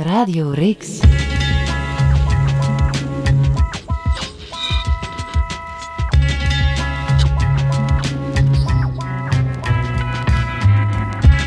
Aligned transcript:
Radio 0.00 0.50
Rix. 0.50 0.98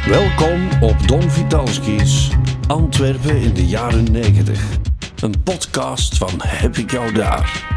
Welkom 0.06 0.82
op 0.82 1.08
Don 1.08 1.22
Vitalski's 1.22 2.30
Antwerpen 2.68 3.42
in 3.42 3.54
de 3.54 3.66
jaren 3.66 4.12
90. 4.12 4.78
Een 5.22 5.44
podcast 5.44 6.18
van 6.18 6.32
Heb 6.38 6.78
ik 6.78 6.92
jou 6.92 7.12
daar? 7.12 7.73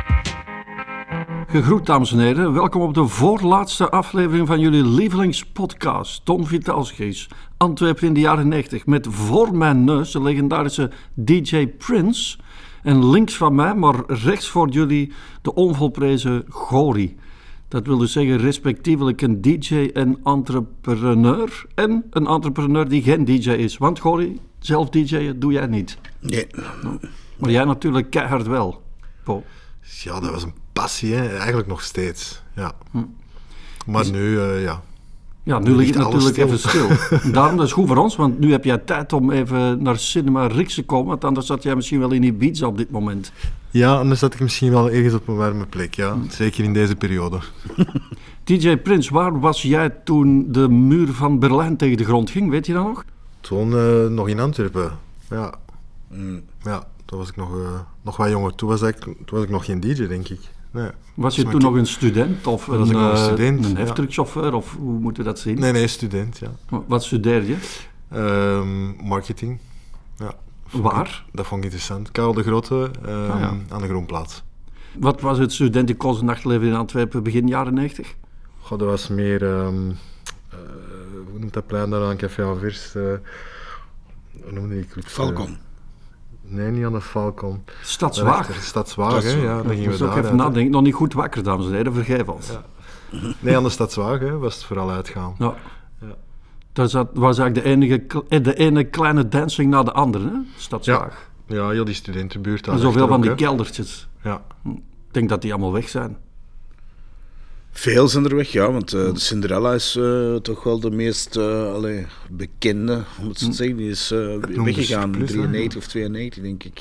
Gegroet 1.57 1.87
dames 1.87 2.13
en 2.13 2.19
heren, 2.19 2.53
welkom 2.53 2.83
op 2.83 2.95
de 2.95 3.07
voorlaatste 3.07 3.91
aflevering 3.91 4.47
van 4.47 4.61
jullie 4.61 4.85
lievelingspodcast 4.87 6.27
Don 6.27 6.47
Vitalski's 6.47 7.29
Antwerpen 7.57 8.07
in 8.07 8.15
de 8.15 8.21
jaren 8.21 8.49
90 8.49 8.87
met 8.87 9.07
voor 9.11 9.57
mijn 9.57 9.85
neus 9.85 10.11
de 10.11 10.23
legendarische 10.23 10.91
DJ 11.15 11.67
Prince 11.67 12.39
en 12.83 13.11
links 13.11 13.37
van 13.37 13.55
mij, 13.55 13.75
maar 13.75 13.95
rechts 14.07 14.49
voor 14.49 14.69
jullie 14.69 15.13
de 15.43 15.55
onvolprezen 15.55 16.45
Gori. 16.49 17.17
Dat 17.69 17.87
wil 17.87 17.99
dus 17.99 18.13
zeggen 18.13 18.39
respectievelijk 18.39 19.23
een 19.23 19.41
DJ 19.41 19.91
en 19.93 20.19
entrepreneur. 20.25 21.67
En 21.75 22.05
een 22.11 22.27
entrepreneur 22.27 22.89
die 22.89 23.03
geen 23.03 23.25
DJ 23.25 23.51
is. 23.51 23.79
Want 23.79 23.99
Gori, 23.99 24.41
zelf 24.59 24.89
DJ 24.89 25.33
doe 25.37 25.53
jij 25.53 25.67
niet. 25.67 25.99
Nee. 26.21 26.47
Maar 27.37 27.51
jij 27.51 27.65
natuurlijk 27.65 28.11
keihard 28.11 28.47
wel. 28.47 28.83
Po. 29.25 29.45
Ja, 30.03 30.21
dat 30.21 30.31
was 30.31 30.43
een 30.43 30.66
passie, 30.81 31.15
hè. 31.15 31.37
eigenlijk 31.37 31.69
nog 31.69 31.83
steeds. 31.83 32.43
Ja. 32.55 32.73
Maar 33.87 34.11
nu, 34.11 34.41
eh, 34.41 34.63
ja. 34.63 34.83
Ja, 35.43 35.59
nu 35.59 35.71
ligt 35.77 35.95
het 35.95 36.05
natuurlijk 36.05 36.35
stil. 36.35 36.47
even 36.47 36.59
stil. 36.59 36.89
Daarom 37.33 37.57
dat 37.57 37.67
is 37.67 37.73
goed 37.73 37.87
voor 37.87 37.97
ons, 37.97 38.17
want 38.17 38.39
nu 38.39 38.51
heb 38.51 38.65
jij 38.65 38.79
tijd 38.79 39.13
om 39.13 39.31
even 39.31 39.83
naar 39.83 39.99
Cinema 39.99 40.47
Rix 40.47 40.75
te 40.75 40.85
komen. 40.85 41.07
Want 41.07 41.25
anders 41.25 41.47
zat 41.47 41.63
jij 41.63 41.75
misschien 41.75 41.99
wel 41.99 42.11
in 42.11 42.23
Ibiza 42.23 42.67
op 42.67 42.79
dit 42.79 42.91
moment. 42.91 43.33
Ja, 43.71 43.95
anders 43.95 44.21
zat 44.21 44.35
ik 44.35 44.41
misschien 44.41 44.71
wel 44.71 44.91
ergens 44.91 45.15
op 45.15 45.29
een 45.29 45.37
warme 45.37 45.67
plek, 45.67 45.95
ja. 45.95 46.17
Zeker 46.29 46.65
in 46.65 46.73
deze 46.73 46.97
periode. 46.97 47.39
DJ 48.45 48.77
Prins, 48.77 49.09
waar 49.09 49.41
was 49.41 49.63
jij 49.63 49.91
toen 49.91 50.53
de 50.53 50.69
muur 50.69 51.13
van 51.13 51.39
Berlijn 51.39 51.77
tegen 51.77 51.97
de 51.97 52.05
grond 52.05 52.31
ging? 52.31 52.51
Weet 52.51 52.67
je 52.67 52.73
dat 52.73 52.85
nog? 52.85 53.05
Toen 53.41 53.77
eh, 53.77 54.07
nog 54.07 54.29
in 54.29 54.41
Antwerpen. 54.41 54.91
Ja. 55.31 55.55
Ja, 56.63 56.87
toen 57.05 57.19
was 57.19 57.29
ik 57.29 57.37
nog, 57.37 57.59
eh, 57.59 57.81
nog 58.03 58.17
wat 58.17 58.31
jonger. 58.31 58.55
Toen 58.55 58.69
was, 58.69 58.83
ik, 58.83 58.99
toen 58.99 59.17
was 59.27 59.43
ik 59.43 59.51
nog 59.51 59.65
geen 59.65 59.81
DJ, 59.81 60.07
denk 60.07 60.29
ik. 60.29 60.41
Nee. 60.77 60.91
Was 61.15 61.37
je 61.37 61.45
toen 61.45 61.61
nog 61.61 61.75
een 61.75 61.87
student 61.87 62.47
of 62.47 62.67
was 62.67 62.79
een, 62.79 62.87
ik 62.87 62.93
nog 62.93 63.03
een 63.03 63.17
eh, 63.17 63.25
student, 63.25 63.65
een 63.65 63.71
ja. 63.71 63.77
heftruckchauffeur? 63.77 64.55
Of 64.55 64.77
hoe 64.79 64.99
moet 64.99 65.17
je 65.17 65.23
dat 65.23 65.39
zien? 65.39 65.59
Nee, 65.61 65.73
nee, 65.73 65.87
student, 65.87 66.39
ja. 66.39 66.79
Wat 66.87 67.05
studeer 67.05 67.45
je? 67.45 67.57
Ehm, 68.11 69.07
marketing. 69.07 69.59
Ja. 70.17 70.35
Waar? 70.71 71.25
Dat 71.33 71.47
vond 71.47 71.59
ik 71.59 71.65
interessant. 71.65 72.11
Karel 72.11 72.35
de 72.35 72.43
Grote 72.43 72.91
ehm, 73.05 73.31
Ah, 73.31 73.41
ja. 73.41 73.55
aan 73.69 73.81
de 73.81 73.89
Groenplaats. 73.89 74.43
Wat 74.99 75.21
was 75.21 75.39
het 75.39 75.53
studentenkost 75.53 76.23
nachtleven 76.23 76.67
in 76.67 76.75
Antwerpen 76.75 77.23
begin 77.23 77.47
jaren 77.49 77.75
90? 77.75 78.15
Goh, 78.61 78.79
dat 78.79 78.89
was 78.89 79.09
meer... 79.09 79.43
ehm, 79.45 79.91
eh, 80.51 80.59
hoe 81.31 81.39
noemt 81.39 81.53
dat 81.53 81.67
plein 81.67 81.91
daar 81.91 82.03
aan 82.03 82.17
Café 82.17 82.43
Anvers? 82.45 82.95
eh 82.95 83.03
hoe 84.43 84.53
noemde 84.53 84.79
ik 84.79 84.89
het? 84.95 85.05
Falcon. 85.07 85.57
Nee, 86.49 86.71
niet 86.71 86.85
aan 86.85 86.93
de 86.93 87.01
Falcon. 87.01 87.63
Stadswaag. 87.83 88.55
Stadswaag, 88.63 89.23
hè? 89.23 89.31
Ja, 89.31 89.57
dan 89.57 89.67
gingen 89.69 89.83
we 89.83 89.89
moest 89.89 90.03
ook 90.03 90.09
daar 90.15 90.25
even 90.25 90.37
nadenken. 90.37 90.71
Nog 90.73 90.83
niet 90.83 90.95
goed 90.95 91.13
wakker, 91.13 91.43
dames 91.43 91.67
en 91.67 91.73
heren. 91.73 91.95
Vergeef 91.95 92.29
ons. 92.29 92.51
Nee, 93.39 93.57
aan 93.57 93.63
de 93.63 93.69
Stadswaag 93.69 94.21
hè, 94.21 94.39
was 94.39 94.55
het 94.55 94.65
vooral 94.65 94.91
uitgaan. 94.91 95.35
Ja. 95.39 95.55
Dat 96.73 96.91
zat- 96.91 97.11
was 97.15 97.39
eigenlijk 97.39 97.67
de, 97.67 97.73
enige, 97.73 98.05
eh, 98.29 98.43
de 98.43 98.55
ene 98.55 98.85
kleine 98.85 99.29
dancing 99.29 99.71
na 99.71 99.83
de 99.83 99.93
andere, 99.93 100.25
hè? 100.25 100.39
Stadswaag. 100.57 101.31
Ja, 101.47 101.69
heel 101.69 101.85
die 101.85 101.95
studentenbuurt. 101.95 102.67
En 102.67 102.73
daar 102.73 102.81
zoveel 102.81 103.03
achter 103.03 103.19
van 103.19 103.21
die 103.27 103.35
keldertjes. 103.35 104.09
Ja. 104.23 104.43
Ik 104.65 104.81
denk 105.11 105.29
dat 105.29 105.43
die 105.43 105.53
allemaal 105.53 105.73
weg 105.73 105.89
zijn. 105.89 106.17
Veel 107.79 108.09
zijn 108.09 108.25
er 108.25 108.37
weg, 108.37 108.53
ja, 108.53 108.73
want 108.73 108.93
eh, 108.93 109.13
de 109.13 109.21
Cinderella 109.21 109.75
is 109.75 109.97
eh, 109.97 110.35
toch 110.35 110.63
wel 110.63 110.81
de 110.81 110.91
meest 110.91 111.37
eh, 111.37 111.73
allee, 111.73 112.07
bekende, 112.31 113.03
hoe 113.17 113.25
moet 113.27 113.41
je 113.41 113.47
het 113.47 113.57
zeggen, 113.57 113.77
die 113.77 113.91
is 113.91 114.09
weggegaan 114.55 115.13
in 115.13 115.19
plus, 115.19 115.31
hè? 115.31 115.37
93 115.37 115.79
of 115.79 115.87
92, 115.87 116.43
denk 116.43 116.65
ik. 116.65 116.81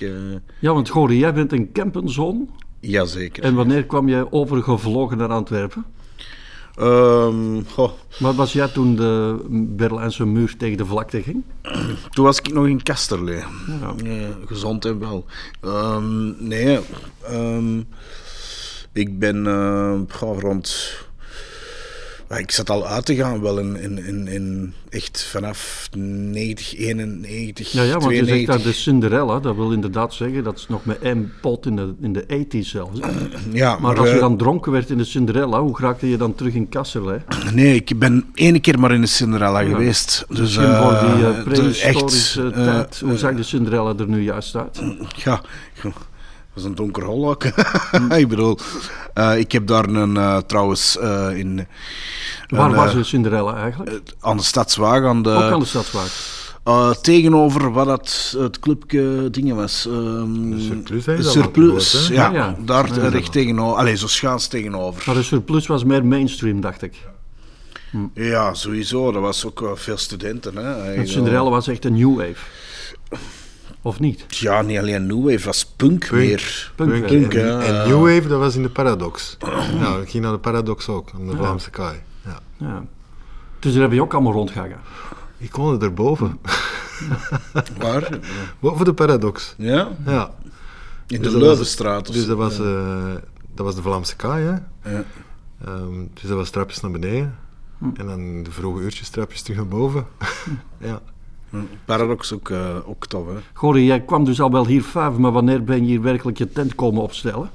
Ja, 0.60 0.74
want 0.74 0.90
Gori, 0.90 1.18
jij 1.18 1.34
bent 1.34 1.52
een 1.52 1.72
campenzoon. 1.72 2.50
Jazeker. 2.80 3.44
En 3.44 3.56
wanneer 3.56 3.86
kwam 3.86 4.10
jij 4.10 4.32
overgevlogen 4.32 5.18
naar 5.18 5.30
Antwerpen? 5.30 5.86
Ehm, 6.76 7.62
goh, 7.72 7.92
Wat 8.20 8.36
was 8.36 8.54
jij 8.54 8.68
toen 8.68 8.96
de 8.96 9.38
Berlijnse 9.50 10.26
muur 10.26 10.58
tegen 10.58 10.78
de 10.78 10.86
vlakte 10.86 11.22
ging? 11.22 11.44
toen 12.10 12.26
was 12.26 12.40
ik 12.40 12.54
nog 12.54 12.68
in 12.68 12.84
Kasterlee. 12.84 13.44
Ja. 13.68 13.96
Gezond 14.46 14.86
en 14.86 15.00
wel. 15.00 15.26
Ehm, 15.62 16.48
nee, 16.48 16.80
ehm, 17.24 17.82
ik 18.96 19.20
ben 19.20 19.46
goh, 20.10 20.40
rond... 20.40 20.94
Ik 22.38 22.52
zat 22.52 22.70
al 22.70 22.88
uit 22.88 23.06
te 23.06 23.16
gaan, 23.16 23.42
wel 23.42 23.60
in, 23.60 23.76
in, 23.76 24.06
in, 24.06 24.28
in 24.28 24.74
echt 24.90 25.24
vanaf 25.32 25.90
90, 25.98 26.76
91, 26.78 27.72
Ja, 27.72 27.84
ja, 27.84 27.98
want 27.98 28.04
je 28.12 28.16
zegt 28.16 28.28
92. 28.28 28.56
daar 28.56 28.66
de 28.66 28.74
Cinderella. 28.74 29.40
Dat 29.40 29.56
wil 29.56 29.72
inderdaad 29.72 30.14
zeggen, 30.14 30.44
dat 30.44 30.58
is 30.58 30.68
nog 30.68 30.86
met 30.86 31.00
één 31.00 31.32
pot 31.42 31.66
in 31.66 31.76
de, 31.76 31.94
in 32.02 32.14
de 32.14 32.24
80s 32.46 32.68
zelfs. 32.68 33.00
hè. 33.00 33.08
Ja, 33.52 33.80
Maar 33.80 34.00
als 34.00 34.08
je 34.10 34.14
eh, 34.16 34.20
dan 34.20 34.38
dronken 34.38 34.72
werd 34.72 34.90
in 34.90 34.98
de 34.98 35.04
Cinderella, 35.04 35.62
hoe 35.62 35.80
raakte 35.80 36.10
je 36.10 36.18
dan 36.18 36.36
terug 36.36 36.54
in 36.54 36.70
Kasserlei? 36.70 37.20
Nee, 37.54 37.76
ik 37.76 38.00
ben 38.00 38.26
één 38.34 38.62
keer 38.62 38.80
maar 38.80 38.92
in 38.94 39.02
de 39.02 39.08
Cinderella 39.08 39.64
geweest. 39.64 40.26
Dus, 40.30 40.54
voor 40.56 41.00
die 41.00 41.24
de- 41.24 41.42
prehistorische 41.44 42.44
echt, 42.44 42.54
eh, 42.56 42.64
tijd. 42.64 43.00
Hoe 43.06 43.18
zag 43.18 43.36
de 43.36 43.44
Cinderella 43.44 43.94
er 44.00 44.08
nu 44.08 44.22
juist 44.24 44.56
uit? 44.56 44.82
Ja, 45.16 45.42
dat 46.56 46.64
was 46.64 46.64
een 46.64 46.76
donker 46.76 47.04
hol 47.04 47.30
ook. 47.30 47.44
ik 48.22 48.28
bedoel, 48.28 48.58
eh, 49.14 49.38
ik 49.38 49.52
heb 49.52 49.68
daar 49.68 49.86
een, 49.86 50.18
eh, 50.18 50.38
trouwens 50.38 50.98
eh, 50.98 51.38
in... 51.38 51.68
Waar 52.48 52.70
een, 52.70 52.76
was 52.76 52.94
de 52.94 53.04
Cinderella 53.04 53.56
eigenlijk? 53.56 54.02
aan 54.20 54.38
de 54.38 54.44
Stadswaag, 54.44 55.04
aan 55.04 55.22
de, 55.24 55.30
Ook 55.30 55.52
aan 55.52 55.60
de 55.60 55.66
Stadswaag. 55.66 56.34
eh, 56.64 56.92
tegenover 56.92 57.72
wat 57.72 57.86
dat, 57.86 58.36
het 58.38 58.60
clubje 58.60 59.30
dingen 59.32 59.56
was. 59.56 59.86
ehm, 59.86 60.50
De 60.50 60.60
Surplus, 60.62 61.06
hè, 61.06 61.14
de 61.14 61.20
is 61.20 61.26
dat 61.26 61.34
Surplus, 61.34 62.08
ja, 62.08 62.14
Ja, 62.14 62.34
ja. 62.34 62.56
daar 62.66 62.96
Ja, 62.96 63.02
ja. 63.04 63.08
recht 63.10 63.32
tegenover. 63.32 63.78
Allee, 63.80 63.96
zo 63.98 64.08
schaans 64.08 64.48
tegenover. 64.48 65.04
Maar 65.06 65.16
de 65.16 65.24
Surplus 65.24 65.68
was 65.68 65.84
meer 65.84 66.06
mainstream, 66.06 66.62
dacht 66.62 66.82
ik. 66.82 66.94
Ja, 68.14 68.54
sowieso. 68.54 69.12
Dat 69.12 69.22
was 69.22 69.46
ook 69.46 69.72
veel 69.74 69.98
studenten. 69.98 70.56
Hè. 70.58 71.06
Cinderella 71.06 71.50
was 71.50 71.68
echt 71.68 71.86
een 71.86 71.94
new 71.94 72.16
wave. 72.18 72.36
Of 73.86 74.00
niet? 74.00 74.26
Ja, 74.28 74.62
niet 74.62 74.78
alleen 74.78 75.06
New 75.06 75.30
Wave, 75.30 75.46
was 75.46 75.66
punk, 75.66 76.12
meer. 76.12 76.72
Punk, 76.76 76.92
Punk, 76.92 77.06
Punk, 77.06 77.34
en, 77.34 77.46
ja. 77.48 77.62
en 77.62 77.88
New 77.90 78.02
Wave, 78.02 78.28
dat 78.28 78.40
was 78.40 78.56
in 78.56 78.62
de 78.62 78.70
Paradox. 78.70 79.38
Ja, 79.80 79.98
ik 79.98 80.10
ging 80.10 80.24
naar 80.24 80.32
de 80.32 80.40
Paradox 80.40 80.88
ook, 80.88 81.10
aan 81.16 81.28
de 81.28 81.36
Vlaamse 81.36 81.70
kaai. 81.70 82.00
Ja. 82.26 82.40
Ja. 82.58 82.86
Dus 83.60 83.74
daar 83.74 83.82
heb 83.82 83.92
je 83.92 84.02
ook 84.02 84.14
allemaal 84.14 84.34
rondgegaan. 84.34 84.82
Ik 85.38 85.56
woonde 85.56 85.86
erboven, 85.86 86.40
Waar? 87.80 88.20
boven 88.60 88.86
de 88.86 88.94
Paradox. 88.94 89.54
Ja? 89.58 89.90
Ja. 90.06 90.32
In 91.08 91.22
Dus 91.22 91.32
de 91.32 91.38
Leuvenstraat. 91.38 92.10
of 92.10 92.16
Dus 92.16 92.26
dat 92.26 92.38
was, 92.38 92.60
eh, 92.60 93.14
dat 93.56 93.66
was 93.66 93.76
de 93.76 93.82
Vlaamse 93.82 94.16
kaai, 94.16 94.44
hè. 94.46 94.92
Ja. 94.96 95.04
Ehm, 95.66 95.94
dus 96.14 96.22
dat 96.24 96.38
was 96.38 96.50
trapjes 96.50 96.82
naar 96.82 96.92
beneden. 96.92 97.36
En 97.94 98.06
dan 98.06 98.44
de 98.44 98.52
vroege 98.52 98.82
uurtjes 98.82 99.10
trapjes 99.10 99.42
terug 99.42 99.58
naar 99.58 99.68
boven. 99.68 100.06
ja. 100.78 101.02
Paradox 101.86 102.34
ook, 102.34 102.50
eh, 102.50 102.76
ook 102.86 103.08
tof, 103.08 103.26
hè? 103.28 103.34
Jij 103.80 104.02
kwam 104.02 104.26
dus 104.26 104.42
al 104.42 104.52
wel 104.52 104.68
hier 104.68 104.84
vijf, 104.84 105.18
maar 105.18 105.32
wanneer 105.32 105.64
ben 105.64 105.78
je 105.78 105.84
hier 105.86 106.02
werkelijk 106.02 106.38
je 106.38 106.52
tent 106.52 106.76
komen 106.76 107.02
opstellen? 107.02 107.50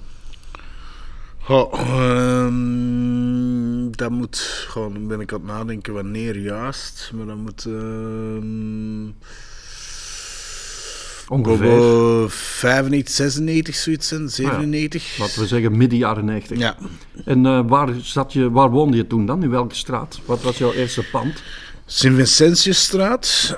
Ehm, 1.73 3.91
dat 3.91 4.11
moet, 4.11 4.65
gewoon, 4.69 4.93
dan 4.93 5.07
ben 5.07 5.21
ik 5.21 5.33
aan 5.33 5.39
het 5.39 5.49
nadenken 5.49 5.95
wanneer 5.95 6.39
juist, 6.39 7.11
maar 7.15 7.27
dat 7.27 7.37
moet 7.37 7.65
ehm 7.67 9.09
Ongeveer. 11.29 12.23
eh, 12.23 12.29
95, 12.29 13.15
96 13.15 13.75
zoiets 13.75 14.09
zijn, 14.09 14.29
97. 14.29 15.19
Laten 15.19 15.41
we 15.41 15.47
zeggen 15.47 15.77
midden 15.77 15.99
jaren 15.99 16.25
90. 16.25 16.59
Ja, 16.59 16.77
En 17.25 17.47
eh, 17.47 17.61
waar, 17.67 17.89
zat 18.01 18.33
je, 18.33 18.51
waar 18.51 18.71
woonde 18.71 18.97
je 18.97 19.07
toen 19.07 19.27
dan? 19.27 19.43
In 19.43 19.51
welke 19.51 19.75
straat? 19.75 20.21
Wat 20.25 20.43
was 20.43 20.59
jouw 20.59 20.73
eerste 20.73 21.03
pand? 21.11 21.43
Sint-Vincentiusstraat. 21.93 23.57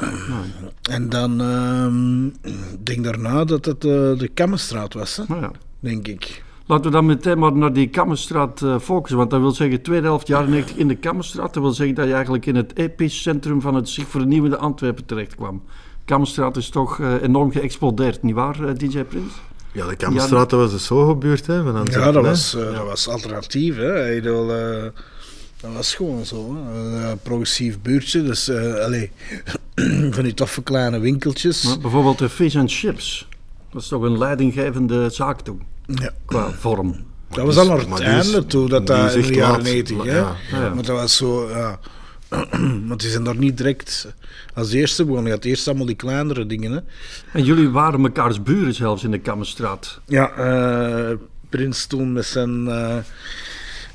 En 0.91 1.09
dan, 1.09 1.41
ehm, 1.41 2.27
ik 2.27 2.87
denk 2.87 3.05
daarna 3.05 3.45
dat 3.45 3.65
het 3.65 3.85
eh, 3.85 3.91
de 4.19 4.31
Kammenstraat 4.35 4.95
was, 4.95 5.17
hè? 5.17 5.23
Nou 5.29 5.41
ja. 5.41 5.51
denk 5.81 6.09
ik. 6.09 6.43
Laten 6.67 6.85
we 6.85 6.91
dan 6.91 7.07
meteen 7.07 7.39
maar 7.39 7.53
naar 7.53 7.73
die 7.73 7.89
Kammerstraat 7.89 8.63
eh, 8.63 8.79
focussen. 8.79 9.19
Want 9.19 9.31
dat 9.31 9.41
wil 9.41 9.51
zeggen, 9.51 9.83
tweede 9.83 10.07
helft 10.07 10.27
jaren 10.27 10.51
90 10.51 10.77
in 10.77 10.89
de 10.89 10.95
Kammerstraat. 10.95 11.55
Dat 11.55 11.63
wil 11.63 11.73
zeggen 11.73 11.95
dat 11.95 12.07
je 12.07 12.13
eigenlijk 12.13 12.47
in 12.47 12.57
het 12.57 12.77
epicentrum 12.77 13.61
van 13.61 13.75
het 13.75 13.89
zich 13.89 14.09
vernieuwende 14.09 14.57
Antwerpen 14.57 15.05
terecht 15.05 15.35
kwam. 15.35 15.63
Kammerstraat 16.05 16.57
is 16.57 16.69
toch 16.69 17.01
eh, 17.01 17.23
enorm 17.23 17.53
geëxplodeerd, 17.53 18.23
nietwaar, 18.23 18.79
DJ 18.79 19.03
Prins? 19.05 19.33
Ja, 19.73 19.87
de 19.87 19.97
Kammerstraat, 19.97 20.51
dat 20.51 20.61
was 20.61 20.71
de 20.71 20.79
Soho-buurt, 20.79 21.47
hè. 21.47 21.63
Van 21.63 21.77
Antwerpen, 21.77 22.07
Ja, 22.07 22.13
dat 22.13 22.23
hè. 22.23 22.29
was, 22.29 22.55
eh, 22.55 22.77
dat 22.77 22.87
was 22.87 23.09
alternatief. 23.09 23.77
Hè. 23.77 24.15
Ik 24.15 24.23
bedoel, 24.23 24.53
eh, 24.53 24.87
dat 25.63 25.73
was 25.73 25.95
gewoon 25.95 26.25
zo. 26.27 26.55
Hè. 26.57 26.79
Een 26.81 27.03
eh, 27.03 27.13
progressief 27.23 27.81
buurtje. 27.83 28.23
Dus, 28.23 28.49
eh 28.49 28.75
allee, 28.75 29.11
van 30.15 30.23
die 30.23 30.35
toffe 30.35 30.63
kleine 30.63 30.99
winkeltjes. 30.99 31.63
Maar 31.65 31.79
bijvoorbeeld 31.79 32.19
de 32.19 32.29
Fish 32.29 32.57
and 32.57 32.73
Chips. 32.73 33.29
Dat 33.73 33.83
is 33.83 33.89
toch 33.89 34.03
een 34.03 34.19
leidinggevende 34.19 35.11
zaak 35.11 35.41
toen, 35.41 35.63
Ja. 35.87 36.11
qua 36.25 36.51
vorm. 36.51 37.05
Dat 37.31 37.45
was 37.45 37.57
al 37.57 37.67
naar 37.67 37.79
het 37.79 38.01
einde 38.01 38.47
toe, 38.47 38.69
dat 38.69 38.91
is 38.91 39.15
in 39.15 39.23
de 39.23 39.35
jaren 39.35 39.53
laat. 39.55 39.63
90, 39.63 39.97
Maar 39.97 40.07
hè. 40.07 40.17
ja, 40.17 40.37
ja. 40.51 40.75
Maar 40.75 40.85
dat 40.85 40.97
was 41.01 41.17
zo, 41.17 41.49
ja... 41.49 41.79
Want 42.89 43.01
die 43.01 43.11
zijn 43.11 43.25
daar 43.25 43.37
niet 43.37 43.57
direct 43.57 44.15
als 44.55 44.73
eerste 44.73 45.05
begonnen. 45.05 45.27
Je 45.27 45.37
had 45.37 45.45
eerst 45.45 45.69
allemaal 45.69 45.87
die 45.87 45.95
kleinere 45.97 46.47
dingen, 46.47 46.73
hè. 46.73 46.79
En 47.33 47.45
jullie 47.45 47.69
waren 47.69 48.01
mekaars 48.01 48.43
buren 48.43 48.75
zelfs 48.75 49.05
in 49.05 49.11
de 49.11 49.19
Kammerstraat. 49.19 50.01
Ja, 50.07 50.31
eh, 50.31 51.17
Prins 51.49 51.87
toen 51.87 52.13
met 52.13 52.25
zijn 52.27 52.69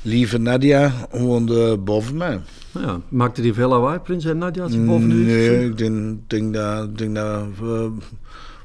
lieve 0.02 0.38
Nadia 0.38 0.92
woonde 1.10 1.76
boven 1.78 2.16
mij. 2.16 2.40
Ja, 2.72 3.00
maakte 3.08 3.42
die 3.42 3.54
veel 3.54 3.68
lawaai, 3.68 3.98
Prins 3.98 4.24
en 4.24 4.38
Nadia, 4.38 4.62
als 4.62 4.72
je 4.72 4.78
boven 4.80 5.10
u 5.10 5.14
Nee, 5.24 5.64
ik 5.66 5.78
denk, 5.78 6.18
denk 6.26 6.54
dat, 6.54 6.84
ik 6.84 6.98
denk 6.98 7.14
dat 7.14 7.44
we, 7.60 7.90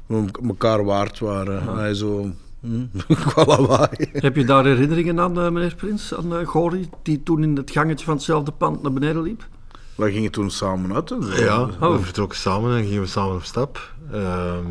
we 0.06 0.24
elkaar 0.48 0.84
waard 0.84 1.18
waren. 1.18 1.76
Hij 1.76 1.94
zo... 1.94 2.30
hm, 2.60 2.84
qua 3.28 3.44
lawaai. 3.44 3.88
Heb 4.12 4.36
je 4.36 4.44
daar 4.44 4.64
herinneringen 4.64 5.20
aan, 5.20 5.40
eh, 5.40 5.50
meneer 5.50 5.74
Prins, 5.74 6.14
aan 6.14 6.32
uh, 6.32 6.46
Gori, 6.46 6.88
die 7.02 7.22
toen 7.22 7.42
in 7.42 7.56
het 7.56 7.70
gangetje 7.70 8.04
van 8.04 8.14
hetzelfde 8.14 8.52
pand 8.52 8.82
naar 8.82 8.92
beneden 8.92 9.22
liep? 9.22 9.46
We 9.94 10.12
gingen 10.12 10.30
toen 10.30 10.50
samen 10.50 10.94
uit. 10.94 11.08
hè. 11.10 11.16
Ja, 11.44 11.60
Oh. 11.80 11.96
we 11.96 11.98
vertrokken 12.02 12.38
samen 12.38 12.76
en 12.76 12.84
gingen 12.84 13.00
we 13.00 13.06
samen 13.06 13.34
op 13.34 13.42
stap. 13.44 13.92
Ehm, 14.12 14.64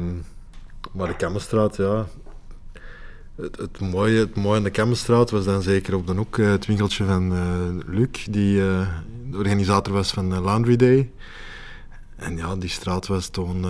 maar 0.92 1.08
de 1.08 1.16
Kammerstraat, 1.16 1.76
ja. 1.78 2.06
Het, 3.36 3.58
het, 3.58 3.80
mooie, 3.80 4.20
het 4.20 4.36
mooie 4.36 4.58
aan 4.58 4.64
de 4.64 4.70
Kammerstraat 4.70 5.30
was 5.30 5.46
dan 5.46 5.62
zeker 5.62 5.96
op 5.96 6.08
de 6.08 6.14
hoek 6.14 6.38
eh, 6.38 6.50
het 6.50 6.66
winkeltje 6.66 7.06
van 7.06 7.34
eh, 7.34 7.94
Luc, 7.94 8.26
die 8.30 8.62
eh, 8.62 8.88
de 9.30 9.38
organisator 9.38 9.94
was 9.94 10.12
van 10.12 10.44
Laundry 10.44 10.76
Day. 10.76 11.12
En 12.16 12.38
ja, 12.38 12.56
die 12.56 12.70
straat 12.70 13.08
was 13.08 13.28
toen 13.28 13.62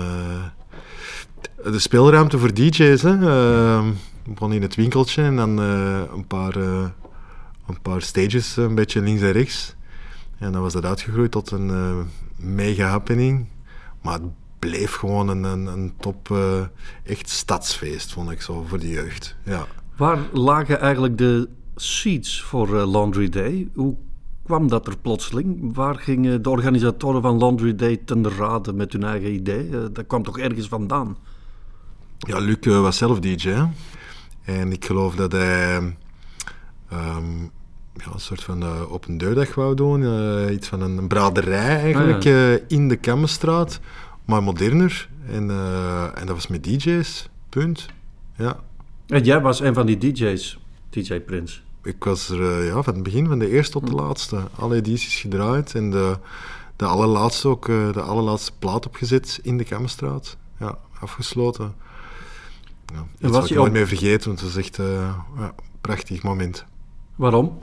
de 1.63 1.79
speelruimte 1.79 2.37
voor 2.37 2.53
DJ's. 2.53 3.01
Hè. 3.01 3.09
Ehm, 3.09 3.87
we 4.23 4.31
begonnen 4.31 4.57
in 4.57 4.63
het 4.63 4.75
winkeltje 4.75 5.23
en 5.23 5.35
dan 5.35 5.57
een, 5.57 6.27
paar, 6.27 6.55
een 6.55 7.81
paar 7.81 8.01
stages, 8.01 8.57
een 8.57 8.75
beetje 8.75 9.01
links 9.01 9.21
en 9.21 9.31
rechts. 9.31 9.75
En 10.37 10.51
dan 10.51 10.61
was 10.61 10.73
dat 10.73 10.85
uitgegroeid 10.85 11.31
tot 11.31 11.51
een 11.51 11.71
mega 12.35 12.87
happening. 12.87 13.47
Maar 14.01 14.19
bleef 14.69 14.93
gewoon 14.95 15.27
een, 15.27 15.43
een, 15.43 15.65
een 15.65 15.93
top, 15.99 16.31
eh, 16.31 16.61
echt 17.03 17.29
stadsfeest, 17.29 18.13
vond 18.13 18.31
ik 18.31 18.41
zo, 18.41 18.65
voor 18.67 18.79
de 18.79 18.89
jeugd. 18.89 19.35
Ja. 19.43 19.65
Waar 19.97 20.19
lagen 20.33 20.79
eigenlijk 20.79 21.17
de 21.17 21.49
seats 21.75 22.41
voor 22.41 22.79
eh, 22.79 22.91
Laundry 22.91 23.29
Day? 23.29 23.67
Hoe 23.75 23.95
kwam 24.43 24.67
dat 24.67 24.87
er 24.87 24.97
plotseling? 24.97 25.75
Waar 25.75 25.95
gingen 25.95 26.41
de 26.41 26.49
organisatoren 26.49 27.21
van 27.21 27.37
Laundry 27.37 27.75
Day 27.75 27.97
ten 28.05 28.29
rade 28.37 28.73
met 28.73 28.93
hun 28.93 29.03
eigen 29.03 29.33
idee? 29.33 29.69
Eh, 29.71 29.79
dat 29.93 30.07
kwam 30.07 30.23
toch 30.23 30.39
ergens 30.39 30.67
vandaan? 30.67 31.17
Ja, 32.17 32.37
Luc 32.39 32.57
was 32.65 32.97
zelf 32.97 33.19
DJ. 33.19 33.49
hè. 33.49 33.63
En 34.43 34.71
ik 34.71 34.85
geloof 34.85 35.15
dat 35.15 35.31
hij 35.31 35.75
ehm, 36.89 37.41
ja, 37.93 38.13
een 38.13 38.19
soort 38.19 38.43
van 38.43 38.63
open 38.63 39.17
deurdag 39.17 39.55
wou 39.55 39.75
doen. 39.75 40.01
iets 40.53 40.67
van 40.67 40.81
een, 40.81 41.07
braderij 41.07 41.79
eigenlijk 41.79 42.25
Ah, 42.25 42.53
eh, 42.53 42.59
in 42.67 42.87
de 42.87 42.95
Kammenstraat. 42.95 43.79
Maar 44.25 44.43
moderner. 44.43 45.09
En, 45.27 45.49
eh, 45.49 46.03
en 46.03 46.25
dat 46.25 46.35
was 46.35 46.47
met 46.47 46.63
DJ's. 46.63 47.29
Punt. 47.49 47.85
Ja. 48.37 48.59
En 49.07 49.23
jij 49.23 49.41
was 49.41 49.59
een 49.59 49.73
van 49.73 49.85
die 49.85 49.97
DJ's, 49.97 50.59
DJ 50.89 51.19
Prins. 51.19 51.63
Ik 51.83 52.03
was 52.03 52.29
er 52.29 52.41
eh, 52.59 52.67
ja, 52.67 52.81
van 52.81 52.93
het 52.93 53.03
begin, 53.03 53.27
van 53.27 53.39
de 53.39 53.49
eerste 53.49 53.71
tot 53.79 53.87
de 53.87 53.95
laatste. 53.95 54.39
Alle 54.55 54.75
edities 54.75 55.19
gedraaid. 55.19 55.75
En 55.75 55.91
de, 55.91 56.17
de 56.75 56.85
allerlaatste 56.85 57.47
ook, 57.47 57.69
eh, 57.69 57.93
de 57.93 58.01
allerlaatste 58.01 58.51
plaat 58.59 58.85
opgezet 58.85 59.39
in 59.43 59.57
de 59.57 59.63
Kammenstraat. 59.63 60.37
Ja, 60.59 60.77
afgesloten. 60.99 61.75
Ja, 62.93 63.05
iets 63.19 63.31
was 63.37 63.47
je 63.47 63.55
nooit 63.55 63.67
ook- 63.67 63.73
meer 63.73 63.87
vergeten, 63.87 64.27
want 64.27 64.39
het 64.41 64.53
was 64.53 64.63
echt 64.63 64.75
ja, 64.75 65.25
een 65.37 65.51
prachtig 65.81 66.23
moment. 66.23 66.65
Waarom? 67.15 67.57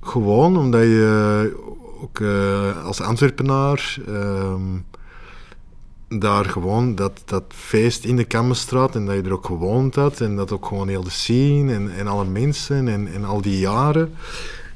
Gewoon 0.00 0.56
omdat 0.56 0.82
je 0.82 1.52
ook 2.00 2.20
als 2.84 3.00
Antwerpenaar 3.00 3.96
ehm, 4.06 4.78
daar 6.18 6.44
gewoon 6.44 6.94
dat, 6.94 7.22
dat 7.24 7.44
feest 7.48 8.04
in 8.04 8.16
de 8.16 8.24
Kammenstraat 8.24 8.94
en 8.94 9.06
dat 9.06 9.14
je 9.14 9.22
er 9.22 9.32
ook 9.32 9.46
gewoond 9.46 9.94
had 9.94 10.20
en 10.20 10.36
dat 10.36 10.52
ook 10.52 10.66
gewoon 10.66 10.88
heel 10.88 11.04
de 11.04 11.10
scene 11.10 11.72
en, 11.72 11.94
en 11.94 12.06
alle 12.06 12.24
mensen 12.24 12.88
en, 12.88 13.12
en 13.14 13.24
al 13.24 13.40
die 13.40 13.58
jaren. 13.58 14.14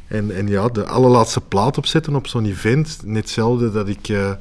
En, 0.07 0.37
en 0.37 0.49
ja, 0.49 0.69
de 0.69 0.87
allerlaatste 0.87 1.41
plaat 1.41 1.79
opzetten 1.79 2.15
op 2.15 2.27
zo'n 2.27 2.45
event, 2.45 3.01
net 3.05 3.23
hetzelfde 3.23 3.71
dat 3.71 3.89
ik 3.89 4.09
eh, 4.09 4.33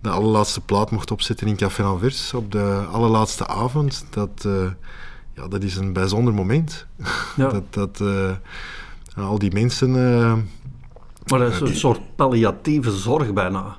de 0.00 0.08
allerlaatste 0.08 0.60
plaat 0.60 0.90
mocht 0.90 1.10
opzetten 1.10 1.46
in 1.46 1.56
Café 1.56 1.82
Anvers 1.82 2.34
op 2.34 2.52
de 2.52 2.84
allerlaatste 2.92 3.46
avond, 3.46 4.06
dat, 4.10 4.44
eh, 4.46 4.70
ja, 5.34 5.48
dat 5.48 5.62
is 5.62 5.76
een 5.76 5.92
bijzonder 5.92 6.34
moment. 6.34 6.86
Ja. 7.36 7.48
dat, 7.58 7.64
dat 7.70 8.00
eh, 8.00 9.26
al 9.26 9.38
die 9.38 9.52
mensen... 9.52 9.92
Maar 11.26 11.38
dat 11.38 11.52
is 11.52 11.60
een 11.60 11.76
soort 11.76 12.00
palliatieve 12.16 12.90
zorg 12.90 13.32
bijna. 13.32 13.76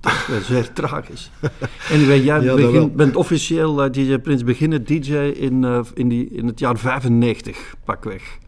Dat 0.00 0.40
is 0.40 0.46
zeer 0.46 0.72
tragisch. 0.72 1.30
Anyway, 1.92 2.20
jij 2.22 2.40
Ja, 2.40 2.54
begin- 2.54 2.92
bent 2.96 3.16
officieel 3.16 3.82
eh, 3.84 3.90
DJ 3.92 4.18
Prins 4.18 4.44
beginnen 4.44 4.84
DJ 4.84 5.14
in, 5.16 5.64
eh, 5.64 5.80
in, 5.94 6.08
die, 6.08 6.28
in 6.30 6.46
het 6.46 6.58
jaar 6.58 6.78
95, 6.78 7.74
pakweg. 7.84 8.38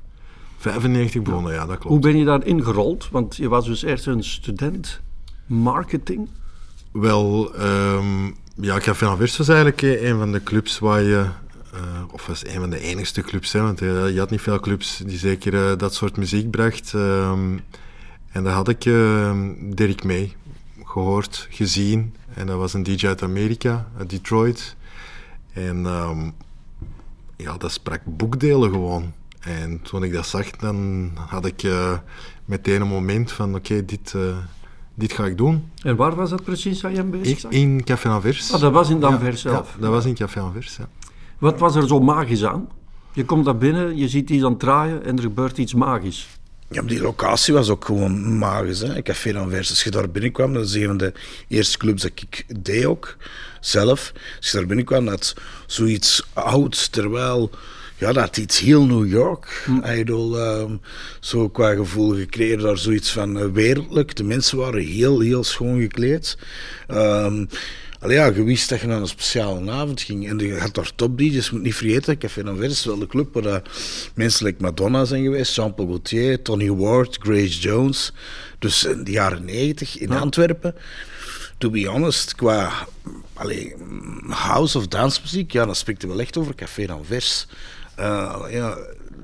95 0.59 1.23
begonnen, 1.23 1.53
ja, 1.53 1.59
dat 1.67 1.79
klopt. 1.79 1.85
Hoe 1.85 1.99
ben 1.99 2.17
je 2.19 2.25
daar 2.25 2.47
ingerold? 2.47 3.09
Want 3.11 3.37
je 3.37 3.49
was 3.49 3.67
dus 3.67 3.83
eerst 3.83 4.07
een 4.07 4.25
student 4.25 5.01
marketing. 5.47 6.29
Wel, 6.93 7.55
ehm 7.55 8.27
ja, 8.61 8.79
Café 8.79 9.07
Anvers 9.07 9.37
was 9.37 9.49
eigenlijk 9.49 9.83
eh, 9.83 10.09
een 10.09 10.19
van 10.19 10.33
de 10.33 10.43
clubs 10.43 10.79
waar 10.79 11.03
je... 11.03 11.25
of 12.13 12.27
was 12.27 12.47
een 12.47 12.61
van 12.61 12.71
de 12.71 12.81
enigste 12.81 13.21
clubs, 13.23 13.53
hè, 13.53 13.61
want 13.63 13.79
je 13.79 14.15
had 14.19 14.31
niet 14.31 14.41
veel 14.41 14.61
clubs 14.61 15.03
die 15.07 15.19
zeker 15.19 15.79
dat 15.79 15.95
soort 15.95 16.17
muziek 16.17 16.51
bracht. 16.51 16.93
ehm, 16.95 17.59
en 18.33 18.45
daar 18.45 18.53
had 18.55 18.69
ik 18.69 18.85
eh, 18.85 19.39
Dirk 19.61 20.05
mee 20.05 20.37
gehoord, 20.89 21.47
gezien. 21.51 22.15
En 22.35 22.47
dat 22.47 22.59
was 22.59 22.75
een 22.75 22.83
DJ 22.83 23.07
uit 23.07 23.23
Amerika, 23.23 23.89
uit 23.99 24.11
Detroit. 24.11 24.77
En 25.53 25.87
ehm, 25.87 26.31
ja, 27.37 27.57
dat 27.57 27.73
sprak 27.73 28.01
boekdelen 28.05 28.71
gewoon. 28.71 29.13
En 29.41 29.81
toen 29.83 30.03
ik 30.03 30.13
dat 30.13 30.27
zag, 30.27 30.51
dan 30.51 31.11
had 31.29 31.47
ik 31.47 31.63
eh, 31.63 31.99
meteen 32.45 32.81
een 32.81 32.89
moment 32.89 33.33
van, 33.33 33.55
oké, 33.55 33.85
dit, 33.85 34.15
eh, 34.17 34.37
dit 34.95 35.13
ga 35.13 35.25
ik 35.25 35.37
doen. 35.37 35.71
En 35.83 35.97
waar 35.97 36.15
was 36.15 36.31
dat 36.31 36.45
precies 36.45 36.81
dat 36.81 36.91
je 36.91 36.97
hem 36.97 37.11
bezig 37.11 37.27
In, 37.29 37.39
zag? 37.39 37.51
in 37.51 37.85
Café 37.85 38.09
Anvers. 38.09 38.53
Ah, 38.53 38.61
dat 38.61 38.73
was 38.73 38.89
in 38.89 38.95
Ja, 38.95 39.01
Danvers 39.01 39.41
zelf. 39.41 39.73
Ja, 39.75 39.81
dat 39.81 39.91
was 39.91 40.05
in 40.05 40.15
Café 40.15 40.41
Anvers, 40.41 40.77
ja. 40.77 40.89
Wat 41.39 41.59
was 41.59 41.75
er 41.77 41.87
zo 41.87 42.01
magisch 42.01 42.45
aan? 42.45 42.69
Je 43.13 43.25
komt 43.25 43.45
daar 43.45 43.57
binnen, 43.57 43.97
je 43.97 44.09
ziet 44.09 44.31
iets 44.31 44.45
aan 44.45 44.51
het 44.51 44.61
draaien 44.61 45.05
en 45.05 45.17
er 45.17 45.23
gebeurt 45.23 45.59
iets 45.59 45.75
magisch. 45.75 46.38
Ja, 46.71 46.83
die 46.83 47.01
locatie 47.01 47.55
was 47.55 47.69
ook 47.69 47.85
gewoon 47.85 48.39
magisch. 48.39 48.81
Hè? 48.81 49.03
Café 49.03 49.39
Anvers. 49.39 49.71
Als 49.71 49.85
je 49.85 49.91
daar 49.91 50.11
binnenkwam, 50.11 50.53
dat 50.53 50.65
is 50.65 50.75
een 50.75 50.87
van 50.87 50.97
de 50.97 51.13
eerste 51.49 51.79
clubs 51.79 52.03
dat 52.03 52.11
ik 52.15 52.45
deed 52.63 52.85
ook, 52.85 53.17
zelf. 53.61 54.13
Als 54.37 54.51
je 54.51 54.57
daar 54.57 54.67
binnenkwam, 54.67 55.05
dat 55.05 55.35
zoiets 55.67 56.27
oud, 56.33 56.93
terwijl... 56.93 57.51
Ja, 57.97 58.13
dat 58.13 58.37
iets 58.37 58.59
heel 58.59 58.87
New 58.87 59.09
York. 59.09 59.69
Idol, 59.85 60.39
ehm, 60.39 60.77
zo 61.21 61.49
qua 61.49 61.75
gevoel 61.75 62.15
gecreëerd, 62.15 62.61
daar 62.61 62.79
zoiets 62.79 63.13
van 63.13 63.39
eh, 63.39 63.47
wereldlijk. 63.53 64.17
De 64.17 64.25
mensen 64.25 64.59
waren 64.59 64.83
heel, 64.83 65.21
heel 65.21 65.45
schoon 65.45 65.81
gekleed. 65.81 66.39
Ehm 66.87 67.45
Allee, 68.01 68.17
ja, 68.17 68.27
je 68.27 68.43
wist 68.43 68.69
dat 68.69 68.81
je 68.81 68.87
naar 68.87 69.01
een 69.01 69.07
speciale 69.07 69.71
avond 69.71 70.01
ging. 70.01 70.29
En 70.29 70.39
je 70.39 70.59
had 70.59 70.75
daar 70.75 70.93
je 71.17 71.49
moet 71.53 71.63
niet 71.63 71.75
vergeten. 71.75 72.19
Café 72.19 72.45
Anvers 72.45 72.73
is 72.73 72.85
wel 72.85 72.99
de 72.99 73.07
club 73.07 73.35
waar 73.35 73.43
dat 73.43 73.69
mensen 74.15 74.47
like 74.47 74.63
Madonna 74.63 75.05
zijn 75.05 75.23
geweest. 75.23 75.55
Jean-Paul 75.55 75.87
Gaultier, 75.87 76.43
Tony 76.43 76.71
Ward, 76.71 77.19
Grace 77.21 77.59
Jones. 77.59 78.13
Dus 78.59 78.85
in 78.85 79.05
de 79.05 79.11
jaren 79.11 79.45
90 79.45 79.99
in 79.99 80.11
Antwerpen. 80.11 80.75
To 81.59 81.71
be 81.71 81.87
honest, 81.87 82.35
qua 82.35 82.87
allee, 83.35 83.75
house 84.29 84.79
of 84.79 84.87
dancemuziek, 84.87 85.53
ja, 85.53 85.65
dan 85.65 85.75
spreekt 85.75 86.03
je 86.03 86.09
wel 86.09 86.21
echt 86.21 86.37
over 86.37 86.55
Café 86.55 86.89
Anvers. 86.89 87.47
Eh, 87.95 88.45
ja, 88.51 88.77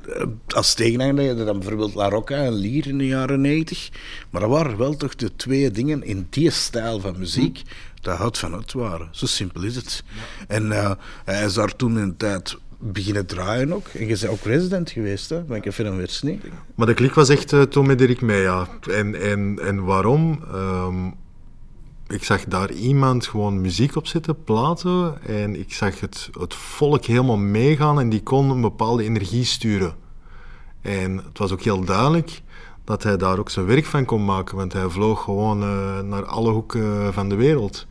eh, 0.09 0.27
als 0.49 0.75
tegenhanger 0.75 1.29
had 1.29 1.39
je 1.39 1.45
dan 1.45 1.59
bijvoorbeeld 1.59 1.95
La 1.95 2.09
Rocca 2.09 2.37
en 2.37 2.55
Lier 2.55 2.87
in 2.87 2.99
de 2.99 3.07
jaren 3.07 3.41
90. 3.41 3.91
Maar 4.31 4.41
dat 4.41 4.51
waren 4.51 4.77
wel 4.77 4.97
toch 4.97 5.15
de 5.15 5.37
twee 5.37 5.71
dingen 5.71 6.03
in 6.03 6.27
die 6.31 6.51
stijl 6.51 7.01
van 7.01 7.19
muziek 7.19 7.63
dat 8.05 8.17
hout 8.19 8.39
van 8.39 8.53
het 8.53 8.73
waren. 8.73 9.09
Zo 9.11 9.27
simpel 9.27 9.63
is 9.63 9.77
het. 9.77 10.05
En 10.49 10.73
eh, 10.73 10.91
hij 11.25 11.45
is 11.45 11.55
daar 11.55 11.77
toen 11.77 11.99
in 11.99 12.09
de 12.09 12.17
tijd 12.17 12.57
beginnen 12.79 13.27
draaien 13.27 13.73
ook. 13.73 13.87
En 13.87 14.01
je 14.01 14.07
bent 14.07 14.27
ook 14.27 14.43
resident 14.43 14.91
geweest, 14.91 15.31
hè, 15.31 15.43
bij 15.43 15.61
Café 15.61 15.89
Anvers, 15.89 16.23
niet? 16.23 16.45
Maar 16.75 16.87
de 16.87 16.95
klik 16.95 17.15
was 17.15 17.29
echt 17.29 17.53
eh, 17.53 17.63
toen 17.63 17.87
met 17.87 17.99
Dirk 17.99 18.21
mee, 18.21 18.41
ja. 18.41 18.69
En, 18.91 19.21
en, 19.21 19.59
en 19.63 19.85
waarom? 19.85 20.45
Ehm, 20.53 21.07
ik 22.09 22.25
zag 22.25 22.45
daar 22.45 22.73
iemand 22.73 23.27
gewoon 23.27 23.61
muziek 23.61 23.97
op 23.97 24.07
zetten, 24.07 24.45
platen. 24.45 25.23
En 25.27 25.59
ik 25.59 25.73
zag 25.73 26.01
het, 26.01 26.31
het 26.41 26.55
volk 26.55 27.05
helemaal 27.05 27.37
meegaan 27.37 28.01
en 28.01 28.09
die 28.09 28.23
kon 28.23 28.51
een 28.51 28.61
bepaalde 28.61 29.05
energie 29.05 29.45
sturen. 29.45 29.95
En 30.81 31.17
het 31.17 31.39
was 31.39 31.53
ook 31.53 31.63
heel 31.63 31.85
duidelijk 31.85 32.43
dat 32.85 33.03
hij 33.03 33.17
daar 33.17 33.39
ook 33.39 33.51
zijn 33.51 33.67
werk 33.67 33.85
van 33.85 34.05
kon 34.05 34.25
maken. 34.25 34.57
Want 34.57 34.73
hij 34.73 34.89
vloog 34.89 35.23
gewoon 35.23 35.63
uh, 35.63 36.01
naar 36.01 36.25
alle 36.25 36.51
hoeken 36.51 37.13
van 37.13 37.29
de 37.29 37.35
wereld. 37.35 37.87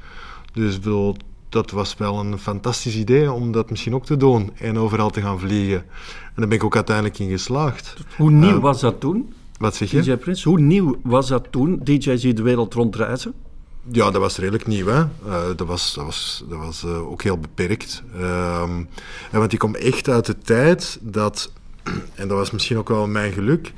Dus 0.53 0.79
bedoel, 0.79 1.15
dat 1.49 1.71
was 1.71 1.95
wel 1.97 2.19
een 2.19 2.39
fantastisch 2.39 2.95
idee 2.95 3.31
om 3.31 3.51
dat 3.51 3.69
misschien 3.69 3.95
ook 3.95 4.05
te 4.05 4.17
doen 4.17 4.51
en 4.57 4.77
overal 4.77 5.09
te 5.09 5.21
gaan 5.21 5.39
vliegen. 5.39 5.77
En 5.77 6.33
daar 6.35 6.47
ben 6.47 6.57
ik 6.57 6.63
ook 6.63 6.75
uiteindelijk 6.75 7.19
in 7.19 7.29
geslaagd. 7.29 7.95
Hoe 8.17 8.31
nieuw 8.31 8.59
was 8.59 8.79
dat 8.79 8.99
toen? 8.99 9.33
Wat 9.57 9.75
zeg 9.75 9.91
je? 9.91 10.01
DJ 10.01 10.15
Prins, 10.15 10.43
hoe 10.43 10.59
nieuw 10.59 10.99
was 11.03 11.27
dat 11.27 11.47
toen, 11.49 11.79
DJ's 11.83 12.21
die 12.21 12.33
de 12.33 12.41
wereld 12.41 12.73
rondreizen? 12.73 13.33
Ja, 13.91 14.11
dat 14.11 14.21
was 14.21 14.37
redelijk 14.37 14.67
nieuw. 14.67 14.87
Hè? 14.87 14.99
Uh, 14.99 15.43
dat 15.55 15.67
was, 15.67 15.93
dat 15.93 16.05
was, 16.05 16.43
dat 16.49 16.57
was 16.57 16.83
uh, 16.83 17.11
ook 17.11 17.23
heel 17.23 17.37
beperkt. 17.37 18.03
Uh, 18.17 18.69
want 19.31 19.49
die 19.49 19.59
komt 19.59 19.77
echt 19.77 20.09
uit 20.09 20.25
de 20.25 20.37
tijd 20.37 20.99
dat, 21.01 21.51
en 22.15 22.27
dat 22.27 22.37
was 22.37 22.51
misschien 22.51 22.77
ook 22.77 22.89
wel 22.89 23.07
mijn 23.07 23.31
geluk, 23.31 23.73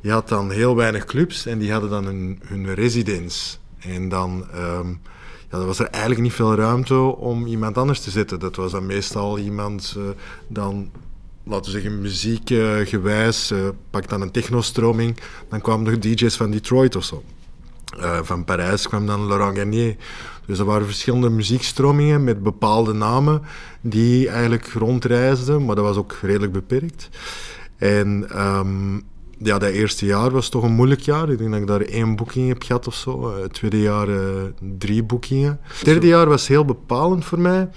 je 0.00 0.10
had 0.10 0.28
dan 0.28 0.50
heel 0.50 0.76
weinig 0.76 1.04
clubs 1.04 1.46
en 1.46 1.58
die 1.58 1.72
hadden 1.72 1.90
dan 1.90 2.04
hun, 2.04 2.40
hun 2.44 2.74
residence. 2.74 3.56
En 3.78 4.08
dan 4.08 4.46
um, 4.54 5.00
ja, 5.50 5.58
dan 5.58 5.66
was 5.66 5.78
er 5.78 5.86
eigenlijk 5.86 6.22
niet 6.22 6.32
veel 6.32 6.54
ruimte 6.54 6.94
om 6.98 7.46
iemand 7.46 7.78
anders 7.78 8.00
te 8.00 8.10
zetten. 8.10 8.40
Dat 8.40 8.56
was 8.56 8.72
dan 8.72 8.86
meestal 8.86 9.38
iemand 9.38 9.96
dan 10.48 10.90
laten 11.44 11.72
we 11.72 11.80
zeggen, 11.80 12.00
muziekgewijs, 12.00 13.52
uh, 13.52 13.68
pak 13.90 14.08
dan 14.08 14.20
een 14.20 14.30
technostroming, 14.30 15.16
dan 15.48 15.60
kwamen 15.60 16.00
de 16.00 16.14
DJ's 16.14 16.36
van 16.36 16.50
Detroit 16.50 16.96
of 16.96 17.04
zo. 17.04 17.22
Uh, 17.98 18.18
van 18.22 18.44
Parijs 18.44 18.88
kwam 18.88 19.06
dan 19.06 19.26
Laurent 19.26 19.56
Garnier. 19.56 19.96
Dus 20.46 20.58
er 20.58 20.64
waren 20.64 20.86
verschillende 20.86 21.30
muziekstromingen 21.30 22.24
met 22.24 22.42
bepaalde 22.42 22.92
namen 22.92 23.42
die 23.80 24.28
eigenlijk 24.28 24.66
rondreisden, 24.66 25.64
maar 25.64 25.76
dat 25.76 25.84
was 25.84 25.96
ook 25.96 26.16
redelijk 26.22 26.52
beperkt. 26.52 27.08
En 27.76 28.40
um, 28.40 29.02
ja, 29.42 29.58
dat 29.58 29.70
eerste 29.70 30.06
jaar 30.06 30.30
was 30.30 30.48
toch 30.48 30.62
een 30.62 30.72
moeilijk 30.72 31.00
jaar. 31.00 31.30
Ik 31.30 31.38
denk 31.38 31.50
dat 31.50 31.60
ik 31.60 31.66
daar 31.66 31.80
één 31.80 32.16
boeking 32.16 32.48
heb 32.48 32.62
gehad 32.62 32.86
of 32.86 32.94
zo. 32.94 33.40
Het 33.42 33.52
tweede 33.52 33.80
jaar 33.80 34.08
uh, 34.08 34.42
drie 34.78 35.02
boekingen. 35.02 35.60
Het 35.62 35.84
derde 35.84 36.06
jaar 36.06 36.28
was 36.28 36.48
heel 36.48 36.64
bepalend 36.64 37.24
voor 37.24 37.40
mij, 37.40 37.68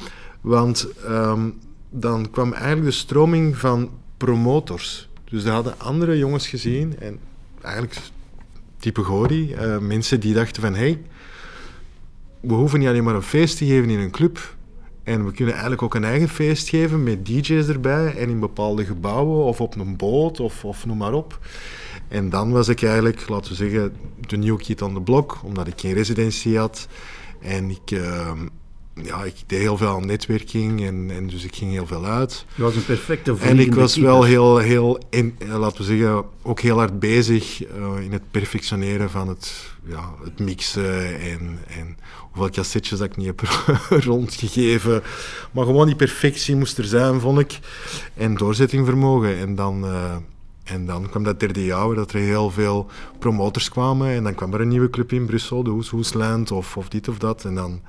want 0.42 0.88
um, 1.08 1.60
dan 1.90 2.32
kwam 2.32 2.54
eigenlijk 2.54 2.86
de 2.86 2.92
stroming 2.92 3.58
van 3.58 3.90
promotors. 4.18 5.10
Dus 5.30 5.44
daar 5.44 5.54
hadden 5.54 5.80
andere 5.80 6.18
jongens 6.18 6.48
gezien 6.48 7.00
en 7.00 7.20
eigenlijk 7.62 8.00
type 8.80 9.04
Gori, 9.04 9.54
uh, 9.54 9.78
mensen 9.78 10.20
die 10.20 10.34
dachten 10.34 10.62
van 10.62 10.76
hey, 10.76 11.02
we 12.40 12.54
hoeven 12.54 12.80
niet 12.80 12.88
alleen 12.88 13.04
maar 13.04 13.16
een 13.16 13.22
feest 13.22 13.58
te 13.58 13.66
geven 13.66 13.90
in 13.90 14.00
een 14.00 14.12
club. 14.12 14.56
En 15.04 15.26
we 15.26 15.32
kunnen 15.32 15.54
eigenlijk 15.54 15.82
ook 15.82 15.96
een 15.96 16.04
eigen 16.04 16.30
feest 16.30 16.70
geven 16.70 17.04
met 17.04 17.26
DJ's 17.26 17.68
erbij 17.68 18.16
en 18.18 18.30
in 18.30 18.40
bepaalde 18.40 18.86
gebouwen 18.86 19.46
of 19.46 19.62
op 19.62 19.76
een 19.76 19.96
boot 19.96 20.40
of, 20.40 20.66
of 20.66 20.86
noem 20.86 20.98
maar 20.98 21.14
op. 21.14 21.40
En 22.08 22.30
dan 22.30 22.52
was 22.52 22.68
ik 22.68 22.84
eigenlijk, 22.84 23.30
laten 23.30 23.52
we 23.52 23.58
zeggen, 23.58 23.96
de 24.20 24.38
new 24.38 24.58
kid 24.58 24.82
on 24.82 24.94
the 24.94 25.02
block, 25.02 25.40
omdat 25.44 25.68
ik 25.68 25.80
geen 25.80 25.94
residentie 25.94 26.58
had. 26.58 26.88
En 27.40 27.70
ik, 27.70 27.92
uh, 27.92 28.32
ja, 29.02 29.24
ik 29.24 29.36
deed 29.48 29.60
heel 29.60 29.78
veel 29.78 29.88
aan 29.88 30.06
netwerking 30.06 30.86
en, 30.86 31.12
en 31.12 31.28
dus 31.28 31.44
ik 31.44 31.56
ging 31.56 31.72
heel 31.72 31.88
veel 31.88 32.06
uit. 32.06 32.46
Je 32.56 32.62
was 32.62 32.76
een 32.76 32.86
perfecte 32.86 33.36
En 33.40 33.60
ik 33.60 33.74
was 33.74 33.96
wel 33.96 34.24
heel, 34.24 34.58
heel 34.58 35.00
in, 35.10 35.38
laten 35.48 35.78
we 35.78 35.84
zeggen, 35.84 36.24
ook 36.42 36.60
heel 36.60 36.78
hard 36.78 37.00
bezig 37.00 37.68
uh, 37.78 38.04
in 38.04 38.12
het 38.12 38.32
perfectioneren 38.32 39.10
van 39.10 39.28
het, 39.28 39.74
ja, 39.86 40.14
het 40.24 40.40
mixen 40.40 41.20
en, 41.20 41.60
en 41.68 41.98
hoeveel 42.32 42.50
cassettes 42.50 43.00
dat 43.00 43.08
ik 43.08 43.18
niet 43.18 43.28
heb 43.28 43.42
rondgegeven. 44.10 45.04
Maar 45.52 45.66
gewoon 45.66 45.86
die 45.86 45.96
perfectie 45.96 46.56
moest 46.56 46.78
er 46.78 46.86
zijn, 46.86 47.20
vond 47.20 47.40
ik. 47.40 47.60
En 48.14 48.36
doorzettingvermogen. 48.36 49.38
En 49.38 49.56
dan... 49.56 49.86
Uh, 49.86 50.16
en 50.64 50.86
dan 50.86 51.10
kwam 51.10 51.24
dat 51.24 51.40
derde 51.40 51.66
jaar 51.66 51.96
dat 51.96 52.12
er 52.12 52.20
heel 52.20 52.52
veel 52.52 52.90
promotors 53.20 53.70
kwamen. 53.70 54.08
En 54.08 54.24
dan 54.24 54.36
kwam 54.36 54.54
er 54.54 54.62
een 54.62 54.68
nieuwe 54.68 54.90
club 54.90 55.12
in 55.12 55.26
Brussel, 55.26 55.64
de 55.64 55.70
Hoes 55.70 55.90
Hoesland 55.90 56.52
of, 56.52 56.78
of 56.78 56.90
dit 56.90 57.08
of 57.08 57.18
dat. 57.18 57.46
En 57.46 57.56
dan, 57.56 57.82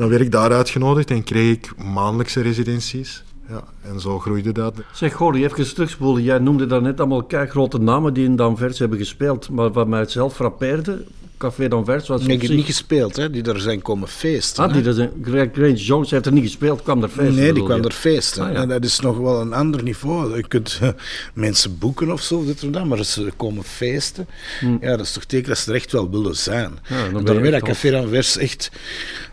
dan 0.00 0.08
werd 0.08 0.20
ik 0.20 0.30
daar 0.30 0.52
uitgenodigd 0.52 1.10
en 1.10 1.24
kreeg 1.24 1.56
ik 1.56 1.84
maandelijkse 1.84 2.40
residenties. 2.40 3.24
Ja, 3.48 3.64
en 3.82 4.00
zo 4.00 4.18
groeide 4.18 4.52
dat. 4.52 4.74
Zeg, 4.92 5.14
Gordy, 5.14 5.44
even 5.44 5.74
terugspoelen. 5.74 6.22
Jij 6.22 6.38
noemde 6.38 6.66
dan 6.66 6.82
net 6.82 7.00
allemaal 7.00 7.24
grote 7.28 7.78
namen 7.78 8.14
die 8.14 8.24
in 8.24 8.36
Danvers 8.36 8.78
hebben 8.78 8.98
gespeeld. 8.98 9.50
Maar 9.50 9.72
wat 9.72 9.88
mij 9.88 10.04
zelf 10.04 10.34
frappeerde, 10.34 11.04
Café 11.40 11.68
d'Anvers. 11.68 12.08
Nee, 12.08 12.36
ik 12.36 12.42
heb 12.42 12.50
niet 12.50 12.64
gespeeld, 12.64 13.16
hè. 13.16 13.30
Die 13.30 13.42
er 13.42 13.60
zijn 13.60 13.82
komen 13.82 14.08
feesten. 14.08 14.64
Ah, 14.64 14.72
die 14.72 14.84
er 14.84 14.94
zijn... 14.94 15.10
Grace 15.52 15.84
Jones 15.84 16.10
heeft 16.10 16.26
er 16.26 16.32
niet 16.32 16.44
gespeeld, 16.44 16.82
kwam 16.82 17.02
er 17.02 17.08
feesten. 17.08 17.34
Nee, 17.34 17.52
die 17.52 17.64
kwam 17.64 17.84
er 17.84 17.92
feesten. 17.92 18.44
Ah, 18.44 18.52
ja. 18.52 18.60
En 18.60 18.68
dat 18.68 18.84
is 18.84 19.00
nog 19.00 19.18
wel 19.18 19.40
een 19.40 19.52
ander 19.52 19.82
niveau. 19.82 20.36
Je 20.36 20.48
kunt 20.48 20.80
mensen 21.34 21.78
boeken 21.78 22.12
of 22.12 22.22
zo, 22.22 22.44
dit 22.44 22.62
en 22.62 22.70
dat, 22.70 22.84
maar 22.84 23.04
ze 23.04 23.32
komen 23.36 23.64
feesten. 23.64 24.26
Hm. 24.60 24.76
Ja, 24.80 24.96
dat 24.96 25.06
is 25.06 25.12
toch 25.12 25.24
teken 25.24 25.48
dat 25.48 25.58
ze 25.58 25.70
er 25.70 25.76
echt 25.76 25.92
wel 25.92 26.10
willen 26.10 26.36
zijn. 26.36 26.78
Ja, 26.88 27.08
dan 27.08 27.24
daarmee 27.24 27.50
dat 27.50 27.62
Café 27.62 27.90
d'Anvers 27.90 28.36
echt... 28.36 28.70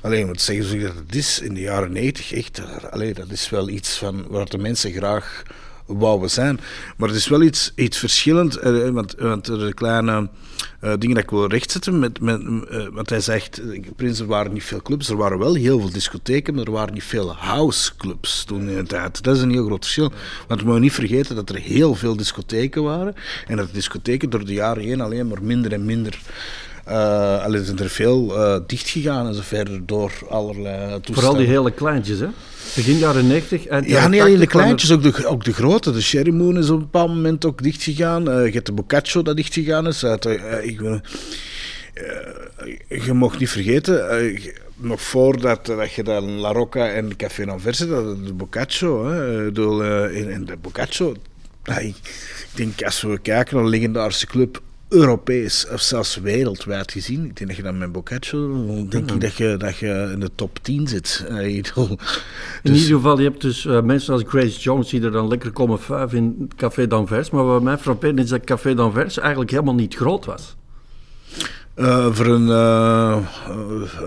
Alleen, 0.02 0.26
moet 0.26 0.42
zeggen 0.42 0.66
zoals 0.66 0.84
dat 0.84 1.04
het 1.06 1.16
is, 1.16 1.40
in 1.40 1.54
de 1.54 1.62
jaren 1.62 1.92
90 1.92 2.34
echt... 2.34 2.62
Allee, 2.90 3.14
dat 3.14 3.30
is 3.30 3.50
wel 3.50 3.70
iets 3.70 3.98
van 3.98 4.26
waar 4.28 4.50
de 4.50 4.58
mensen 4.58 4.92
graag 4.92 5.44
wouden 5.88 6.30
zijn. 6.30 6.60
Maar 6.98 7.08
het 7.08 7.18
is 7.18 7.28
wel 7.28 7.42
iets, 7.42 7.72
iets 7.76 7.98
verschillend, 7.98 8.64
uh, 8.64 8.90
want, 8.90 9.16
want 9.18 9.46
de 9.46 9.74
kleine 9.74 10.30
uh, 10.82 10.94
dingen 11.00 11.16
dat 11.16 11.24
ik 11.24 11.30
wil 11.30 11.48
rechtzetten, 11.48 12.00
met, 12.00 12.20
met, 12.20 12.42
uh, 12.42 12.88
want 12.92 13.10
hij 13.10 13.22
zegt, 13.22 13.62
Prins, 13.96 14.20
er 14.20 14.26
waren 14.26 14.54
niet 14.54 14.64
veel 14.64 14.82
clubs, 14.82 15.10
er 15.10 15.18
waren 15.18 15.40
wel 15.40 15.54
heel 15.54 15.80
veel 15.80 15.92
discotheken, 15.92 16.56
maar 16.56 16.66
er 16.66 16.72
waren 16.72 16.94
niet 16.94 17.04
veel 17.04 17.34
houseclubs 17.34 18.44
toen 18.44 18.70
in 18.70 18.76
de 18.76 18.84
tijd. 18.84 19.24
Dat 19.24 19.36
is 19.36 19.42
een 19.42 19.52
heel 19.52 19.66
groot 19.66 19.84
verschil. 19.84 20.12
Want 20.48 20.60
we 20.62 20.68
mogen 20.68 20.82
niet 20.82 20.94
vergeten 20.94 21.36
dat 21.36 21.50
er 21.50 21.56
heel 21.56 21.96
veel 21.96 22.16
discotheken 22.16 22.84
waren 22.84 23.16
en 23.48 23.58
dat 23.58 23.68
de 23.68 23.74
discotheken 23.74 24.30
door 24.30 24.46
de 24.46 24.54
jaren 24.54 24.84
heen 24.84 25.02
alleen 25.02 25.28
maar 25.28 25.44
minder 25.44 25.74
en 25.74 25.86
minder 25.86 26.20
uh, 26.90 27.44
alleen 27.44 27.66
zijn 27.66 27.80
er 27.80 27.90
veel 27.90 28.38
uh, 28.38 28.58
dicht 28.68 28.90
gegaan 28.90 29.28
en 29.28 29.34
zo 29.34 29.42
verder 29.44 29.86
door 29.86 30.12
allerlei 30.30 30.78
toestanden. 30.78 31.14
Vooral 31.14 31.36
die 31.36 31.48
hele 31.48 31.72
kleintjes, 31.72 32.20
hè? 32.20 32.28
Begin 32.76 32.98
jaren 32.98 33.28
90. 33.28 33.66
En 33.66 33.84
ja, 33.88 34.08
niet 34.08 34.22
alleen 34.22 34.40
de 34.40 34.48
kleintjes, 34.48 34.92
ook 34.92 35.04
de, 35.04 35.26
ook 35.26 35.44
de 35.44 35.54
grote. 35.54 35.92
De 35.92 36.02
Sherry 36.02 36.34
Moon 36.34 36.58
is 36.58 36.70
op 36.70 36.76
een 36.76 36.82
bepaald 36.82 37.10
moment 37.10 37.46
ook 37.46 37.64
dicht 37.64 37.84
gegaan. 37.84 38.30
Uh, 38.30 38.46
je 38.46 38.52
hebt 38.52 38.66
de 38.66 38.72
Boccaccio 38.72 39.22
dat 39.22 39.36
dicht 39.36 39.54
gegaan 39.54 39.88
is. 39.88 40.06
Uit, 40.06 40.26
ik, 40.62 40.82
je 42.88 43.14
mocht 43.14 43.40
niet 43.40 43.50
vergeten, 43.50 44.40
nog 44.76 45.02
voordat 45.02 45.66
dat 45.66 45.92
je 45.92 46.04
dan 46.04 46.30
La 46.30 46.52
Rocca 46.52 46.90
en 46.90 47.16
Café 47.16 47.46
Anverse, 47.46 47.88
dat 47.88 48.26
de 48.26 48.34
Boccaccio, 48.34 49.08
hè, 49.08 49.46
in, 50.12 50.30
in 50.30 50.46
de 50.46 50.58
Boccaccio, 50.62 51.16
ik 51.82 51.96
denk 52.54 52.84
als 52.84 53.02
we 53.02 53.20
kijken 53.20 53.56
naar 53.56 53.64
een 53.64 53.70
legendarische 53.70 54.28
club 54.28 54.62
Europees 54.90 55.68
of 55.72 55.82
zelfs 55.82 56.16
wereldwijd 56.16 56.92
gezien. 56.92 57.26
Ik 57.26 57.36
denk 57.38 57.50
dat 57.50 57.58
je 57.58 57.64
dan 57.64 57.78
met 57.78 57.92
Boccaccio, 57.92 58.66
denk 58.90 59.12
ik 59.12 59.22
dat 59.22 59.36
je, 59.36 59.56
dat 59.58 59.78
je 59.78 60.10
in 60.14 60.20
de 60.20 60.30
top 60.36 60.60
10 60.62 60.88
zit. 60.88 61.06
Uh, 61.28 61.64
dus... 61.64 61.72
In 62.64 62.74
ieder 62.74 62.96
geval, 62.96 63.18
je 63.18 63.24
hebt 63.24 63.42
dus 63.42 63.66
uh, 63.66 63.82
mensen 63.82 64.14
als 64.14 64.24
Grace 64.28 64.60
Jones 64.60 64.90
die 64.90 65.02
er 65.02 65.12
dan 65.12 65.28
lekker 65.28 65.52
komen 65.52 65.80
vuiven 65.80 66.18
in 66.18 66.50
Café 66.56 66.88
d'Anvers. 66.88 67.30
Maar 67.30 67.46
wat 67.46 67.62
mij 67.62 67.78
frappeerde 67.78 68.22
is 68.22 68.30
dat 68.30 68.44
Café 68.44 68.74
d'Anvers 68.74 69.18
eigenlijk 69.18 69.52
helemaal 69.52 69.76
niet 69.76 69.96
groot 69.96 70.26
was. 70.26 70.56
Uh, 71.80 72.08
voor 72.12 72.26
een, 72.26 72.48
uh, 72.48 73.18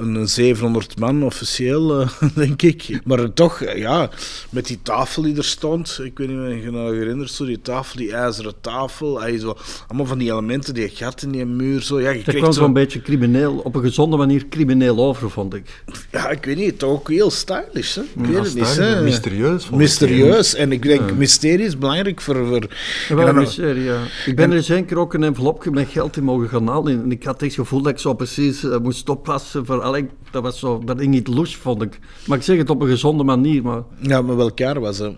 een 0.00 0.28
700 0.28 0.98
man 0.98 1.22
officieel, 1.22 2.00
uh, 2.00 2.08
denk 2.34 2.62
ik. 2.62 3.00
Maar 3.04 3.32
toch, 3.32 3.64
ja, 3.74 4.10
met 4.50 4.66
die 4.66 4.78
tafel 4.82 5.22
die 5.22 5.36
er 5.36 5.44
stond. 5.44 6.00
Ik 6.02 6.18
weet 6.18 6.28
niet 6.28 6.38
of 6.38 6.46
je 6.46 6.60
je 6.60 6.70
nou 6.70 6.96
herinnert, 6.96 7.30
zo 7.30 7.44
die 7.44 7.60
tafel, 7.60 7.96
die 7.96 8.12
ijzeren 8.12 8.54
tafel. 8.60 9.20
Ay, 9.20 9.38
zo, 9.38 9.56
allemaal 9.86 10.06
van 10.06 10.18
die 10.18 10.30
elementen, 10.30 10.74
die 10.74 10.88
gat 10.88 11.22
in 11.22 11.30
die 11.30 11.46
muur. 11.46 11.82
Zo. 11.82 12.00
Ja, 12.00 12.10
je 12.10 12.22
dat 12.24 12.34
kwam 12.34 12.52
zo'n 12.52 12.66
zo 12.66 12.72
beetje 12.72 13.02
crimineel, 13.02 13.60
op 13.64 13.74
een 13.74 13.82
gezonde 13.82 14.16
manier 14.16 14.48
crimineel 14.48 14.98
over, 14.98 15.30
vond 15.30 15.54
ik. 15.54 15.82
Ja, 16.10 16.28
ik 16.30 16.44
weet 16.44 16.56
niet, 16.56 16.78
toch 16.78 16.90
ook 16.90 17.08
heel 17.08 17.30
stylish. 17.30 17.94
Hè? 17.94 18.02
Ik 18.02 18.08
ja, 18.14 18.26
weet 18.26 18.44
het 18.44 18.54
niet, 18.54 18.76
hè? 18.76 19.02
Mysterieus. 19.02 19.70
Mysterieus. 19.70 20.54
En 20.54 20.72
ik 20.72 20.82
denk, 20.82 21.08
ja. 21.08 21.14
mysterie 21.14 21.66
is 21.66 21.78
belangrijk 21.78 22.20
voor... 22.20 22.46
voor 22.46 22.68
ja, 23.08 23.14
wel, 23.14 23.32
mysterie, 23.32 23.84
ja. 23.84 24.02
Ik 24.26 24.36
ben 24.36 24.44
en, 24.44 24.50
er 24.50 24.56
eens 24.56 24.68
een 24.68 24.84
keer 24.84 24.98
ook 24.98 25.14
een 25.14 25.24
envelopje 25.24 25.70
met 25.70 25.88
geld 25.88 26.16
in 26.16 26.24
mogen 26.24 26.48
gaan 26.48 26.68
halen. 26.68 27.02
En 27.02 27.12
ik 27.12 27.24
had 27.24 27.42
echt 27.42 27.58
gevoel 27.60 27.82
dat 27.82 27.92
ik 27.92 27.98
zo 27.98 28.14
precies 28.14 28.64
uh, 28.64 28.78
moest 28.78 29.08
oppassen. 29.08 29.66
Voor, 29.66 29.82
allee, 29.82 30.08
dat 30.30 30.42
was 30.42 30.58
zo, 30.58 30.82
dat 30.84 30.98
ging 30.98 31.10
niet 31.10 31.28
los, 31.28 31.56
vond 31.56 31.82
ik. 31.82 31.98
Maar 32.26 32.38
ik 32.38 32.44
zeg 32.44 32.58
het 32.58 32.70
op 32.70 32.80
een 32.80 32.88
gezonde 32.88 33.24
manier. 33.24 33.62
Maar... 33.62 33.82
Ja, 34.00 34.22
maar 34.22 34.36
welk 34.36 34.58
jaar 34.58 34.80
was 34.80 34.98
het? 34.98 35.16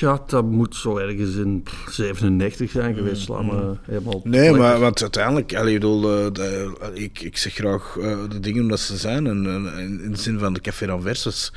Ja, 0.00 0.22
dat 0.26 0.44
moet 0.44 0.76
zo 0.76 0.96
ergens 0.96 1.34
in 1.36 1.64
97 1.90 2.70
zijn 2.70 2.94
geweest. 2.94 3.28
Mm, 3.28 3.44
mm. 3.44 3.78
helemaal 3.82 4.20
nee, 4.24 4.52
maar 4.52 4.78
want 4.78 5.02
uiteindelijk, 5.02 5.54
allee, 5.54 5.74
ik, 5.74 5.80
bedoel, 5.80 6.26
uh, 6.26 6.32
de, 6.32 6.72
ik, 6.94 7.20
ik 7.20 7.36
zeg 7.36 7.54
graag 7.54 7.96
uh, 7.98 8.18
de 8.28 8.40
dingen 8.40 8.68
dat 8.68 8.80
ze 8.80 8.96
zijn. 8.96 9.26
En, 9.26 9.46
en, 9.46 10.00
in 10.04 10.10
de 10.10 10.18
zin 10.18 10.38
van 10.38 10.52
de 10.52 10.60
Café 10.60 10.86
d'Anvers, 10.86 11.52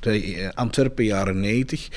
de 0.00 0.50
Antwerpen, 0.54 1.04
jaren 1.04 1.40
90. 1.40 1.88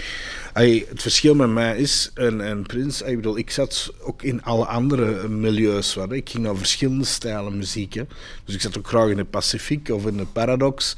Allee, 0.54 0.86
het 0.90 1.02
verschil 1.02 1.36
met 1.36 1.50
mij 1.50 1.78
is, 1.78 2.12
en, 2.14 2.42
en 2.42 2.62
Prins, 2.62 3.02
ik 3.02 3.16
bedoel, 3.16 3.38
ik 3.38 3.50
zat 3.50 3.94
ook 4.02 4.24
in 4.24 4.44
alle 4.44 4.66
andere 4.66 5.28
milieus. 5.28 5.94
Waar, 5.94 6.12
ik 6.12 6.30
ging 6.30 6.44
naar 6.44 6.56
verschillende 6.56 7.06
stijlen 7.06 7.58
muziek. 7.58 7.94
Hè. 7.94 8.04
Dus 8.46 8.56
ik 8.56 8.62
zat 8.62 8.78
ook 8.78 8.88
graag 8.88 9.10
in 9.10 9.18
de 9.18 9.26
Pacific 9.26 9.90
of 9.90 10.06
in 10.06 10.18
de 10.18 10.26
Paradox. 10.26 10.98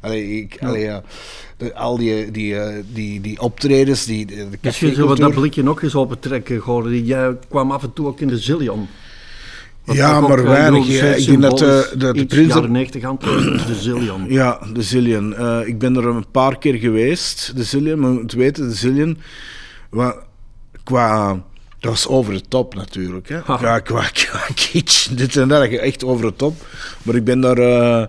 Allee, 0.00 0.40
ik, 0.40 0.56
allee, 0.60 0.82
ja, 0.82 1.02
al 1.74 1.96
die, 1.96 2.30
die, 2.30 2.56
die, 2.92 3.20
die 3.20 3.40
optredens, 3.40 4.04
die, 4.04 4.26
de 4.26 4.46
Misschien 4.62 4.94
zullen 4.94 5.10
we 5.14 5.20
dat 5.20 5.34
blikje 5.34 5.62
nog 5.62 5.82
eens 5.82 5.94
opentrekken, 5.94 6.58
Gordon. 6.60 7.04
Jij 7.04 7.36
kwam 7.48 7.70
af 7.70 7.82
en 7.82 7.92
toe 7.92 8.06
ook 8.06 8.20
in 8.20 8.28
de 8.28 8.38
Zillion. 8.38 8.88
Dat 9.84 9.96
Ja, 9.96 10.18
ook, 10.18 10.28
maar 10.28 10.38
eh, 10.38 10.44
weinig, 10.44 10.86
ja. 10.86 11.04
Ik 11.04 11.26
denk 11.26 11.42
dat, 11.42 11.62
eh, 11.62 11.80
dat 11.98 12.14
de 12.14 12.26
prins- 12.26 12.54
jaren 12.54 12.72
90 12.72 13.04
Antwerpen, 13.04 13.66
de 13.66 13.74
Zillion. 13.74 14.24
Ja, 14.32 14.60
de 14.72 14.82
Zillion. 14.82 15.34
Eh, 15.34 15.60
ik 15.66 15.78
ben 15.78 15.96
er 15.96 16.06
een 16.06 16.30
paar 16.30 16.58
keer 16.58 16.74
geweest, 16.74 17.56
de 17.56 17.64
Zillion. 17.64 17.98
Maar 18.00 18.10
moet 18.10 18.32
weten, 18.32 18.68
de 18.68 18.74
Zillion, 18.74 19.18
wa- 19.90 20.16
qua... 20.84 21.42
Dat 21.78 21.92
was 21.92 22.08
over 22.08 22.32
de 22.32 22.42
top 22.48 22.74
natuurlijk. 22.74 23.28
Hè. 23.28 23.42
Qua, 23.42 23.78
qua, 23.80 24.08
qua 24.12 24.40
kitsch, 24.54 25.08
dit 25.08 25.36
en 25.36 25.48
dat, 25.48 25.62
echt 25.68 26.04
over 26.04 26.26
de 26.26 26.36
top. 26.36 26.66
Maar 27.02 27.14
ik 27.14 27.24
ben 27.24 27.40
daar 27.40 27.58
eh, 27.58 28.06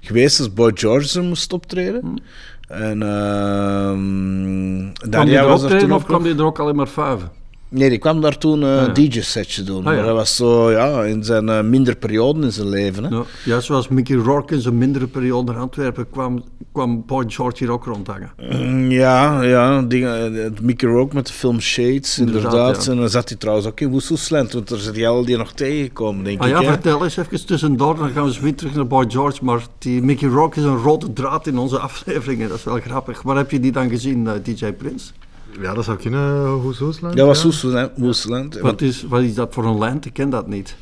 geweest 0.00 0.38
als 0.38 0.52
Boy 0.54 0.70
George 0.74 1.20
moest 1.20 1.52
optreden. 1.52 2.22
En 2.72 3.02
ehm 3.02 4.92
Kwam 4.92 5.10
Daria 5.10 5.24
die 5.24 5.36
er 5.36 5.46
was 5.46 5.62
er 5.62 5.70
optreden 5.70 5.92
of 5.96 6.00
ook 6.02 6.08
kwam 6.08 6.22
die 6.22 6.34
er 6.34 6.44
ook 6.44 6.58
alleen 6.58 6.76
maar 6.76 6.88
vuiven? 6.88 7.30
Nee, 7.74 7.88
die 7.88 7.98
kwam 7.98 8.20
daar 8.20 8.38
toen 8.38 8.62
een 8.62 8.78
Ah, 8.80 8.86
ja. 8.86 8.92
DJ-setje 8.92 9.62
doen. 9.62 9.78
Ah, 9.86 9.92
ja. 9.92 9.98
Maar 9.98 10.06
dat 10.06 10.16
was 10.16 10.36
zo, 10.36 10.70
ja, 10.70 11.02
in 11.04 11.24
zijn 11.24 11.48
eh, 11.48 11.62
minder 11.62 11.96
perioden 11.96 12.42
in 12.44 12.52
zijn 12.52 12.68
leven. 12.68 13.04
Hè. 13.04 13.08
Ja, 13.16 13.22
juist 13.44 13.66
zoals 13.66 13.88
Mickey 13.88 14.16
Rourke 14.16 14.54
in 14.54 14.60
zijn 14.60 14.78
mindere 14.78 15.06
periode 15.06 15.52
naar 15.52 15.60
Antwerpen 15.60 16.10
kwam, 16.10 16.44
kwam 16.72 17.04
Boy 17.06 17.24
George 17.26 17.56
hier 17.58 17.70
ook 17.72 17.84
rondhangen. 17.84 18.30
Mm, 18.52 18.90
Ja, 18.90 19.42
ja, 19.42 19.82
dingen, 19.82 20.32
het 20.34 20.60
Mickey 20.60 20.88
Rourke 20.88 21.14
met 21.14 21.26
de 21.26 21.32
film 21.32 21.60
Shades, 21.60 22.18
Inderdaad, 22.18 22.44
inderdaad. 22.44 22.84
ja. 22.84 22.90
En 22.92 22.98
dan 22.98 23.08
zat 23.08 23.28
hij 23.28 23.38
trouwens 23.38 23.66
ook 23.66 23.80
in 23.80 23.88
Woeselslend, 23.90 24.52
want 24.52 24.68
daar 24.68 24.78
zit 24.78 24.96
hij 24.96 25.08
al 25.08 25.24
die 25.24 25.36
nog 25.36 25.52
tegengekomen, 25.52 26.24
denk 26.24 26.40
Ah 26.40 26.48
ik. 26.48 26.54
ja, 26.54 26.60
hè. 26.62 26.66
vertel 26.66 27.04
eens 27.04 27.16
even 27.16 27.46
tussendoor, 27.46 27.96
dan 27.96 28.10
gaan 28.10 28.24
we 28.30 28.40
weer 28.40 28.54
terug 28.54 28.74
naar 28.74 28.86
Boy 28.86 29.04
George. 29.08 29.44
Maar 29.44 29.66
die 29.78 30.02
Mickey 30.02 30.28
Rourke 30.28 30.58
is 30.60 30.64
een 30.66 30.76
rode 30.76 31.12
draad 31.12 31.46
in 31.46 31.58
onze 31.58 31.78
afleveringen, 31.88 32.48
dat 32.48 32.58
is 32.58 32.64
wel 32.64 32.80
grappig. 32.80 33.22
Waar 33.22 33.36
heb 33.36 33.50
je 33.50 33.60
die 33.60 33.72
dan 33.72 33.88
gezien, 33.88 34.26
eh, 34.26 34.32
DJ 34.42 34.72
Prins? 34.72 35.12
Ja, 35.60 35.74
dat 35.74 35.84
zou 35.84 35.96
kunnen, 35.98 36.46
hoe 36.48 36.74
Zoosland. 36.74 37.16
Dat 37.16 37.26
was 37.26 37.62
ja. 37.62 37.90
Woeselland. 37.96 38.58
Wat 38.58 38.80
is, 38.80 39.02
wat 39.08 39.22
is 39.22 39.34
dat 39.34 39.54
voor 39.54 39.64
een 39.64 39.76
land? 39.78 40.04
Ik 40.06 40.12
ken 40.12 40.30
dat 40.30 40.46
niet. 40.48 40.76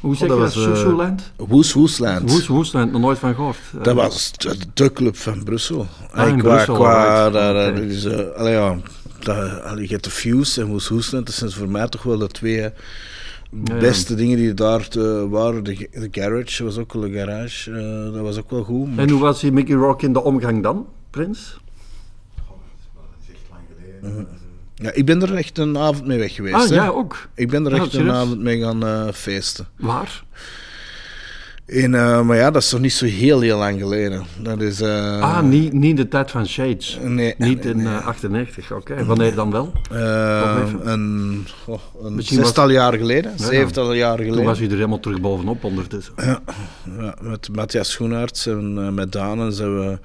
Hoe 0.00 0.16
zeg 0.16 0.28
dat 0.28 0.36
je 0.38 0.44
dat? 0.44 0.54
was, 0.54 0.66
eh, 0.66 0.74
Susuland? 0.74 1.32
Woes, 1.36 1.72
Woesland. 1.72 2.30
Woes, 2.30 2.46
Woesland, 2.46 2.92
nog 2.92 3.00
nooit 3.00 3.18
van 3.18 3.34
gehoord. 3.34 3.56
Eh, 3.78 3.82
Dat 3.82 3.94
was 3.94 4.32
de, 4.32 4.56
de 4.74 4.92
club 4.92 5.16
van 5.16 5.44
Brussel. 5.44 5.86
Ah, 6.12 6.28
in 6.28 6.38
qua, 6.38 6.54
Brussel, 6.54 6.74
qua, 6.74 7.30
daar, 7.30 7.74
is, 7.78 8.04
eh, 8.04 8.30
allee, 8.36 8.52
ja, 8.52 8.76
dat, 9.20 9.36
je 9.78 9.86
hebt 9.88 10.04
de 10.04 10.10
Fuse 10.10 10.60
en 10.60 10.66
Woes 10.66 10.88
Woesland. 10.88 11.26
Dat 11.26 11.34
zijn 11.34 11.50
voor 11.50 11.68
mij 11.68 11.88
toch 11.88 12.02
wel 12.02 12.18
de 12.18 12.26
twee 12.28 12.56
ja. 12.60 12.72
beste 13.78 14.14
dingen 14.14 14.36
die 14.36 14.54
daar 14.54 14.88
te- 14.88 15.28
waren. 15.28 15.64
De, 15.64 15.88
de 15.92 16.08
Garage 16.10 16.64
was 16.64 16.78
ook 16.78 16.92
wel 16.92 17.04
een 17.04 17.12
garage. 17.12 17.70
eh, 17.70 18.12
dat 18.14 18.22
was 18.22 18.38
ook 18.38 18.50
wel 18.50 18.62
goed. 18.64 18.88
maar- 18.94 19.04
En 19.04 19.10
hoe 19.10 19.20
was 19.20 19.40
die 19.40 19.52
Mickey 19.52 19.74
Rourke 19.76 20.06
in 20.06 20.12
de 20.12 20.22
omgang 20.22 20.62
dan, 20.62 20.86
Prins? 21.10 21.56
Ja, 24.74 24.92
ik 24.92 25.04
ben 25.06 25.22
er 25.22 25.34
echt 25.34 25.58
een 25.58 25.78
avond 25.78 26.06
mee 26.06 26.18
weg 26.18 26.34
geweest. 26.34 26.54
Ah, 26.54 26.68
hè. 26.68 26.74
jij 26.74 26.88
ook? 26.90 27.28
Ik 27.34 27.50
ben 27.50 27.66
er 27.66 27.72
Ah, 27.74 27.80
echt 27.80 27.94
een 27.94 28.10
avond 28.10 28.40
mee 28.40 28.60
gaan 28.60 28.86
eh, 28.86 29.08
feesten. 29.12 29.66
Waar? 29.76 30.24
En, 31.66 31.94
eh, 31.94 32.20
maar 32.22 32.36
ja, 32.36 32.50
dat 32.50 32.62
is 32.62 32.68
toch 32.68 32.80
niet 32.80 32.92
zo 32.92 33.06
heel, 33.06 33.40
heel 33.40 33.58
lang 33.58 33.80
geleden. 33.80 34.22
Dat 34.42 34.60
is... 34.60 34.80
eh, 34.80 35.20
ah, 35.20 35.42
niet, 35.42 35.72
niet 35.72 35.90
in 35.90 35.96
de 35.96 36.08
tijd 36.08 36.30
van 36.30 36.46
Shades. 36.46 36.98
Nee. 37.02 37.34
Niet 37.38 37.64
in 37.64 37.80
eh, 37.86 38.06
98, 38.06 38.72
oké. 38.72 39.04
Wanneer 39.04 39.34
dan 39.34 39.50
wel? 39.50 39.72
eh, 39.90 40.56
even. 40.64 40.88
een, 40.90 41.46
oh, 41.66 41.80
een 42.02 42.16
was- 42.16 42.26
zestal 42.26 42.70
jaar 42.70 42.92
geleden, 42.92 43.32
Ja, 43.36 43.44
zevental 43.46 43.92
jaar 43.92 44.16
Toen 44.16 44.24
geleden. 44.24 44.44
was 44.46 44.60
u 44.60 44.64
er 44.64 44.70
helemaal 44.70 45.00
terug 45.00 45.20
bovenop 45.20 45.64
ondertussen. 45.64 46.14
Ja, 46.16 46.40
met 47.20 47.48
Matthias 47.52 47.90
Schoenaerts 47.90 48.46
en 48.46 48.94
met 48.94 49.12
Daan 49.12 49.52
zijn 49.52 49.78
we... 49.78 49.98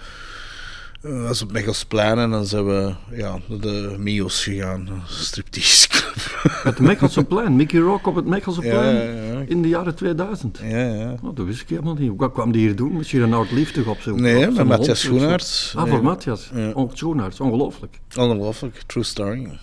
eh, 1.02 1.24
was 1.28 1.42
op 1.42 1.52
Mechelsplein 1.52 2.18
en 2.18 2.30
dan 2.30 2.46
zijn 2.46 2.66
we 2.66 2.94
ja, 3.12 3.38
naar 3.48 3.60
de 3.60 3.96
Mios 4.00 4.44
gegaan, 4.44 4.80
een 4.88 5.02
striptease 5.06 5.88
club. 5.90 6.08
Het 6.64 6.80
Mechelse 6.90 7.24
plein, 7.24 7.56
Mickey 7.56 7.80
Rourke 7.80 8.10
op 8.10 8.16
het 8.16 8.26
Mechelse 8.26 8.62
Ja, 8.66 8.92
in 9.48 9.62
de 9.62 9.68
jaren 9.68 9.96
2000. 9.96 10.60
Ja, 10.64 10.78
ja. 10.94 11.16
Oh, 11.24 11.36
dat 11.36 11.46
wist 11.46 11.62
ik 11.62 11.70
helemaal 11.70 11.94
niet. 11.94 12.12
Wat 12.18 12.32
kwam 12.32 12.52
die 12.52 12.62
hier 12.62 12.76
doen? 12.76 12.98
Misschien 12.98 13.22
een 13.22 13.34
oud 13.34 13.52
liefde 13.52 13.84
op 13.90 14.00
zijn 14.02 14.22
Nee, 14.22 14.48
op 14.48 14.54
met 14.56 14.68
Matthias. 14.68 15.00
Schoenaerts. 15.00 15.74
Ah, 15.76 15.84
Nee. 15.84 15.94
voor 15.94 16.04
Matthias. 16.04 16.50
Ja. 16.56 16.70
Oh, 16.72 16.92
Schoenaerts, 16.94 17.40
ongelooflijk. 17.40 18.00
Ongelooflijk, 18.18 18.82
true 18.86 19.04
story. 19.04 19.60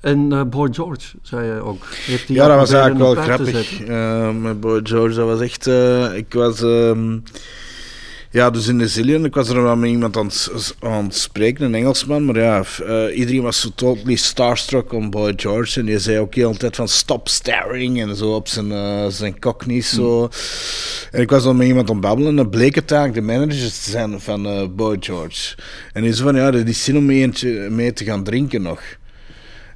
En 0.00 0.32
eh, 0.32 0.42
Boy 0.44 0.68
George, 0.72 1.16
zei 1.22 1.46
jij 1.46 1.60
ook. 1.60 1.86
Heeft 1.90 2.28
Ja, 2.28 2.46
dat 2.46 2.56
was 2.56 2.70
eigenlijk 2.72 3.00
wel 3.14 3.24
grappig. 3.24 3.82
Eh, 3.82 4.30
met 4.34 4.60
Boy 4.60 4.80
George, 4.82 5.14
dat 5.14 5.26
was 5.26 5.40
echt... 5.40 5.66
eh, 5.66 6.14
ik 6.16 6.32
was... 6.32 6.62
ehm, 6.62 7.18
ja, 8.32 8.50
dus 8.50 8.68
in 8.68 8.78
de 8.78 8.88
Zillion, 8.88 9.24
ik 9.24 9.34
was 9.34 9.48
er 9.48 9.62
wel 9.62 9.76
met 9.76 9.90
iemand 9.90 10.16
aan 10.16 10.26
het, 10.26 10.74
aan 10.80 11.04
het 11.04 11.16
spreken, 11.16 11.64
een 11.64 11.74
Engelsman, 11.74 12.24
maar 12.24 12.38
ja, 12.38 12.64
eh, 12.86 13.18
iedereen 13.18 13.42
was 13.42 13.60
zo 13.60 13.68
totally 13.74 14.16
starstruck 14.16 14.92
om 14.92 15.10
Boy 15.10 15.32
George 15.36 15.80
en 15.80 15.86
die 15.86 15.98
zei 15.98 16.18
ook 16.18 16.34
heel 16.34 16.52
de 16.52 16.58
tijd 16.58 16.76
van 16.76 16.88
stop 16.88 17.28
staring 17.28 18.00
en 18.00 18.16
zo 18.16 18.34
op 18.34 18.48
zijn, 18.48 18.72
eh, 18.72 19.06
zijn 19.08 19.40
cockneys 19.40 19.90
zo. 19.90 20.28
En 21.10 21.20
ik 21.20 21.30
was 21.30 21.42
dan 21.42 21.56
met 21.56 21.66
iemand 21.66 21.88
aan 21.88 21.96
het 21.96 22.04
babbelen 22.04 22.30
en 22.30 22.36
dan 22.36 22.50
bleek 22.50 22.74
het 22.74 22.92
eigenlijk 22.92 23.26
de 23.26 23.32
manager 23.32 23.68
te 23.68 23.90
zijn 23.90 24.20
van 24.20 24.46
eh, 24.46 24.66
Boy 24.70 24.96
George. 25.00 25.56
En 25.92 26.02
die 26.02 26.12
zei 26.12 26.28
van, 26.28 26.36
ja, 26.36 26.50
dat 26.50 26.66
is 26.66 26.84
zin 26.84 26.96
om 26.96 27.06
mee 27.74 27.92
te 27.92 28.04
gaan 28.04 28.24
drinken 28.24 28.62
nog. 28.62 28.80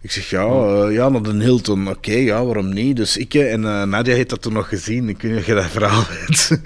Ik 0.04 0.10
zeg, 0.10 0.30
ja, 0.30 0.44
eh, 0.46 0.92
ja 0.92 1.08
naar 1.08 1.22
de 1.22 1.42
Hilton. 1.42 1.88
Oké, 1.88 2.12
ja, 2.12 2.44
waarom 2.44 2.72
niet? 2.72 2.96
Dus 2.96 3.16
ik 3.16 3.34
eh, 3.34 3.52
en 3.52 3.64
eh, 3.64 3.82
Nadia 3.82 4.14
heeft 4.14 4.28
dat 4.28 4.42
toen 4.42 4.52
nog 4.52 4.68
gezien. 4.68 5.08
Ik 5.08 5.22
weet 5.22 5.30
niet 5.30 5.40
of 5.40 5.46
je 5.46 5.54
dat 5.54 5.64
verhaal 5.64 6.04
weet. 6.26 6.60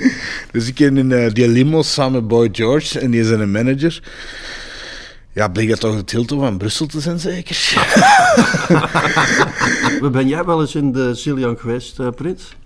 dus 0.53 0.69
ik 0.69 0.79
in 0.81 1.13
eh, 1.13 1.33
die 1.33 1.49
limo 1.49 1.83
samen 1.83 2.13
met 2.13 2.29
Boy 2.29 2.49
George 2.53 2.99
en 3.01 3.11
die 3.11 3.21
is 3.21 3.31
een 3.31 3.51
manager. 3.51 4.03
Ja, 5.33 5.49
bleek 5.49 5.69
dat 5.69 5.81
toch 5.81 5.95
het 5.97 6.11
Hilton 6.11 6.41
van 6.41 6.59
Brussel 6.59 6.87
te 6.87 7.01
zijn, 7.01 7.19
zeker? 7.19 7.75
Ben 10.13 10.29
jij 10.29 10.45
wel 10.45 10.61
eens 10.61 10.75
in 10.75 10.93
de 10.93 11.15
Zillion 11.15 11.59
geweest, 11.59 12.15
Prins? 12.15 12.57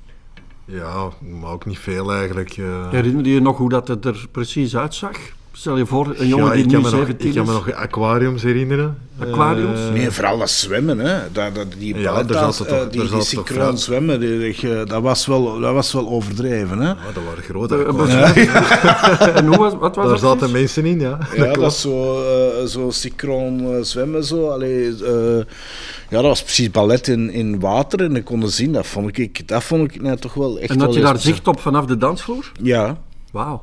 Ja, 0.65 1.09
maar 1.41 1.51
ook 1.51 1.67
niet 1.67 1.79
veel 1.79 2.13
eigenlijk. 2.13 2.51
eh. 2.51 2.91
Herinner 2.91 3.25
je 3.25 3.33
je 3.35 3.41
nog 3.41 3.57
hoe 3.57 3.69
dat 3.69 3.89
het 3.89 4.05
er 4.05 4.27
precies 4.31 4.77
uitzag? 4.77 5.17
Stel 5.55 5.77
je 5.77 5.87
voor, 5.87 6.15
een 6.17 6.27
jongen 6.27 6.47
Ja, 6.47 6.53
die 6.53 6.67
nu 6.67 6.77
nog, 6.83 6.89
17 6.89 7.29
ik 7.29 7.35
kan 7.35 7.45
me 7.45 7.51
is. 7.53 7.57
nog 7.59 7.73
aquariums 7.73 8.43
herinneren. 8.43 8.99
Aquariums? 9.19 9.79
Eh, 9.81 9.93
Nee, 9.93 10.11
vooral 10.11 10.39
dat 10.39 10.51
zwemmen, 10.51 10.99
hè. 10.99 11.19
Dat, 11.33 11.55
dat, 11.55 11.67
die 11.79 11.99
Ja, 11.99 12.23
daar 12.23 12.53
zat 12.53 12.67
eh, 12.67 12.79
die, 12.91 13.09
die 13.09 13.23
synchroon 13.23 13.79
zwemmen, 13.79 14.21
die, 14.21 14.39
die- 14.39 14.85
dat, 14.85 15.03
was 15.03 15.27
wel, 15.27 15.61
dat 15.61 15.73
was 15.75 15.93
wel 15.93 16.09
overdreven, 16.09 16.79
hè. 16.79 16.89
ja, 16.89 16.97
dat 17.15 17.23
waren 17.25 17.43
grote 17.43 17.75
Eh, 17.77 17.87
aquariums. 17.89 19.31
En 19.39 19.47
hoe 19.47 19.57
was, 19.57 19.73
wat 19.75 19.97
was 19.97 20.05
Daar 20.05 20.21
dat? 20.21 20.21
zaten 20.21 20.51
precies? 20.51 20.53
mensen 20.77 20.85
in, 20.87 21.01
ja. 21.01 21.19
Ja, 21.37 21.53
dat 21.53 21.73
is 21.73 21.81
zo, 21.81 22.23
eh, 22.23 22.67
zo 22.67 22.91
synchroon 22.91 23.61
eh, 23.61 23.83
zwemmen. 23.83 24.25
Zo. 24.25 24.49
Allee, 24.49 24.87
eh, 25.05 25.37
ja, 26.09 26.17
dat 26.17 26.23
was 26.23 26.43
precies 26.43 26.71
ballet 26.71 27.09
in, 27.09 27.31
in 27.31 27.61
water 27.61 28.01
en 28.05 28.17
ik 28.17 28.25
kon 28.25 28.49
zien. 28.49 28.73
Dat 28.73 28.87
vond 28.87 29.19
ik, 29.19 29.49
dat 29.49 29.63
vond 29.65 29.95
ik 29.95 30.03
nou, 30.03 30.17
toch 30.17 30.35
wel 30.35 30.59
echt 30.59 30.71
En 30.71 30.81
had 30.81 30.95
je 30.95 31.01
daar 31.01 31.19
zicht 31.19 31.49
op 31.49 31.61
vanaf 31.61 31.85
de 31.85 31.97
dansvloer? 31.97 32.53
Ja, 32.63 32.97
Wauw. 33.33 33.63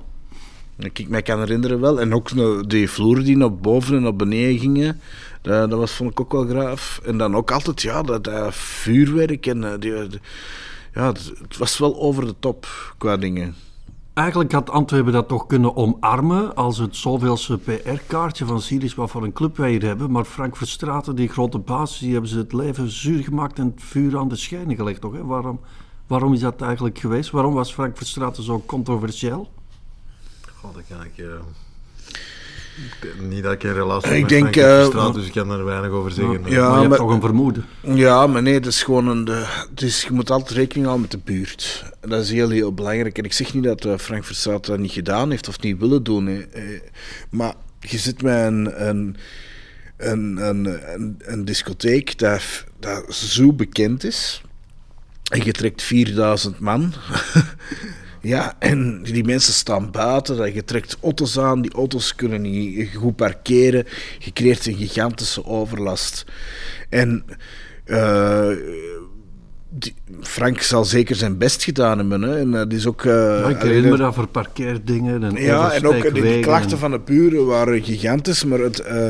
Ik 0.85 1.09
mij 1.09 1.21
kan 1.21 1.39
herinneren 1.39 1.79
wel. 1.79 2.01
En 2.01 2.13
ook 2.13 2.29
die 2.69 2.89
vloeren 2.89 3.23
die 3.23 3.37
naar 3.37 3.55
boven 3.55 3.95
en 3.95 4.01
naar 4.01 4.15
beneden 4.15 4.59
gingen. 4.59 4.99
Dat, 5.41 5.69
dat 5.69 5.79
was, 5.79 5.91
vond 5.91 6.11
ik 6.11 6.19
ook 6.19 6.31
wel 6.31 6.45
graaf. 6.45 7.01
En 7.05 7.17
dan 7.17 7.35
ook 7.35 7.51
altijd, 7.51 7.81
ja, 7.81 8.01
dat, 8.01 8.29
vuurwerk. 8.53 9.45
En, 9.45 9.81
eh, 9.81 10.07
ja, 10.93 11.07
het, 11.07 11.57
was 11.57 11.77
wel 11.77 11.99
over 11.99 12.25
de 12.25 12.35
top 12.39 12.67
qua 12.97 13.17
dingen. 13.17 13.55
Eigenlijk 14.13 14.51
had 14.51 14.69
Antwerpen 14.69 15.13
dat 15.13 15.27
toch 15.27 15.47
kunnen 15.47 15.75
omarmen 15.75 16.55
als 16.55 16.77
het 16.77 16.95
zoveelse 16.95 17.57
PR-kaartje 17.57 18.45
van 18.45 18.61
Sirius 18.61 18.95
wat 18.95 19.09
voor 19.09 19.23
een 19.23 19.33
club 19.33 19.57
wij 19.57 19.71
hier 19.71 19.85
hebben. 19.85 20.11
Maar 20.11 20.25
Frank 20.25 20.55
Verstraeten, 20.57 21.15
die 21.15 21.27
grote 21.27 21.57
baas, 21.57 21.99
die 21.99 22.11
hebben 22.11 22.29
ze 22.29 22.37
het 22.37 22.53
leven 22.53 22.91
zuur 22.91 23.23
gemaakt 23.23 23.59
en 23.59 23.65
het 23.65 23.83
vuur 23.83 24.17
aan 24.17 24.27
de 24.27 24.35
schijnen 24.35 24.75
gelegd. 24.75 25.01
Toch, 25.01 25.13
hè? 25.13 25.25
Waarom, 25.25 25.59
waarom 26.07 26.33
is 26.33 26.39
dat 26.39 26.61
eigenlijk 26.61 26.97
geweest? 26.99 27.31
Waarom 27.31 27.53
was 27.53 27.73
Frank 27.73 27.97
Verstraeten 27.97 28.43
zo 28.43 28.63
controversieel? 28.65 29.49
God, 30.61 30.73
dat 30.73 30.83
kan 30.89 31.03
ik... 31.05 31.25
eh, 31.25 31.25
niet 33.29 33.43
dat 33.43 33.51
ik 33.53 33.63
een 33.63 33.73
relatie 33.73 34.11
Ik 34.15 34.19
met 34.21 34.29
denk, 34.29 34.55
eh, 34.55 34.75
verstraat, 34.75 35.13
dus 35.13 35.25
ik 35.25 35.31
kan 35.31 35.51
er 35.51 35.65
weinig 35.65 35.89
over 35.89 36.11
zeggen. 36.11 36.41
maar 36.41 36.51
je 36.51 36.59
hebt 36.61 36.87
maar- 36.87 36.97
toch 36.97 37.11
een 37.11 37.21
vermoeden. 37.21 37.65
Ja, 37.81 38.27
maar 38.27 38.41
nee, 38.41 38.53
het 38.53 38.65
is 38.65 38.83
gewoon 38.83 39.07
een. 39.07 39.25
De, 39.25 39.43
het 39.69 39.81
is, 39.81 40.03
je 40.03 40.11
moet 40.11 40.31
altijd 40.31 40.57
rekening 40.57 40.85
houden 40.87 41.07
met 41.11 41.25
de 41.25 41.31
buurt. 41.33 41.85
Dat 42.01 42.23
is 42.23 42.31
heel, 42.31 42.49
heel 42.49 42.73
belangrijk. 42.73 43.17
En 43.17 43.23
ik 43.23 43.33
zeg 43.33 43.53
niet 43.53 43.63
dat 43.63 44.01
Frank 44.01 44.23
Verstraat 44.25 44.65
dat 44.65 44.79
niet 44.79 44.91
gedaan 44.91 45.29
heeft 45.29 45.47
of 45.47 45.59
niet 45.61 45.79
willen 45.79 46.03
doen. 46.03 46.25
hè. 46.25 46.39
Eh, 46.39 46.63
Maar 47.29 47.53
je 47.79 47.97
zit 47.97 48.21
met 48.21 48.45
een, 48.45 48.87
een, 48.89 49.15
een, 49.97 50.37
een, 50.47 50.65
een, 50.93 51.15
een 51.19 51.45
discotheek 51.45 52.17
dat, 52.17 52.41
dat 52.79 53.13
zo 53.13 53.53
bekend 53.53 54.03
is. 54.03 54.41
En 55.31 55.45
je 55.45 55.51
trekt 55.51 55.81
4000 55.81 56.59
man. 56.59 56.93
Ja, 58.21 58.55
en 58.59 59.01
die 59.03 59.23
mensen 59.23 59.53
staan 59.53 59.91
buiten, 59.91 60.37
dat 60.37 60.53
je 60.53 60.63
trekt 60.63 60.97
auto's 61.03 61.37
aan, 61.39 61.61
die 61.61 61.73
auto's 61.73 62.15
kunnen 62.15 62.41
niet 62.41 62.89
goed 62.95 63.15
parkeren. 63.15 63.85
Je 64.19 64.33
creëert 64.33 64.65
een 64.65 64.75
gigantische 64.75 65.45
overlast. 65.45 66.25
En 66.89 67.23
eh, 67.85 68.49
die- 69.69 69.93
Frank 70.21 70.61
zal 70.61 70.85
zeker 70.85 71.15
zijn 71.15 71.37
best 71.37 71.63
gedaan 71.63 71.97
hebben. 71.97 72.21
Hè? 72.21 72.39
En 72.39 72.51
dat 72.51 72.73
is 72.73 72.87
ook... 72.87 73.05
eh, 73.05 73.13
Ja, 73.13 73.49
ik 73.49 73.61
herinner 73.61 73.91
me 73.91 73.97
dat- 73.97 74.13
voor 74.15 74.27
parkeerdingen 74.27 75.23
en 75.23 75.35
ja, 75.35 75.71
en 75.71 75.87
ook 75.87 76.13
de, 76.15 76.39
klachten 76.41 76.71
en- 76.71 76.77
van 76.77 76.91
de 76.91 76.99
buren 76.99 77.45
waren 77.45 77.83
gigantisch, 77.83 78.43
maar 78.43 78.59
het, 78.59 78.79
eh, 78.79 79.09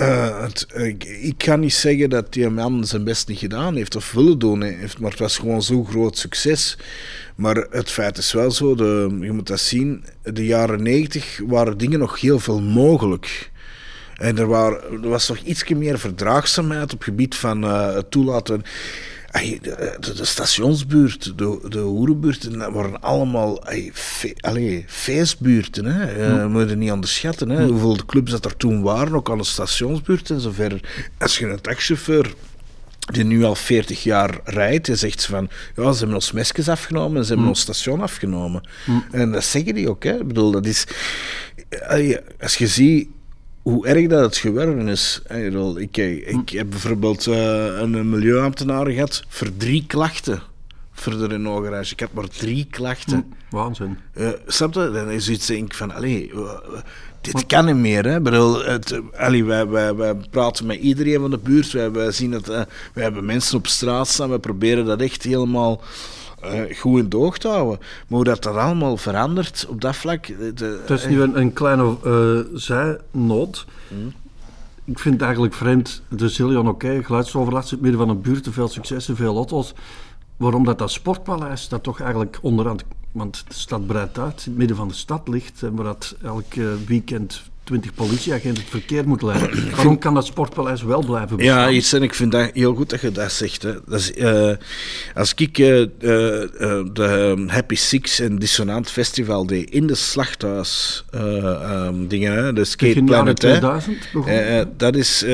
Uh, 0.00 0.40
het, 0.42 0.66
ik, 0.74 1.04
ik, 1.04 1.34
kan 1.38 1.60
niet 1.60 1.72
zeggen 1.74 2.10
dat 2.10 2.32
die 2.32 2.48
man 2.48 2.84
zijn 2.86 3.04
best 3.04 3.28
niet 3.28 3.38
gedaan 3.38 3.76
heeft 3.76 3.96
of 3.96 4.12
willen 4.12 4.38
doen 4.38 4.62
heeft, 4.62 4.98
maar 4.98 5.10
het 5.10 5.18
was 5.18 5.38
gewoon 5.38 5.62
zo'n 5.62 5.86
groot 5.86 6.18
succes. 6.18 6.78
Maar 7.36 7.66
het 7.70 7.90
feit 7.90 8.18
is 8.18 8.32
wel 8.32 8.50
zo, 8.50 8.74
de, 8.74 9.16
je 9.20 9.32
moet 9.32 9.46
dat 9.46 9.60
zien, 9.60 10.04
de 10.22 10.46
jaren 10.46 10.82
90 10.82 11.40
waren 11.46 11.78
dingen 11.78 11.98
nog 11.98 12.20
heel 12.20 12.38
veel 12.38 12.60
mogelijk. 12.60 13.50
En 14.16 14.38
er, 14.38 14.46
waren, 14.46 15.02
er 15.02 15.08
was 15.08 15.26
toch 15.26 15.38
iets 15.38 15.68
meer 15.68 15.98
verdraagzaamheid 15.98 16.92
op 16.92 16.98
het 16.98 17.08
gebied 17.08 17.34
van 17.34 17.64
uh, 17.64 17.94
het 17.94 18.10
toelaten. 18.10 18.62
De, 19.36 19.98
de, 20.16 20.24
stationsbuurt, 20.24 21.38
de, 21.38 21.58
de 21.68 21.78
hoerenbuurten, 21.78 22.72
waren 22.72 23.00
allemaal 23.00 23.64
fe, 23.92 24.84
feestbuurten. 24.86 25.84
Hè. 25.84 26.28
Uh, 26.28 26.46
moet 26.46 26.70
je 26.70 26.76
niet 26.76 26.90
onderschatten. 26.90 27.48
Hè. 27.48 27.66
Hoeveel 27.66 27.96
clubs 28.06 28.30
dat 28.30 28.44
er 28.44 28.56
toen 28.56 28.82
waren, 28.82 29.14
ook 29.14 29.30
aan 29.30 29.38
de 29.38 29.44
stationsbuurt 29.44 30.30
en 30.30 30.40
zover. 30.40 30.80
Als 31.18 31.38
je 31.38 31.46
een 31.46 31.60
taxichauffeur 31.60 32.34
die 33.12 33.24
nu 33.24 33.44
al 33.44 33.54
40 33.54 34.02
jaar 34.02 34.40
rijdt, 34.44 34.88
en 34.88 34.98
zegt 34.98 35.26
van, 35.26 35.48
ja, 35.76 35.92
ze 35.92 35.98
hebben 35.98 36.14
ons 36.14 36.32
mesjes 36.32 36.68
afgenomen 36.68 37.16
en 37.16 37.22
ze 37.22 37.28
hebben 37.28 37.44
mm. 37.44 37.52
ons 37.52 37.60
station 37.60 38.00
afgenomen. 38.00 38.68
Mm. 38.86 39.04
En 39.10 39.32
dat 39.32 39.44
zeggen 39.44 39.74
die 39.74 39.90
ook, 39.90 40.04
hè. 40.04 40.20
Ik 40.20 40.26
bedoel, 40.26 40.50
dat 40.50 40.66
is... 40.66 40.86
Als 42.40 42.56
je 42.56 42.66
ziet 42.66 43.08
hoe 43.62 43.86
erg 43.86 44.06
dat 44.06 44.20
het 44.20 44.36
geworden 44.36 44.88
is. 44.88 45.22
Ik, 45.76 45.96
ik 45.96 46.48
heb 46.48 46.70
bijvoorbeeld 46.70 47.26
uh, 47.26 47.78
een 47.80 48.10
milieuambtenaar 48.10 48.86
gehad 48.86 49.24
voor 49.28 49.48
drie 49.56 49.84
klachten 49.86 50.42
voor 50.96 51.18
de 51.18 51.26
Renault 51.26 51.90
Ik 51.90 52.00
had 52.00 52.12
maar 52.12 52.28
drie 52.28 52.66
klachten. 52.70 53.34
Hm, 53.48 53.56
waanzin. 53.56 53.98
Uh, 54.14 54.28
snap 54.46 54.74
je? 54.74 54.90
Dan 54.90 55.10
is 55.10 55.28
iets 55.28 55.46
denk 55.46 55.74
van, 55.74 55.94
allee, 55.94 56.32
dit 57.32 57.46
kan 57.46 57.64
niet 57.64 57.76
meer. 57.76 58.04
Hè? 58.04 58.20
Bedoel, 58.20 58.64
het, 58.64 59.00
allee, 59.16 59.44
wij, 59.44 59.68
wij, 59.68 59.94
wij 59.94 60.14
praten 60.30 60.66
met 60.66 60.78
iedereen 60.78 61.20
van 61.20 61.30
de 61.30 61.38
buurt. 61.38 61.72
Wij, 61.72 61.92
wij 61.92 62.12
zien 62.12 62.30
dat, 62.30 62.50
uh, 62.50 62.60
wij 62.92 63.02
hebben 63.02 63.24
mensen 63.24 63.58
op 63.58 63.66
straat 63.66 64.08
staan. 64.08 64.30
We 64.30 64.38
proberen 64.38 64.84
dat 64.84 65.00
echt 65.00 65.22
helemaal 65.22 65.80
uh, 66.44 66.60
goed 66.78 66.98
in 66.98 67.08
doog 67.08 67.38
te 67.38 67.48
houden. 67.48 67.78
Maar 67.78 68.06
hoe 68.08 68.24
dat, 68.24 68.42
dat 68.42 68.56
allemaal 68.56 68.96
verandert 68.96 69.66
op 69.68 69.80
dat 69.80 69.96
vlak... 69.96 70.26
De, 70.26 70.80
het 70.86 70.90
is 70.90 71.06
nu 71.06 71.20
een, 71.20 71.38
een 71.38 71.52
kleine 71.52 71.96
uh, 72.04 72.58
zijnoot. 72.58 73.66
Hmm. 73.88 74.12
Ik 74.84 74.98
vind 74.98 75.14
het 75.14 75.22
eigenlijk 75.22 75.54
vreemd, 75.54 76.02
de 76.08 76.28
Zillion 76.28 76.68
oké, 76.68 76.86
okay, 76.86 77.02
geluidsoverlast 77.02 77.72
in 77.72 77.78
het 77.78 77.86
midden 77.86 78.06
van 78.06 78.16
een 78.16 78.22
buurt, 78.22 78.44
te 78.44 78.52
veel 78.52 78.68
successen, 78.68 79.16
veel 79.16 79.36
auto's. 79.36 79.74
Waarom 80.36 80.64
dat, 80.64 80.78
dat 80.78 80.90
sportpaleis 80.90 81.68
dat 81.68 81.82
toch 81.82 82.00
eigenlijk 82.00 82.38
onderaan... 82.42 82.76
Want 83.16 83.44
de 83.48 83.54
stad 83.54 83.86
breidt 83.86 84.18
uit, 84.18 84.42
in 84.44 84.50
het 84.50 84.56
midden 84.56 84.76
van 84.76 84.88
de 84.88 84.94
stad 84.94 85.28
ligt, 85.28 85.62
en 85.62 85.74
waar 85.74 85.84
dat 85.84 86.16
elk 86.22 86.54
weekend 86.86 87.42
20 87.66 87.94
politieagenten 87.94 88.62
het 88.62 88.70
verkeer 88.70 89.08
moet 89.08 89.22
leiden. 89.22 89.70
Waarom 89.70 89.98
kan 89.98 90.14
dat 90.14 90.26
sportpaleis 90.26 90.82
wel 90.82 91.04
blijven 91.04 91.36
bestaan? 91.36 91.70
Ja, 91.70 91.70
iets 91.70 91.92
en 91.92 92.02
ik 92.02 92.14
vind 92.14 92.32
dat 92.32 92.50
heel 92.52 92.74
goed 92.74 92.90
dat 92.90 93.00
je 93.00 93.12
dat 93.12 93.32
zegt. 93.32 93.62
Hè. 93.62 93.72
Dat 93.86 94.00
is, 94.00 94.16
uh, 94.16 94.50
als 95.14 95.34
ik 95.34 95.58
uh, 95.58 95.78
uh, 95.78 95.86
de 96.92 97.44
Happy 97.46 97.74
Six 97.74 98.20
en 98.20 98.38
Dissonant 98.38 98.90
Festival 98.90 99.46
deed 99.46 99.70
in 99.70 99.86
de 99.86 99.94
slachthuis 99.94 101.04
um, 101.14 102.08
dingen, 102.08 102.32
hè, 102.32 102.52
de 102.52 102.64
Skate 102.64 103.02
Planet. 103.02 103.36
2000 103.36 104.08
dat, 104.76 104.96
is, 104.96 105.24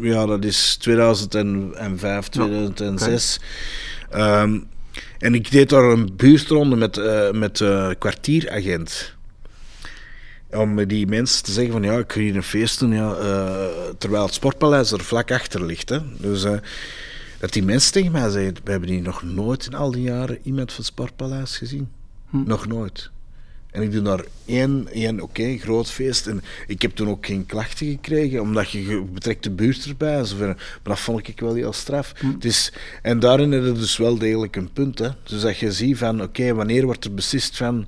ja, 0.00 0.26
dat 0.26 0.44
is 0.44 0.76
2005, 0.76 2.28
2006. 2.28 3.40
Ja, 4.10 4.42
um, 4.42 4.68
en 5.18 5.34
ik 5.34 5.50
deed 5.50 5.68
daar 5.68 5.84
een 5.84 6.10
buurtronde 6.16 6.76
met, 6.76 7.00
met 7.32 7.64
kwartieragent 7.98 9.18
om 10.52 10.86
die 10.86 11.06
mensen 11.06 11.44
te 11.44 11.52
zeggen 11.52 11.72
van 11.72 11.82
ja, 11.82 11.98
ik 11.98 12.12
ga 12.12 12.20
hier 12.20 12.36
een 12.36 12.42
feest 12.42 12.78
doen, 12.78 12.92
ja, 12.92 13.18
uh, 13.18 13.66
terwijl 13.98 14.24
het 14.24 14.34
sportpaleis 14.34 14.92
er 14.92 15.04
vlak 15.04 15.30
achter 15.30 15.64
ligt. 15.64 15.88
Hè. 15.88 15.98
Dus 16.16 16.44
uh, 16.44 16.58
dat 17.38 17.52
die 17.52 17.62
mensen 17.62 17.92
tegen 17.92 18.12
mij 18.12 18.30
zeiden, 18.30 18.62
we 18.64 18.70
hebben 18.70 18.88
hier 18.88 19.02
nog 19.02 19.22
nooit 19.22 19.66
in 19.66 19.74
al 19.74 19.90
die 19.90 20.02
jaren 20.02 20.38
iemand 20.42 20.68
van 20.68 20.76
het 20.76 20.92
sportpaleis 20.92 21.56
gezien. 21.56 21.88
Hm. 22.30 22.42
Nog 22.46 22.66
nooit. 22.66 23.10
En 23.72 23.82
ik 23.82 23.92
doe 23.92 24.02
daar 24.02 24.24
één, 24.46 24.88
één 24.92 25.20
oké, 25.20 25.56
groot 25.56 25.90
feest. 25.90 26.26
En 26.26 26.42
ik 26.66 26.82
heb 26.82 26.94
toen 26.94 27.08
ook 27.08 27.26
geen 27.26 27.46
klachten 27.46 27.86
gekregen, 27.86 28.40
omdat 28.40 28.70
je 28.70 29.04
betrekt 29.12 29.42
de 29.42 29.50
buurt 29.50 29.84
erbij. 29.84 30.24
Zover. 30.24 30.46
Maar 30.46 30.56
dat 30.82 31.00
vond 31.00 31.28
ik 31.28 31.40
wel 31.40 31.54
heel 31.54 31.72
straf. 31.72 32.12
Hm. 32.18 32.38
Dus, 32.38 32.72
en 33.02 33.18
daarin 33.18 33.52
is 33.52 33.64
het 33.64 33.76
dus 33.76 33.96
wel 33.96 34.18
degelijk 34.18 34.56
een 34.56 34.72
punt. 34.72 34.98
Hè. 34.98 35.08
Dus 35.22 35.40
dat 35.40 35.58
je 35.58 35.72
ziet 35.72 35.98
van, 35.98 36.22
oké, 36.22 36.54
wanneer 36.54 36.84
wordt 36.84 37.04
er 37.04 37.14
beslist 37.14 37.56
van 37.56 37.86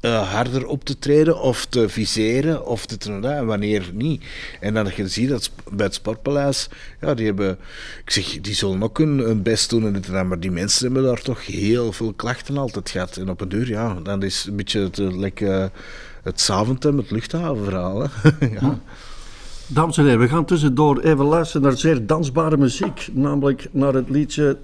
uh, 0.00 0.32
harder 0.32 0.66
op 0.66 0.84
te 0.84 0.98
treden 0.98 1.40
of 1.40 1.66
te 1.66 1.88
viseren 1.88 2.66
of 2.66 2.86
te 2.86 3.12
en 3.22 3.46
wanneer 3.46 3.90
niet. 3.92 4.24
En 4.60 4.74
dan 4.74 4.90
je 4.94 5.08
ziet 5.08 5.28
dat 5.28 5.50
bij 5.72 5.86
het 5.86 5.94
Sportpaleis, 5.94 6.68
ja, 7.00 7.14
die 7.14 7.26
hebben, 7.26 7.58
ik 8.04 8.10
zeg, 8.10 8.40
die 8.40 8.54
zullen 8.54 8.82
ook 8.82 8.98
hun, 8.98 9.42
best 9.42 9.70
doen 9.70 9.86
en 9.86 9.92
dit 9.92 10.08
maar 10.08 10.40
die 10.40 10.50
mensen 10.50 10.84
hebben 10.84 11.04
daar 11.04 11.22
toch 11.22 11.46
heel 11.46 11.92
veel 11.92 12.12
klachten 12.12 12.58
altijd 12.58 12.90
gehad. 12.90 13.16
En 13.16 13.30
op 13.30 13.40
een 13.40 13.48
duur, 13.48 13.68
ja, 13.68 13.94
dan 14.02 14.22
is 14.22 14.44
een 14.48 14.56
beetje 14.56 14.80
het, 14.80 14.98
like, 14.98 15.70
het 16.22 16.40
Zaventem, 16.40 16.96
het 16.96 17.10
luchthavenverhaal. 17.10 18.02
ja. 18.60 18.80
Dames 19.66 19.98
en 19.98 20.04
heren, 20.04 20.20
we 20.20 20.28
gaan 20.28 20.44
tussendoor 20.44 21.00
even 21.00 21.24
luisteren 21.24 21.62
naar 21.62 21.78
zeer 21.78 22.06
dansbare 22.06 22.56
muziek, 22.56 23.08
namelijk 23.12 23.68
naar 23.70 23.94
het 23.94 24.10
liedje 24.10 24.58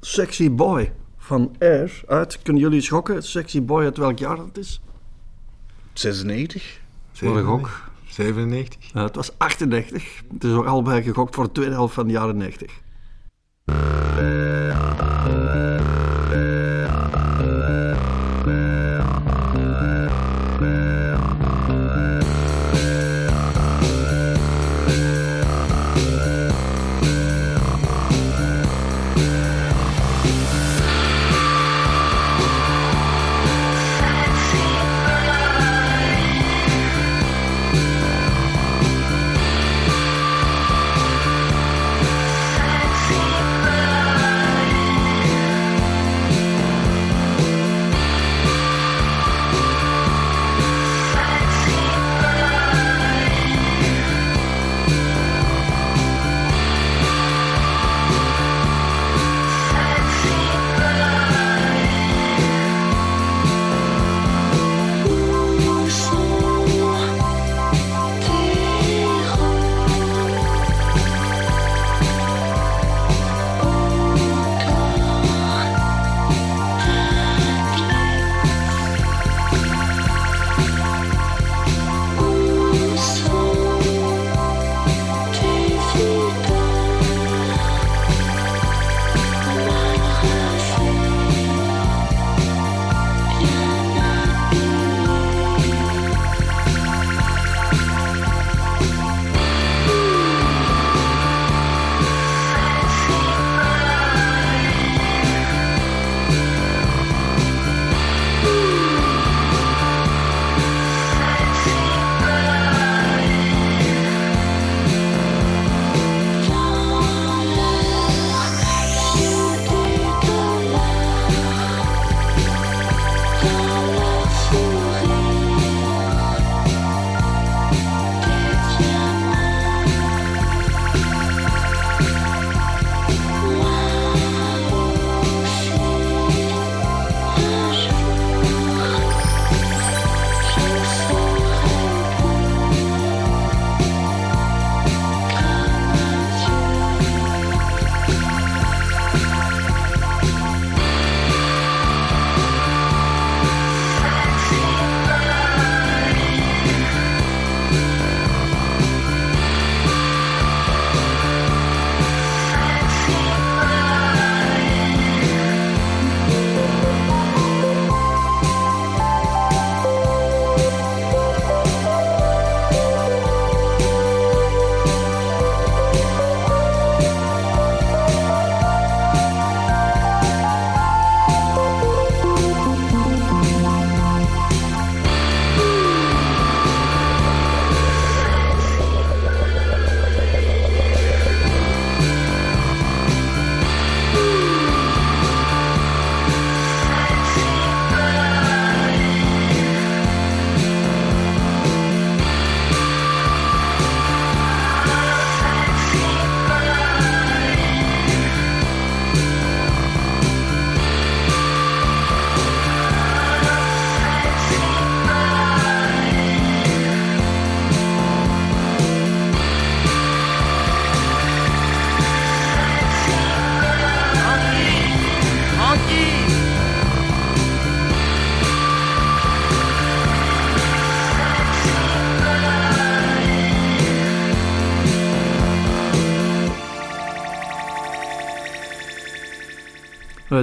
Sexy 0.00 0.50
Boy 0.50 0.92
van 1.22 1.54
Air 1.58 2.00
uit. 2.06 2.42
Kunnen 2.42 2.62
jullie 2.62 2.80
schokken? 2.80 3.22
Sexy 3.22 3.62
Boy 3.62 3.84
uit 3.84 3.96
welk 3.96 4.18
jaar 4.18 4.38
het 4.38 4.58
is? 4.58 4.80
96. 5.92 6.80
Wat 7.20 7.36
een 7.36 7.44
gok. 7.44 7.90
97. 8.06 8.94
Uh, 8.94 9.02
het 9.02 9.16
was 9.16 9.38
98. 9.38 10.22
Het 10.32 10.44
is 10.44 10.52
ook 10.52 10.66
allebei 10.66 11.02
gegokt 11.02 11.34
voor 11.34 11.44
de 11.44 11.52
tweede 11.52 11.72
helft 11.72 11.94
van 11.94 12.06
de 12.06 12.12
jaren 12.12 12.36
90. 12.36 12.80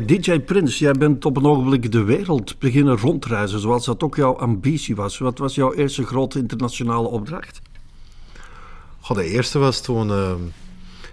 DJ 0.05 0.39
Prins, 0.39 0.79
jij 0.79 0.91
bent 0.91 1.25
op 1.25 1.37
een 1.37 1.45
ogenblik 1.45 1.91
de 1.91 2.03
wereld 2.03 2.59
beginnen 2.59 2.97
rondreizen, 2.97 3.59
zoals 3.59 3.85
dat 3.85 4.03
ook 4.03 4.15
jouw 4.15 4.37
ambitie 4.37 4.95
was. 4.95 5.17
Wat 5.17 5.37
was 5.37 5.55
jouw 5.55 5.73
eerste 5.73 6.03
grote 6.03 6.39
internationale 6.39 7.07
opdracht? 7.07 7.61
Goh, 8.99 9.17
de 9.17 9.23
eerste 9.23 9.59
was 9.59 9.81
toen, 9.81 10.07
uh, 10.07 10.31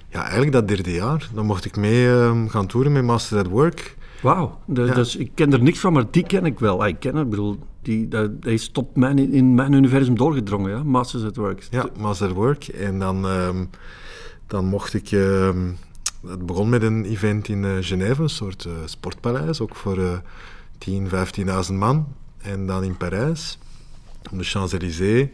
ja, 0.08 0.20
eigenlijk 0.20 0.52
dat 0.52 0.68
derde 0.68 0.92
jaar. 0.92 1.28
Dan 1.34 1.46
mocht 1.46 1.64
ik 1.64 1.76
mee 1.76 2.06
uh, 2.06 2.42
gaan 2.48 2.66
toeren 2.66 2.92
met 2.92 3.04
Master 3.04 3.38
at 3.38 3.46
Work. 3.46 3.96
Wauw, 4.22 4.58
ja. 4.74 4.94
dus, 4.94 5.16
ik 5.16 5.30
ken 5.34 5.52
er 5.52 5.62
niks 5.62 5.78
van, 5.78 5.92
maar 5.92 6.04
die 6.10 6.26
ken 6.26 6.44
ik 6.44 6.58
wel. 6.58 6.86
Ik 6.86 7.00
ken 7.00 7.16
het, 7.16 7.30
bedoel, 7.30 7.58
die, 7.82 8.08
dat, 8.08 8.30
is 8.40 8.68
tot 8.68 8.96
mijn, 8.96 9.32
in 9.32 9.54
mijn 9.54 9.72
universum 9.72 10.16
doorgedrongen, 10.16 10.70
ja? 10.70 10.82
Masters 10.82 11.24
at 11.24 11.36
Work. 11.36 11.66
Ja, 11.70 11.88
Master 11.98 12.28
at 12.28 12.34
Work. 12.34 12.64
En 12.66 12.98
dan, 12.98 13.24
um, 13.24 13.70
dan 14.46 14.64
mocht 14.64 14.94
ik... 14.94 15.10
Um, 15.10 15.76
het 16.28 16.46
begon 16.46 16.68
met 16.68 16.82
een 16.82 17.04
event 17.04 17.48
in 17.48 17.62
uh, 17.62 17.76
Genève, 17.80 18.22
een 18.22 18.28
soort 18.28 18.64
uh, 18.64 18.72
sportpaleis, 18.84 19.60
ook 19.60 19.76
voor 19.76 19.98
uh, 19.98 20.18
10, 20.78 21.08
15.000 21.68 21.72
man. 21.72 22.14
En 22.38 22.66
dan 22.66 22.84
in 22.84 22.96
Parijs, 22.96 23.58
op 24.30 24.38
de 24.38 24.44
Champs-Élysées, 24.44 25.28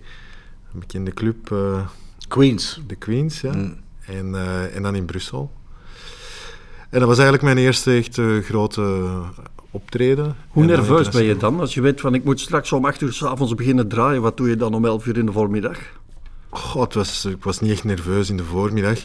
een 0.72 0.80
bekende 0.80 1.12
club. 1.12 1.50
uh, 1.50 1.86
Queens. 2.28 2.80
De 2.86 2.94
Queens, 2.94 3.40
ja. 3.40 3.52
Mm. 3.52 3.76
En, 4.06 4.26
uh, 4.26 4.76
en 4.76 4.82
dan 4.82 4.94
in 4.94 5.04
Brussel. 5.04 5.50
En 6.90 6.98
dat 6.98 7.08
was 7.08 7.18
eigenlijk 7.18 7.42
mijn 7.42 7.66
eerste 7.66 7.92
echt 7.92 8.16
uh, 8.16 8.42
grote 8.44 9.10
optreden. 9.70 10.36
Hoe 10.48 10.64
nerveus 10.64 11.08
ben 11.08 11.24
je 11.24 11.36
dan? 11.36 11.60
Als 11.60 11.74
je 11.74 11.80
weet 11.80 12.00
van 12.00 12.14
ik 12.14 12.24
moet 12.24 12.40
straks 12.40 12.72
om 12.72 12.84
8 12.84 13.00
uur 13.00 13.12
s'avonds 13.12 13.54
beginnen 13.54 13.88
draaien, 13.88 14.22
wat 14.22 14.36
doe 14.36 14.48
je 14.48 14.56
dan 14.56 14.74
om 14.74 14.84
11 14.84 15.06
uur 15.06 15.18
in 15.18 15.26
de 15.26 15.32
voormiddag? 15.32 15.78
God, 16.50 16.94
was, 16.94 17.24
ik 17.24 17.44
was 17.44 17.60
niet 17.60 17.70
echt 17.70 17.84
nerveus 17.84 18.30
in 18.30 18.36
de 18.36 18.44
voormiddag. 18.44 18.98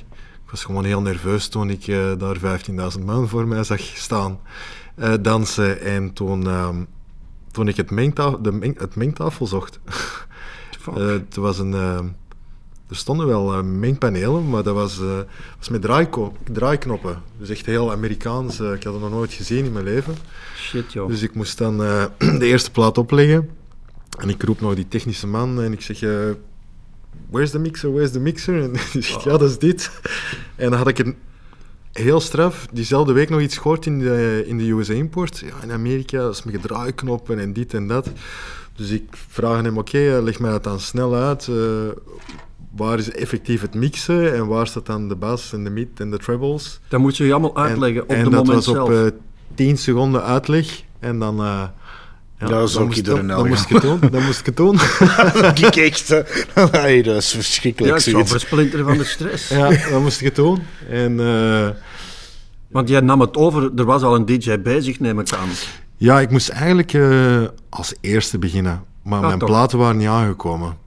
Ik 0.47 0.53
was 0.53 0.63
gewoon 0.63 0.85
heel 0.85 1.01
nerveus 1.01 1.47
toen 1.47 1.69
ik 1.69 1.87
uh, 1.87 2.11
daar 2.17 2.61
15.000 2.99 3.05
man 3.05 3.27
voor 3.27 3.47
mij 3.47 3.63
zag 3.63 3.81
staan 3.81 4.39
uh, 4.99 5.13
dansen. 5.21 5.81
En 5.81 6.13
toen, 6.13 6.45
uh, 6.45 6.69
toen 7.51 7.67
ik 7.67 7.77
het, 7.77 7.91
mengtafel, 7.91 8.41
de 8.41 8.51
meng, 8.51 8.79
het 8.79 8.95
mengtafel 8.95 9.47
zocht. 9.47 9.79
het 10.93 11.35
was 11.35 11.59
een 11.59 11.73
er 12.89 12.95
stonden 12.95 13.27
wel 13.27 13.63
mengpanelen, 13.63 14.49
maar 14.49 14.63
dat 14.63 14.75
was, 14.75 14.99
was 15.57 15.69
met 15.69 15.81
draaiknoppen. 16.51 17.21
Dus 17.37 17.49
echt 17.49 17.65
heel 17.65 17.91
Amerikaans. 17.91 18.59
Ik 18.59 18.83
had 18.83 18.93
het 18.93 19.01
nog 19.01 19.11
nooit 19.11 19.33
gezien 19.33 19.65
in 19.65 19.71
mijn 19.71 19.85
leven. 19.85 20.15
Shit, 20.55 20.93
joh. 20.93 21.07
Dus 21.07 21.21
ik 21.21 21.35
moest 21.35 21.57
dan 21.57 21.77
de 22.17 22.45
eerste 22.45 22.71
plaat 22.71 22.97
opleggen. 22.97 23.49
En 24.17 24.29
ik 24.29 24.43
roep 24.43 24.61
nog 24.61 24.75
die 24.75 24.87
technische 24.87 25.27
man 25.27 25.61
en 25.61 25.71
ik 25.71 25.81
zeg... 25.81 25.99
Where's 27.29 27.51
the 27.51 27.59
mixer, 27.59 27.91
where's 27.91 28.11
the 28.11 28.19
mixer? 28.19 28.61
En 28.61 28.71
die 28.93 29.01
zegt, 29.01 29.15
oh. 29.17 29.23
ja, 29.23 29.37
dat 29.37 29.49
is 29.49 29.57
dit. 29.57 29.91
En 30.55 30.69
dan 30.69 30.77
had 30.77 30.87
ik 30.87 30.99
een 30.99 31.15
heel 31.91 32.19
straf 32.19 32.67
diezelfde 32.71 33.13
week 33.13 33.29
nog 33.29 33.41
iets 33.41 33.57
gehoord 33.57 33.85
in 33.85 33.99
de, 33.99 34.43
in 34.47 34.57
de 34.57 34.71
USA 34.71 34.93
Import. 34.93 35.39
Ja, 35.39 35.63
in 35.63 35.71
Amerika, 35.71 36.17
dat 36.17 36.33
is 36.33 36.43
met 36.43 36.61
draaiknoppen 36.61 37.39
en 37.39 37.53
dit 37.53 37.73
en 37.73 37.87
dat. 37.87 38.09
Dus 38.75 38.89
ik 38.89 39.03
vraag 39.11 39.61
hem, 39.61 39.77
oké, 39.77 39.97
okay, 39.97 40.21
leg 40.21 40.39
mij 40.39 40.51
dat 40.51 40.63
dan 40.63 40.79
snel 40.79 41.15
uit 41.15 41.49
waar 42.77 42.97
is 42.97 43.11
effectief 43.11 43.61
het 43.61 43.75
mixen 43.75 44.33
en 44.33 44.47
waar 44.47 44.67
staat 44.67 44.85
dan 44.85 45.07
de 45.07 45.15
bas 45.15 45.53
en 45.53 45.63
de 45.63 45.69
mid 45.69 45.99
en 45.99 46.11
de 46.11 46.17
trebles. 46.17 46.79
Dat 46.87 46.99
moet 46.99 47.17
je 47.17 47.25
je 47.25 47.31
allemaal 47.31 47.57
uitleggen 47.57 48.01
op 48.01 48.09
en 48.09 48.23
de 48.23 48.29
moment 48.29 48.63
zelf. 48.63 48.77
En 48.77 48.93
dat 48.93 48.99
was 48.99 49.07
op 49.07 49.13
uh, 49.13 49.19
10 49.55 49.77
seconden 49.77 50.23
uitleg 50.23 50.83
en 50.99 51.19
dan... 51.19 51.41
Uh, 51.41 51.63
ja, 52.39 52.47
dat 52.47 52.69
is 52.69 52.77
ook 52.77 52.93
iedereen 52.93 53.27
Dan 53.27 53.47
moest 53.47 53.63
ik 53.63 53.69
het 53.69 53.81
doen. 53.81 53.99
Dan 54.11 54.23
moest 54.23 54.39
ik 54.39 54.45
het 54.45 54.57
doen. 54.57 54.79
ik 55.67 55.75
echt, 55.75 56.09
nee, 56.71 57.03
dat 57.03 57.15
is 57.15 57.31
verschrikkelijk. 57.31 57.91
Ja, 57.91 58.03
het 58.03 58.13
zou 58.13 58.27
versplinteren 58.27 58.85
van 58.85 58.97
de 58.97 59.03
stress. 59.03 59.49
ja, 59.49 59.89
dan 59.89 60.01
moest 60.01 60.19
ik 60.19 60.25
het 60.25 60.35
doen. 60.35 60.63
En, 60.89 61.19
uh, 61.19 61.69
Want 62.67 62.89
jij 62.89 62.99
nam 62.99 63.21
het 63.21 63.37
over, 63.37 63.71
er 63.75 63.85
was 63.85 64.01
al 64.01 64.15
een 64.15 64.25
DJ 64.25 64.59
bezig, 64.59 64.99
neem 64.99 65.19
ik 65.19 65.33
aan. 65.33 65.49
Ja, 65.97 66.19
ik 66.19 66.29
moest 66.29 66.49
eigenlijk 66.49 66.93
uh, 66.93 67.43
als 67.69 67.93
eerste 68.01 68.37
beginnen. 68.37 68.83
Maar 69.03 69.21
mijn 69.21 69.39
toch? 69.39 69.49
platen 69.49 69.77
waren 69.77 69.97
niet 69.97 70.07
aangekomen. 70.07 70.77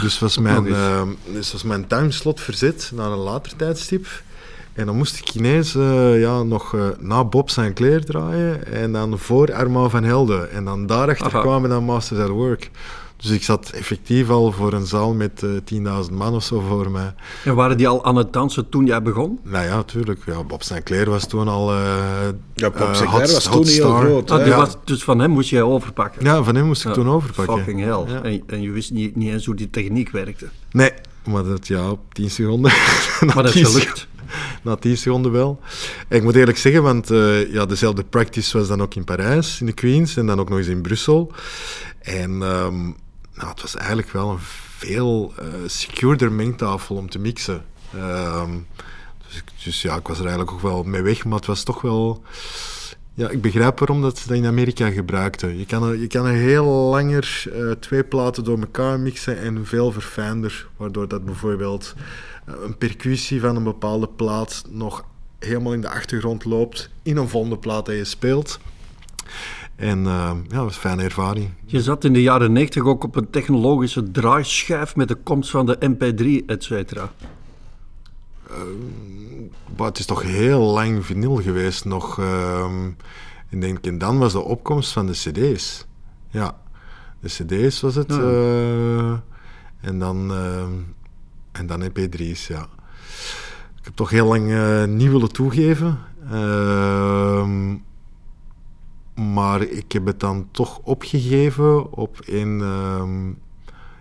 Dus 0.00 0.18
was 0.18 0.38
mijn, 0.38 0.66
uh, 0.66 1.02
dus 1.32 1.52
was 1.52 1.62
mijn 1.62 1.86
timeslot 1.86 2.40
verzet 2.40 2.90
naar 2.94 3.10
een 3.10 3.18
later 3.18 3.56
tijdstip. 3.56 4.06
En 4.74 4.86
dan 4.86 4.96
moest 4.96 5.18
ik 5.18 5.34
ineens 5.34 5.74
uh, 5.74 6.20
ja, 6.20 6.42
nog 6.42 6.72
uh, 6.72 6.86
na 6.98 7.24
Bob 7.24 7.50
zijn 7.50 7.72
kleer 7.72 8.04
draaien 8.04 8.66
en 8.66 8.92
dan 8.92 9.18
voor 9.18 9.54
Armand 9.54 9.90
van 9.90 10.04
Helden. 10.04 10.50
En 10.50 10.64
dan 10.64 10.86
daarachter 10.86 11.26
Aha. 11.26 11.40
kwamen 11.40 11.70
dan 11.70 11.84
Masters 11.84 12.20
at 12.20 12.28
Work. 12.28 12.70
Dus 13.22 13.30
ik 13.30 13.42
zat 13.42 13.70
effectief 13.70 14.30
al 14.30 14.52
voor 14.52 14.72
een 14.72 14.86
zaal 14.86 15.14
met 15.14 15.42
uh, 15.42 16.04
10.000 16.06 16.12
man 16.12 16.34
of 16.34 16.42
zo 16.42 16.60
voor 16.60 16.90
mij. 16.90 17.14
En 17.44 17.54
waren 17.54 17.76
die 17.76 17.88
al 17.88 18.04
aan 18.04 18.16
het 18.16 18.32
dansen 18.32 18.68
toen 18.68 18.86
jij 18.86 19.02
begon? 19.02 19.38
Nou 19.42 19.64
ja, 19.64 19.74
natuurlijk. 19.74 20.20
Ja, 20.26 20.44
Bob 20.44 20.62
Sinclair 20.62 21.10
was 21.10 21.26
toen 21.26 21.48
al. 21.48 21.72
Uh, 21.72 21.78
ja, 22.54 22.70
Bob 22.70 22.94
Sinclair 22.94 23.28
uh, 23.28 23.32
was 23.32 23.44
toen 23.44 23.66
heel 23.66 23.94
groot. 23.94 24.30
Ah, 24.30 24.46
ja. 24.46 24.56
was, 24.56 24.76
dus 24.84 25.04
van 25.04 25.18
hem 25.18 25.30
moest 25.30 25.50
jij 25.50 25.62
overpakken? 25.62 26.24
Ja, 26.24 26.42
van 26.42 26.54
hem 26.54 26.66
moest 26.66 26.82
ik 26.82 26.88
ja, 26.88 26.94
toen 26.94 27.08
overpakken. 27.08 27.56
Fucking 27.56 27.80
hell. 27.80 28.14
Ja. 28.14 28.22
En, 28.22 28.42
en, 28.46 28.62
je 28.62 28.70
wist 28.70 28.90
niet, 28.90 29.16
niet 29.16 29.32
eens 29.32 29.46
hoe 29.46 29.54
die 29.54 29.70
techniek 29.70 30.10
werkte? 30.10 30.48
Nee, 30.70 30.90
maar 31.24 31.44
dat 31.44 31.66
ja, 31.66 31.90
op 31.90 32.14
10 32.14 32.30
seconden. 32.30 32.72
maar 33.34 33.42
dat 33.42 33.54
is 33.54 33.68
gelukt. 33.68 34.08
Na 34.62 34.76
10 34.76 34.96
seconden 34.96 35.32
wel. 35.32 35.60
En 36.08 36.16
ik 36.16 36.22
moet 36.22 36.34
eerlijk 36.34 36.58
zeggen, 36.58 36.82
want 36.82 37.10
uh, 37.10 37.52
ja, 37.52 37.66
dezelfde 37.66 38.04
practice 38.04 38.58
was 38.58 38.68
dan 38.68 38.82
ook 38.82 38.94
in 38.94 39.04
Parijs, 39.04 39.60
in 39.60 39.66
de 39.66 39.72
Queens, 39.72 40.16
en 40.16 40.26
dan 40.26 40.40
ook 40.40 40.48
nog 40.48 40.58
eens 40.58 40.66
in 40.66 40.82
Brussel. 40.82 41.32
En 42.00 42.30
um, 42.30 42.96
nou, 43.34 43.48
het 43.48 43.62
was 43.62 43.76
eigenlijk 43.76 44.10
wel 44.10 44.30
een 44.30 44.38
veel 44.78 45.32
uh, 45.40 45.46
secuurder 45.66 46.32
mengtafel 46.32 46.96
om 46.96 47.10
te 47.10 47.18
mixen. 47.18 47.64
Uh, 47.94 48.44
dus, 49.28 49.42
dus, 49.64 49.82
ja, 49.82 49.96
ik 49.96 50.06
was 50.06 50.18
er 50.18 50.26
eigenlijk 50.26 50.52
ook 50.52 50.62
wel 50.62 50.82
mee 50.82 51.02
weg, 51.02 51.24
maar 51.24 51.38
het 51.38 51.46
was 51.46 51.62
toch 51.62 51.80
wel... 51.80 52.22
Ja, 53.14 53.28
ik 53.28 53.40
begrijp 53.40 53.78
waarom 53.78 54.02
dat 54.02 54.18
ze 54.18 54.28
dat 54.28 54.36
in 54.36 54.46
Amerika 54.46 54.90
gebruikten. 54.90 55.58
Je 55.58 55.66
kan, 55.66 56.00
je 56.00 56.06
kan 56.06 56.26
er 56.26 56.34
heel 56.34 56.66
langer 56.66 57.44
uh, 57.46 57.70
twee 57.70 58.04
platen 58.04 58.44
door 58.44 58.58
elkaar 58.58 59.00
mixen 59.00 59.38
en 59.38 59.66
veel 59.66 59.92
verfijnder, 59.92 60.66
waardoor 60.76 61.08
dat 61.08 61.24
bijvoorbeeld 61.24 61.94
een 62.44 62.78
percussie 62.78 63.40
van 63.40 63.56
een 63.56 63.64
bepaalde 63.64 64.08
plaat 64.08 64.64
nog 64.68 65.04
helemaal 65.38 65.72
in 65.72 65.80
de 65.80 65.90
achtergrond 65.90 66.44
loopt 66.44 66.90
in 67.02 67.16
een 67.16 67.28
volgende 67.28 67.58
plaat 67.58 67.86
dat 67.86 67.94
je 67.94 68.04
speelt. 68.04 68.58
En 69.76 69.98
uh, 69.98 70.04
ja, 70.04 70.34
dat 70.48 70.62
was 70.62 70.74
een 70.74 70.80
fijne 70.80 71.02
ervaring. 71.02 71.50
Je 71.64 71.82
zat 71.82 72.04
in 72.04 72.12
de 72.12 72.22
jaren 72.22 72.52
90 72.52 72.84
ook 72.84 73.04
op 73.04 73.16
een 73.16 73.30
technologische 73.30 74.10
draaischijf 74.10 74.96
met 74.96 75.08
de 75.08 75.14
komst 75.14 75.50
van 75.50 75.66
de 75.66 75.78
MP3, 75.80 76.46
et 76.46 76.64
cetera. 76.64 77.12
Uh, 78.50 79.86
het 79.86 79.98
is 79.98 80.06
toch 80.06 80.22
heel 80.22 80.60
lang 80.60 81.06
vinyl 81.06 81.36
geweest 81.36 81.84
nog. 81.84 82.18
Uh, 82.18 82.66
ik 83.48 83.60
denk, 83.60 83.86
en 83.86 83.98
dan 83.98 84.18
was 84.18 84.32
de 84.32 84.40
opkomst 84.40 84.92
van 84.92 85.06
de 85.06 85.12
cd's. 85.12 85.86
Ja, 86.30 86.58
de 87.20 87.28
cd's 87.28 87.80
was 87.80 87.94
het. 87.94 88.14
Ja. 88.14 88.20
Uh, 88.20 89.12
en 89.80 89.98
dan, 89.98 90.32
en 91.52 91.66
dan 91.66 91.90
MP3's, 91.90 92.46
ja. 92.46 92.68
Ik 93.78 93.84
heb 93.88 93.94
toch 93.94 94.10
heel 94.10 94.26
lang 94.26 94.86
niet 94.86 95.10
willen 95.10 95.32
toegeven. 95.32 95.98
Ehm, 96.30 97.74
maar 99.14 99.62
ik 99.62 99.92
heb 99.92 100.06
het 100.06 100.20
dan 100.20 100.48
toch 100.50 100.80
opgegeven 100.82 101.92
op 101.92 102.18
een, 102.26 102.60
um, 102.60 103.38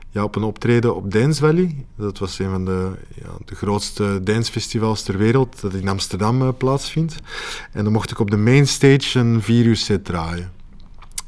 ja, 0.10 0.24
op 0.24 0.36
een 0.36 0.44
optreden 0.44 0.96
op 0.96 1.12
Dance 1.12 1.42
Valley. 1.42 1.86
Dat 1.96 2.18
was 2.18 2.40
een 2.40 2.50
van 2.50 2.66
de, 2.66 2.92
ja, 3.16 3.30
de 3.46 3.56
grootste 3.56 4.20
dancefestivals 4.24 5.04
ter 5.04 5.18
wereld 5.18 5.62
dat 5.62 5.74
in 5.74 5.88
Amsterdam 5.88 6.42
uh, 6.42 6.50
plaatsvindt. 6.58 7.16
En 7.72 7.84
dan 7.84 7.94
mocht 7.94 8.12
ik 8.12 8.20
op 8.20 8.32
de 8.32 8.38
main 8.38 8.68
stage 8.68 9.20
een 9.20 9.42
vier 9.42 9.66
uur 9.66 9.76
set 9.76 10.06
draaien. 10.06 10.52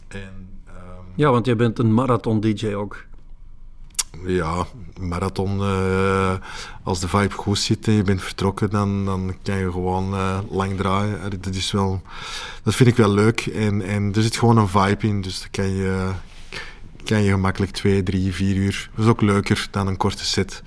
En, 0.07 0.47
um, 0.67 0.73
ja, 1.15 1.31
want 1.31 1.45
jij 1.45 1.55
bent 1.55 1.79
een 1.79 1.93
marathon-dj 1.93 2.73
ook. 2.73 3.05
Ja, 4.25 4.65
marathon, 4.99 5.59
uh, 5.59 6.33
als 6.83 6.99
de 6.99 7.07
vibe 7.07 7.33
goed 7.33 7.57
zit 7.57 7.87
en 7.87 7.93
je 7.93 8.03
bent 8.03 8.21
vertrokken, 8.21 8.69
dan, 8.69 9.05
dan 9.05 9.35
kan 9.41 9.57
je 9.57 9.71
gewoon 9.71 10.13
uh, 10.13 10.37
lang 10.49 10.77
draaien. 10.77 11.41
Dat, 11.41 11.55
is 11.55 11.71
wel, 11.71 12.01
dat 12.63 12.75
vind 12.75 12.89
ik 12.89 12.95
wel 12.95 13.11
leuk. 13.11 13.45
En, 13.45 13.81
en 13.81 14.13
er 14.15 14.21
zit 14.21 14.37
gewoon 14.37 14.57
een 14.57 14.67
vibe 14.67 15.07
in, 15.07 15.21
dus 15.21 15.39
dan 15.39 15.49
kan 15.51 15.69
je, 15.69 16.09
kan 17.03 17.21
je 17.21 17.31
gemakkelijk 17.31 17.71
twee, 17.71 18.03
drie, 18.03 18.33
vier 18.33 18.55
uur. 18.55 18.89
Dat 18.95 19.05
is 19.05 19.11
ook 19.11 19.21
leuker 19.21 19.67
dan 19.71 19.87
een 19.87 19.97
korte 19.97 20.25
set. 20.25 20.63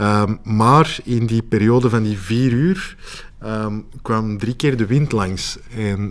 Um, 0.00 0.38
maar 0.42 0.98
in 1.04 1.26
die 1.26 1.42
periode 1.42 1.90
van 1.90 2.02
die 2.02 2.18
vier 2.18 2.52
uur 2.52 2.96
um, 3.44 3.86
kwam 4.02 4.38
drie 4.38 4.56
keer 4.56 4.76
de 4.76 4.86
wind 4.86 5.12
langs. 5.12 5.58
En 5.76 6.10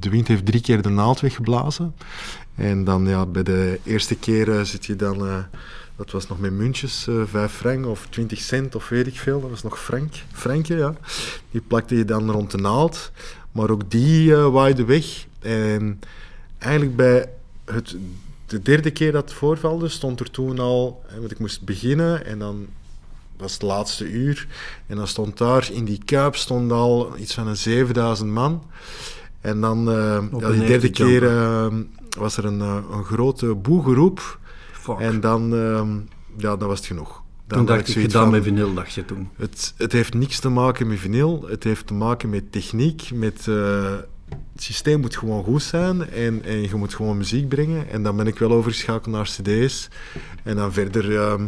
de 0.00 0.10
wind 0.10 0.28
heeft 0.28 0.46
drie 0.46 0.60
keer 0.60 0.82
de 0.82 0.88
naald 0.88 1.20
weggeblazen. 1.20 1.94
En 2.54 2.84
dan 2.84 3.06
ja, 3.06 3.26
bij 3.26 3.42
de 3.42 3.80
eerste 3.84 4.14
keer 4.14 4.66
zit 4.66 4.86
je 4.86 4.96
dan 4.96 5.46
dat 5.98 6.10
was 6.10 6.28
nog 6.28 6.40
met 6.40 6.52
muntjes, 6.52 7.06
uh, 7.08 7.22
5 7.26 7.52
frank 7.52 7.86
of 7.86 8.06
20 8.10 8.38
cent 8.40 8.74
of 8.74 8.88
weet 8.88 9.06
ik 9.06 9.16
veel. 9.16 9.40
Dat 9.40 9.50
was 9.50 9.62
nog 9.62 9.80
frank, 9.80 10.14
frankje, 10.32 10.76
ja. 10.76 10.94
Die 11.50 11.60
plakte 11.60 11.96
je 11.96 12.04
dan 12.04 12.30
rond 12.30 12.50
de 12.50 12.58
naald. 12.58 13.10
Maar 13.52 13.70
ook 13.70 13.90
die 13.90 14.30
uh, 14.30 14.48
waaide 14.48 14.84
weg. 14.84 15.26
En 15.38 16.00
eigenlijk 16.58 16.96
bij 16.96 17.30
het, 17.64 17.96
de 18.46 18.62
derde 18.62 18.90
keer 18.90 19.12
dat 19.12 19.24
het 19.24 19.32
voorvalde, 19.32 19.88
stond 19.88 20.20
er 20.20 20.30
toen 20.30 20.58
al... 20.58 21.04
Want 21.18 21.30
ik 21.30 21.38
moest 21.38 21.64
beginnen 21.64 22.24
en 22.24 22.38
dan 22.38 22.66
was 23.36 23.52
het 23.52 23.62
laatste 23.62 24.10
uur. 24.10 24.46
En 24.86 24.96
dan 24.96 25.08
stond 25.08 25.38
daar 25.38 25.68
in 25.72 25.84
die 25.84 26.00
kuip 26.04 26.36
stond 26.36 26.72
al 26.72 27.12
iets 27.18 27.34
van 27.34 27.46
een 27.46 27.56
7000 27.56 28.30
man. 28.30 28.62
En 29.40 29.60
dan, 29.60 29.88
uh, 29.88 30.22
ja, 30.38 30.50
die 30.50 30.66
derde 30.66 30.90
keer 30.90 31.26
eh, 31.26 31.66
was 32.18 32.36
er 32.36 32.44
een, 32.44 32.60
eh, 32.60 32.78
een 32.90 33.04
grote 33.04 33.54
boegeroep. 33.54 34.38
Fuck. 34.88 34.98
En 34.98 35.20
dan, 35.20 35.54
ehm, 35.54 35.88
ja, 36.36 36.56
dan 36.56 36.68
was 36.68 36.78
het 36.78 36.86
genoeg. 36.86 37.22
Dan 37.46 37.58
toen 37.58 37.66
dacht 37.66 37.88
ik, 37.88 37.94
gedaan 37.94 38.22
van, 38.22 38.30
met 38.30 38.42
vinyl, 38.42 38.74
dacht 38.74 38.92
je 38.92 39.04
toen. 39.04 39.28
Het, 39.36 39.74
het 39.76 39.92
heeft 39.92 40.14
niks 40.14 40.40
te 40.40 40.48
maken 40.48 40.86
met 40.86 40.98
vinyl. 40.98 41.44
Het 41.48 41.64
heeft 41.64 41.86
te 41.86 41.94
maken 41.94 42.30
met 42.30 42.52
techniek. 42.52 43.10
Met, 43.14 43.48
eh, 43.48 43.96
het 44.28 44.62
systeem 44.62 45.00
moet 45.00 45.16
gewoon 45.16 45.44
goed 45.44 45.62
zijn. 45.62 46.10
En, 46.10 46.44
en 46.44 46.62
je 46.62 46.74
moet 46.74 46.94
gewoon 46.94 47.16
muziek 47.16 47.48
brengen. 47.48 47.88
En 47.88 48.02
dan 48.02 48.16
ben 48.16 48.26
ik 48.26 48.38
wel 48.38 48.52
overgeschakeld 48.52 49.14
naar 49.14 49.24
cd's. 49.24 49.88
En 50.42 50.56
dan 50.56 50.72
verder 50.72 51.16
ehm, 51.16 51.44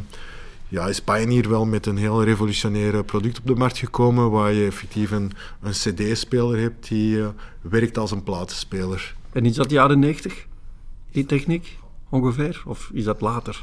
ja, 0.69 0.87
is 0.87 1.01
Pioneer 1.01 1.49
wel 1.49 1.67
met 1.67 1.87
een 1.87 1.97
heel 1.97 2.25
revolutionair 2.25 3.05
product 3.05 3.39
op 3.39 3.47
de 3.47 3.55
markt 3.55 3.79
gekomen. 3.79 4.31
Waar 4.31 4.53
je 4.53 4.67
effectief 4.67 5.11
een, 5.11 5.33
een 5.63 5.73
cd-speler 5.73 6.61
hebt 6.61 6.89
die 6.89 7.21
eh, 7.21 7.29
werkt 7.61 7.99
als 7.99 8.11
een 8.11 8.23
platenspeler. 8.23 9.15
En 9.33 9.47
is 9.47 9.55
dat 9.55 9.69
de 9.69 9.75
jaren 9.75 9.99
90, 9.99 10.47
die 11.13 11.27
techniek, 11.27 11.79
ongeveer? 12.11 12.63
Of 12.67 12.91
is 12.93 13.05
dat 13.05 13.21
later? 13.21 13.63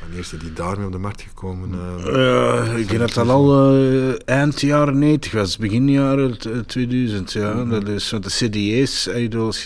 Wanneer 0.00 0.18
is 0.18 0.28
die 0.38 0.52
daarmee 0.52 0.86
op 0.86 0.92
de 0.92 0.98
markt 0.98 1.22
gekomen? 1.22 1.70
Eh, 1.72 2.58
Eh, 2.68 2.78
ik 2.78 2.88
denk 2.88 3.00
dat 3.00 3.12
dat 3.14 3.28
al 3.28 3.74
eh, 3.74 4.12
eind 4.24 4.60
jaren 4.60 4.98
90 4.98 5.32
was, 5.32 5.56
begin 5.56 5.88
jaren 5.90 6.38
t- 6.38 6.48
2000. 6.68 7.32
Ja. 7.32 7.64
Dat 7.64 7.88
is, 7.88 8.10
want 8.10 8.24
de 8.24 8.30
CD's, 8.30 9.08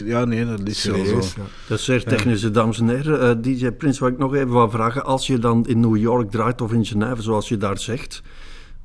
ja, 0.04 0.24
nee, 0.24 0.44
dat 0.46 0.68
is 0.68 0.85
wel 0.85 1.04
zo. 1.04 1.18
cd's, 1.18 1.35
ja. 1.35 1.42
Dat 1.68 1.78
is 1.78 1.85
zeer 1.85 2.04
technische, 2.04 2.50
dames 2.50 2.80
en 2.80 2.88
heren. 2.88 3.20
Eh, 3.20 3.35
DJ 3.42 3.70
Prins, 3.70 3.98
wat 3.98 4.11
ik 4.11 4.18
nog 4.18 4.35
even 4.35 4.48
wou 4.48 4.70
vragen. 4.70 5.04
Als 5.04 5.26
je 5.26 5.38
dan 5.38 5.66
in 5.66 5.80
New 5.80 5.96
York 5.96 6.30
draait 6.30 6.61
of 6.61 6.72
in 6.72 6.85
Genève, 6.85 7.22
zoals 7.22 7.48
je 7.48 7.57
daar 7.57 7.78
zegt, 7.78 8.22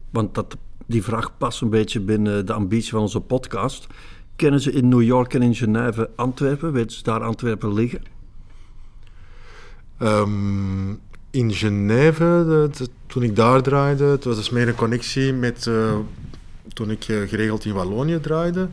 want 0.09 0.35
dat, 0.35 0.57
die 0.87 1.03
vraag 1.03 1.37
past 1.37 1.61
een 1.61 1.69
beetje 1.69 1.99
binnen 1.99 2.45
de 2.45 2.53
ambitie 2.53 2.89
van 2.91 3.01
onze 3.01 3.19
podcast. 3.19 3.87
Kennen 4.35 4.59
ze 4.61 4.71
in 4.71 4.87
New 4.87 5.01
York 5.01 5.33
en 5.33 5.41
in 5.41 5.55
Genève 5.55 6.09
Antwerpen? 6.15 6.71
Weten 6.71 6.95
ze 6.97 7.03
daar 7.03 7.23
Antwerpen 7.23 7.73
liggen? 7.73 8.01
Ehm, 9.99 10.89
in 11.31 11.53
Genève, 11.53 12.23
de- 12.47 12.69
de- 12.77 12.89
toen 13.07 13.23
ik 13.23 13.35
daar 13.35 13.61
draaide, 13.61 14.03
het 14.03 14.23
was 14.23 14.35
dus 14.35 14.49
meer 14.49 14.67
een 14.67 14.75
connectie 14.75 15.33
met 15.33 15.67
eh, 15.67 15.95
toen 16.73 16.91
ik 16.91 17.03
eh, 17.07 17.17
geregeld 17.27 17.65
in 17.65 17.73
Wallonië 17.73 18.19
draaide. 18.19 18.67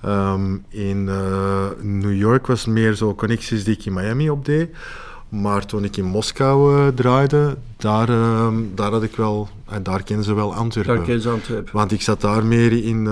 Ehm, 0.00 0.56
in 0.68 1.08
eh, 1.08 1.66
New 1.80 2.14
York 2.16 2.46
was 2.46 2.64
het 2.64 2.74
meer 2.74 2.94
zo 2.94 3.14
connecties 3.14 3.64
die 3.64 3.74
ik 3.74 3.84
in 3.86 3.92
Miami 3.92 4.30
opdeed. 4.30 4.70
Maar 5.28 5.66
toen 5.66 5.84
ik 5.84 5.96
in 5.96 6.04
Moskou 6.04 6.92
draaide, 6.94 7.56
daar, 7.76 8.08
ehm, 8.08 8.54
daar 8.74 8.90
had 8.90 9.02
ik 9.02 9.16
wel, 9.16 9.48
en 9.68 9.82
daar 9.82 10.02
kennen 10.02 10.24
ze 10.24 10.34
wel 10.34 10.54
Antwerpen. 10.54 10.94
Daar 10.94 11.04
kennen 11.04 11.22
ze 11.22 11.28
Antwerpen. 11.30 11.72
Want 11.72 11.92
ik 11.92 12.02
zat 12.02 12.20
daar 12.20 12.44
meer 12.44 12.72
in, 12.84 13.06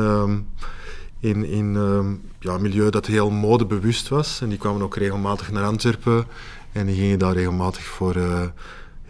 in, 1.21 1.45
in 1.45 1.73
ja, 2.41 2.55
een 2.55 2.63
milieu 2.63 2.91
dat 2.91 3.07
heel 3.07 3.31
modebewust 3.31 4.09
was. 4.09 4.41
En 4.41 4.49
die 4.49 4.59
kwamen 4.59 4.83
ook 4.83 4.97
regelmatig 4.97 5.51
naar 5.53 5.65
Antwerpen. 5.65 6.25
En 6.73 6.87
die 6.87 6.97
gingen 6.97 7.19
daar 7.19 7.35
regelmatig 7.35 7.85
voor 7.85 8.15
eh, 8.15 8.43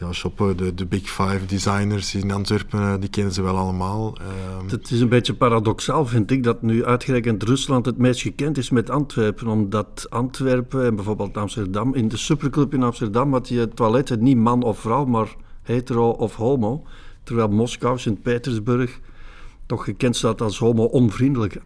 ja, 0.01 0.13
shoppen. 0.13 0.57
De, 0.57 0.75
de 0.75 0.87
Big 0.87 1.11
Five 1.11 1.47
designers 1.47 2.15
in 2.15 2.31
Antwerpen, 2.31 2.81
eh, 2.81 2.95
die 3.01 3.09
kennen 3.09 3.33
ze 3.33 3.43
wel 3.43 3.57
allemaal. 3.57 4.17
Ehm, 4.17 4.69
Het 4.69 4.91
is 4.91 5.01
een 5.01 5.09
beetje 5.09 5.35
paradoxaal, 5.35 6.07
vind 6.07 6.31
ik, 6.31 6.43
dat 6.43 6.63
nu 6.63 6.85
uitgerekend 6.85 7.43
Rusland 7.43 7.87
het 7.87 7.99
meest 7.99 8.21
gekend 8.21 8.59
is 8.59 8.71
met 8.71 8.91
Antwerpen. 8.91 9.47
Omdat 9.47 10.07
Antwerpen 10.09 10.85
en 10.85 10.95
bijvoorbeeld 10.95 11.37
Amsterdam, 11.37 11.95
in 11.95 12.09
de 12.09 12.17
superclub 12.17 12.75
in 12.75 12.83
Amsterdam, 12.83 13.33
had 13.33 13.49
je 13.49 13.69
toiletten 13.69 14.23
niet 14.23 14.37
man 14.37 14.63
of 14.63 14.79
vrouw, 14.79 15.05
maar 15.05 15.37
hetero 15.63 16.11
of 16.11 16.35
homo. 16.35 16.87
Terwijl 17.23 17.49
Moskou, 17.49 17.99
Sint-Petersburg, 17.99 19.01
toch 19.67 19.85
gekend 19.85 20.17
staat 20.17 20.41
als 20.41 20.59
homo-onvriendelijk. 20.59 21.61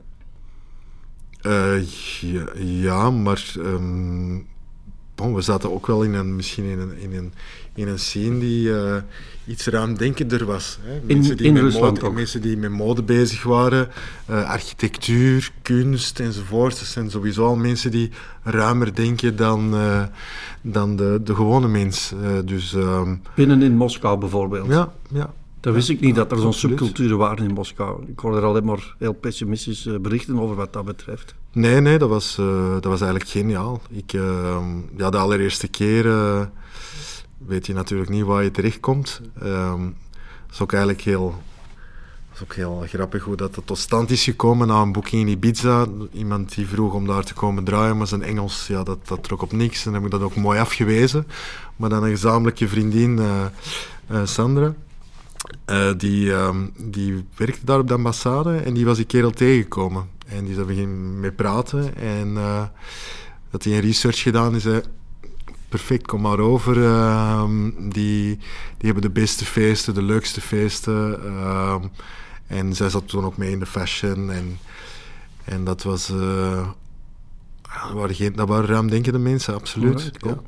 Eh, 1.40 1.82
ja, 2.20 2.46
ja, 2.56 3.10
maar 3.10 3.54
ehm, 3.62 4.36
bon, 5.14 5.34
we 5.34 5.40
zaten 5.40 5.72
ook 5.72 5.86
wel 5.86 6.02
in 6.02 6.14
een, 6.14 6.36
misschien 6.36 6.64
in 6.64 6.78
een, 6.78 6.98
in 6.98 7.16
een, 7.16 7.32
in 7.74 7.88
een 7.88 7.98
scene 7.98 8.38
die 8.38 8.76
eh, 8.76 8.96
iets 9.46 9.66
ruimdenkender 9.66 10.44
was. 10.44 10.78
Hè. 10.82 11.00
Mensen, 11.14 11.36
die 11.36 11.46
in 11.46 11.52
met 11.52 11.62
Rusland 11.62 11.94
mode, 11.94 12.06
ook. 12.06 12.14
mensen 12.14 12.42
die 12.42 12.56
met 12.56 12.70
mode 12.70 13.02
bezig 13.02 13.42
waren, 13.42 13.88
eh, 14.26 14.50
architectuur, 14.50 15.50
kunst 15.62 16.20
enzovoort. 16.20 16.78
Dat 16.78 16.88
zijn 16.88 17.10
sowieso 17.10 17.46
al 17.46 17.56
mensen 17.56 17.90
die 17.90 18.10
ruimer 18.42 18.94
denken 18.94 19.36
dan, 19.36 19.74
eh, 19.74 20.02
dan 20.62 20.96
de, 20.96 21.20
de 21.24 21.34
gewone 21.34 21.68
mens. 21.68 22.12
Dus 22.44 22.74
ehm, 22.74 23.14
Binnen 23.34 23.62
in 23.62 23.76
Moskou 23.76 24.18
bijvoorbeeld. 24.18 24.68
ja, 24.68 24.92
ja. 25.10 25.32
Dat 25.64 25.74
wist 25.74 25.88
ik 25.88 26.00
niet, 26.00 26.14
dat 26.14 26.32
er 26.32 26.38
zo'n 26.38 26.52
subculturen 26.52 27.18
waren 27.18 27.44
in 27.44 27.54
Moskou. 27.54 28.04
Ik 28.06 28.18
hoorde 28.18 28.36
er 28.36 28.44
alleen 28.44 28.64
maar 28.64 28.94
heel 28.98 29.12
pessimistische 29.12 29.98
berichten 29.98 30.38
over 30.38 30.56
wat 30.56 30.72
dat 30.72 30.84
betreft. 30.84 31.34
Nee, 31.52 31.80
nee, 31.80 31.98
dat 31.98 32.08
was, 32.08 32.38
eh, 32.38 32.72
dat 32.72 32.84
was 32.84 33.00
eigenlijk 33.00 33.30
geniaal. 33.30 33.80
Ik, 33.90 34.12
eh, 34.12 34.66
ja, 34.96 35.10
de 35.10 35.16
allereerste 35.16 35.68
keer 35.68 36.06
eh, 36.06 36.40
weet 37.46 37.66
je 37.66 37.72
natuurlijk 37.72 38.10
niet 38.10 38.24
waar 38.24 38.42
je 38.42 38.50
terechtkomt. 38.50 39.20
Ehm 39.40 39.82
dat 40.54 40.54
is 40.54 40.60
ook 40.60 40.72
eigenlijk 40.72 41.02
heel, 41.02 41.42
is 42.34 42.42
ook 42.42 42.54
heel 42.54 42.84
grappig 42.86 43.22
hoe 43.22 43.36
dat, 43.36 43.58
tot 43.64 43.78
stand 43.78 44.10
is 44.10 44.24
gekomen 44.24 44.66
na 44.66 44.80
een 44.80 44.92
boeking 44.92 45.22
in 45.22 45.28
Ibiza. 45.28 45.86
Iemand 46.12 46.54
die 46.54 46.66
vroeg 46.66 46.94
om 46.94 47.06
daar 47.06 47.24
te 47.24 47.34
komen 47.34 47.64
draaien, 47.64 47.96
maar 47.96 48.06
zijn 48.06 48.22
Engels 48.22 48.66
ja, 48.66 48.82
dat, 48.82 49.08
dat 49.08 49.22
trok 49.22 49.42
op 49.42 49.52
niks. 49.52 49.78
En 49.78 49.92
dan 49.92 49.94
heb 49.94 50.12
ik 50.12 50.18
dat 50.18 50.28
ook 50.28 50.36
mooi 50.36 50.58
afgewezen. 50.58 51.26
Maar 51.76 51.90
dan 51.90 52.02
een 52.02 52.10
gezamenlijke 52.10 52.68
vriendin, 52.68 53.18
eh, 53.18 53.44
eh, 54.06 54.26
Sandra, 54.26 54.74
eh, 55.64 55.90
die, 55.96 56.32
ehm, 56.32 56.66
die 56.76 57.24
werkte 57.36 57.64
daar 57.64 57.78
op 57.78 57.88
de 57.88 57.94
ambassade 57.94 58.56
en 58.56 58.74
die 58.74 58.84
was 58.84 58.96
die 58.96 59.06
kerel 59.06 59.30
tegengekomen. 59.30 60.08
En 60.26 60.44
die 60.44 60.54
zijn 60.54 60.66
beginnen 60.66 61.20
mee 61.20 61.32
praten 61.32 61.96
en 61.96 62.36
eh, 62.36 62.62
dat 63.50 63.64
hij 63.64 63.72
een 63.74 63.80
research 63.80 64.18
gedaan 64.22 64.60
zei 64.60 64.82
perfect, 65.68 66.06
kom 66.06 66.20
maar 66.20 66.38
over. 66.38 66.84
ehm, 66.84 67.70
die, 67.78 68.36
die 68.76 68.84
hebben 68.90 69.02
de 69.02 69.10
beste 69.10 69.44
feesten, 69.44 69.94
de 69.94 70.02
leukste 70.02 70.40
feesten. 70.40 71.20
ehm, 71.24 71.82
en 72.46 72.74
zij 72.74 72.88
zat 72.88 73.08
toen 73.08 73.24
ook 73.24 73.36
mee 73.36 73.50
in 73.50 73.58
de 73.58 73.66
fashion 73.66 74.30
en, 74.30 74.58
en 75.44 75.64
dat 75.64 75.82
was... 75.82 76.10
eh, 76.10 76.68
dat, 77.82 77.92
waren 77.92 78.14
geen, 78.14 78.32
dat 78.32 78.48
waren 78.48 78.66
ruimdenkende 78.66 79.18
mensen, 79.18 79.54
absoluut. 79.54 79.94
Alright, 79.94 80.18
cool. 80.18 80.34
Ja. 80.34 80.40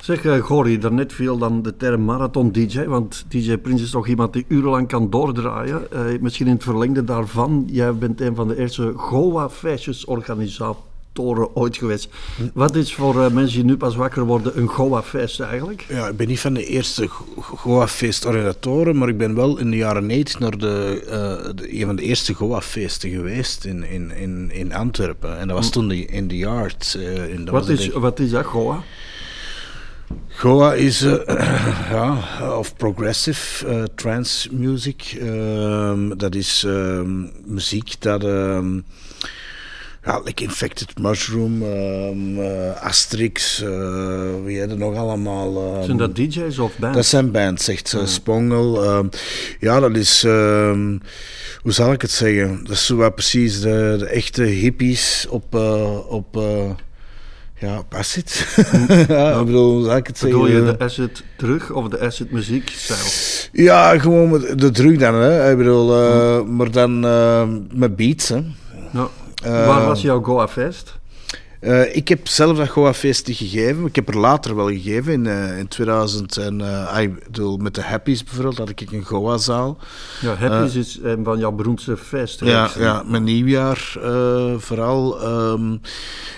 Zeg, 0.00 0.24
uh, 0.24 0.38
Gori, 0.42 0.78
daarnet 0.78 1.12
viel 1.12 1.38
dan 1.38 1.62
de 1.62 1.76
term 1.76 2.04
marathon-dj, 2.04 2.84
want 2.84 3.24
DJ 3.28 3.56
Prins 3.56 3.82
is 3.82 3.90
toch 3.90 4.08
iemand 4.08 4.32
die 4.32 4.44
urenlang 4.48 4.88
kan 4.88 5.10
doordraaien. 5.10 5.92
Eh, 5.92 6.00
misschien 6.20 6.46
in 6.46 6.52
het 6.52 6.62
verlengde 6.62 7.04
daarvan, 7.04 7.64
jij 7.70 7.94
bent 7.94 8.20
een 8.20 8.34
van 8.34 8.48
de 8.48 8.58
eerste 8.58 8.92
Goa-feestjesorganisatoren 8.96 11.56
ooit 11.56 11.76
geweest. 11.76 12.08
Wat 12.54 12.74
is 12.76 12.94
voor 12.94 13.24
eh, 13.24 13.30
mensen 13.32 13.56
die 13.56 13.64
nu 13.64 13.76
pas 13.76 13.96
wakker 13.96 14.24
worden 14.24 14.58
een 14.58 14.68
Goa-feest 14.68 15.40
eigenlijk? 15.40 15.84
Ja, 15.88 16.08
ik 16.08 16.16
ben 16.16 16.28
niet 16.28 16.40
van 16.40 16.54
de 16.54 16.64
eerste 16.66 17.06
Goa-feestorganisatoren, 17.38 18.98
maar 18.98 19.08
ik 19.08 19.18
ben 19.18 19.34
wel 19.34 19.58
in 19.58 19.70
de 19.70 19.76
jaren 19.76 20.06
90 20.06 20.38
naar 20.38 20.58
de, 20.58 21.02
eh, 21.08 21.50
de- 21.54 21.80
een 21.80 21.86
van 21.86 21.96
de 21.96 22.02
eerste 22.02 22.34
Goa-feesten 22.34 23.10
geweest 23.10 23.64
in, 23.64 23.84
in, 23.90 24.10
in, 24.16 24.50
in 24.52 24.74
Antwerpen. 24.74 25.38
En 25.38 25.48
dat 25.48 25.56
was 25.56 25.70
toen 25.70 25.88
de, 25.88 26.04
in 26.04 26.28
de 26.28 26.36
Yard. 26.36 26.96
eh, 26.98 27.28
in, 27.34 27.44
dat 27.44 27.54
Wat 27.54 27.68
is, 27.68 27.88
wat 27.88 28.18
is 28.18 28.30
dat, 28.30 28.44
Goa? 28.44 28.82
Goa 30.40 30.74
is 30.74 31.02
eh, 31.02 31.12
ja, 31.90 32.18
of 32.58 32.76
progressive 32.76 33.66
eh, 33.66 33.82
trance 33.94 34.54
music. 34.54 35.16
Ehm, 35.20 36.16
dat 36.16 36.34
is 36.34 36.64
ehm, 36.66 37.26
muziek 37.44 38.00
dat. 38.00 38.24
ehm, 38.24 38.80
ja, 40.04 40.20
like 40.24 40.42
Infected 40.42 40.98
Mushroom, 40.98 41.62
eh, 41.62 42.82
Asterix, 42.82 43.58
wie 44.44 44.58
hebben 44.58 44.78
nog 44.78 44.96
allemaal? 44.96 45.82
Zijn 45.84 45.96
dat 45.96 46.16
DJ's 46.16 46.58
of 46.58 46.78
bands? 46.78 46.96
dat 46.96 47.06
zijn 47.06 47.30
bands, 47.30 47.64
zegt 47.64 47.92
uh, 47.92 48.06
Spongel. 48.06 48.84
Ja, 49.58 49.80
dat 49.80 49.96
is, 49.96 50.22
hoe 50.22 51.72
zal 51.72 51.92
ik 51.92 52.02
het 52.02 52.10
zeggen? 52.10 52.64
Dat 52.64 52.72
is 52.72 52.86
zo 52.86 52.96
wat 52.96 53.14
precies 53.14 53.60
de, 53.60 53.96
de 53.98 54.06
echte 54.06 54.42
hippies 54.42 55.26
op, 55.28 55.54
op 56.08 56.36
ja, 57.60 57.82
acid. 57.88 58.46
ja, 59.08 59.38
ik 59.38 59.44
bedoel, 59.44 59.96
ik 59.96 60.06
het 60.06 60.18
zeggen? 60.18 60.40
Bedoel 60.40 60.56
je 60.56 60.64
de 60.64 60.84
acid 60.84 61.22
terug 61.36 61.70
of 61.70 61.88
de 61.88 62.00
acid 62.00 62.30
muziekstijl? 62.30 62.98
Ja, 63.52 63.98
gewoon 63.98 64.30
met 64.30 64.58
de 64.58 64.70
druk 64.70 64.98
dan, 64.98 65.14
hè. 65.14 65.50
Ik 65.50 65.56
bedoel, 65.56 65.94
eh, 65.94 66.42
maar 66.42 66.70
dan 66.70 67.04
eh, 67.04 67.48
met 67.72 67.96
beats, 67.96 68.28
hè. 68.28 68.42
Ja. 68.92 69.08
Eh, 69.42 69.66
Waar 69.66 69.86
was 69.86 70.02
jouw 70.02 70.22
Goa-feest? 70.22 70.98
Eh, 71.60 71.96
ik 71.96 72.08
heb 72.08 72.28
zelf 72.28 72.56
dat 72.56 72.68
Goa-feest 72.68 73.26
niet 73.26 73.36
gegeven. 73.36 73.86
Ik 73.86 73.94
heb 73.94 74.08
er 74.08 74.18
later 74.18 74.56
wel 74.56 74.66
gegeven, 74.68 75.12
in, 75.12 75.26
eh, 75.26 75.58
in 75.58 75.68
2000. 75.68 76.36
En, 76.36 76.60
eh, 76.60 76.94
ah, 76.94 77.02
ik 77.02 77.24
bedoel, 77.24 77.56
met 77.56 77.74
de 77.74 77.82
Happies 77.82 78.24
bijvoorbeeld 78.24 78.58
had 78.58 78.68
ik 78.68 78.80
een 78.80 79.04
Goa-zaal. 79.04 79.78
Ja, 80.20 80.34
Happy's 80.34 80.74
is 80.74 80.98
een 81.02 81.24
van 81.24 81.38
jouw 81.38 81.52
beroemdste 81.52 81.96
feesten. 81.96 82.46
Ja, 82.46 82.70
ja, 82.78 83.02
mijn 83.06 83.24
nieuwjaar 83.24 83.96
vooral. 84.58 85.20
ehm, 85.20 85.76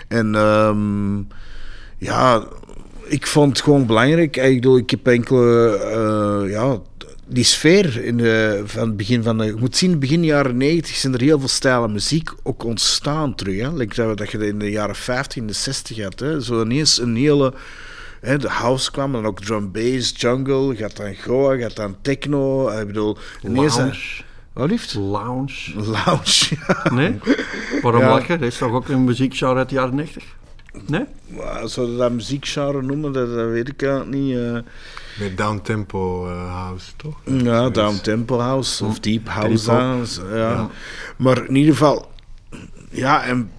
en 0.09 0.35
ehm, 0.35 1.16
ja, 1.99 2.45
ik 3.05 3.27
vond 3.27 3.49
het 3.49 3.64
gewoon 3.64 3.87
belangrijk. 3.87 4.37
Ik, 4.37 4.55
bedoel, 4.55 4.77
ik 4.77 4.91
heb 4.91 5.07
enkele, 5.07 6.47
ja, 6.49 6.79
die 7.33 7.45
sfeer 7.45 8.05
in 8.05 8.16
de, 8.16 8.62
van 8.64 8.87
het 8.89 8.97
begin 8.97 9.22
van 9.22 9.39
de... 9.39 9.45
Je 9.45 9.55
moet 9.59 9.76
zien, 9.76 9.99
begin 9.99 10.24
jaren 10.24 10.57
90 10.57 10.97
zijn 10.97 11.14
er 11.14 11.20
heel 11.20 11.39
veel 11.39 11.49
stijlen 11.49 11.93
muziek 11.93 12.30
ook 12.43 12.64
ontstaan 12.64 13.35
terug. 13.35 13.61
Hè? 13.61 13.72
Like 13.72 13.95
dat, 13.95 14.18
dat 14.18 14.30
je 14.30 14.47
in 14.47 14.59
de 14.59 14.70
jaren 14.70 14.95
50, 14.97 15.37
in 15.37 15.47
de 15.47 15.53
60 15.53 16.03
had. 16.03 16.20
Hè? 16.20 16.41
Zo 16.41 16.62
ineens 16.62 17.01
een 17.01 17.16
hele... 17.16 17.55
Hè, 18.20 18.39
de 18.39 18.49
house 18.49 18.91
kwam, 18.91 19.12
dan 19.12 19.26
ook 19.26 19.41
drum 19.41 19.72
bass, 19.72 20.12
jungle, 20.16 20.76
gaat 20.76 20.97
dan 20.97 21.14
goa, 21.14 21.57
gaat 21.57 21.76
dan 21.76 21.97
techno. 22.03 22.68
Ik 22.70 22.87
bedoel, 22.87 23.16
ineens... 23.45 23.76
Lounge. 23.76 24.22
Wat 24.53 24.70
liefst? 24.70 24.95
Lounge. 24.95 25.55
Lounge, 25.74 26.57
ja. 26.66 26.93
Nee? 26.93 27.18
Waarom 27.83 28.01
Ja. 28.01 28.09
lachen? 28.09 28.41
Dat 28.41 28.49
is 28.49 28.59
toch 28.59 28.72
ook 28.72 28.89
een 28.89 29.05
muziekgenre 29.05 29.55
uit 29.55 29.68
de 29.68 29.74
jaren 29.74 29.95
90? 29.95 30.24
Nee? 30.87 31.05
Zouden 31.64 31.95
we 31.97 32.01
dat 32.03 32.12
muziekgenre 32.12 32.83
noemen? 32.83 33.12
Dat, 33.12 33.35
dat 33.35 33.49
weet 33.49 33.68
ik 33.68 33.83
eigenlijk 33.83 34.12
niet. 34.12 34.37
eh. 34.37 34.59
Meer 35.18 35.36
downtempo 35.36 36.26
eh 36.30 36.54
house, 36.54 36.90
toch? 36.96 37.14
Ja, 37.24 37.68
down 37.70 38.00
tempo 38.02 38.38
house 38.38 38.84
of 38.84 39.00
deep 39.00 39.28
house. 39.28 40.22
Ja. 40.34 40.70
Maar 41.16 41.46
in 41.48 41.54
ieder 41.56 41.72
geval, 41.72 42.10
ja, 42.90 43.24
en 43.24 43.50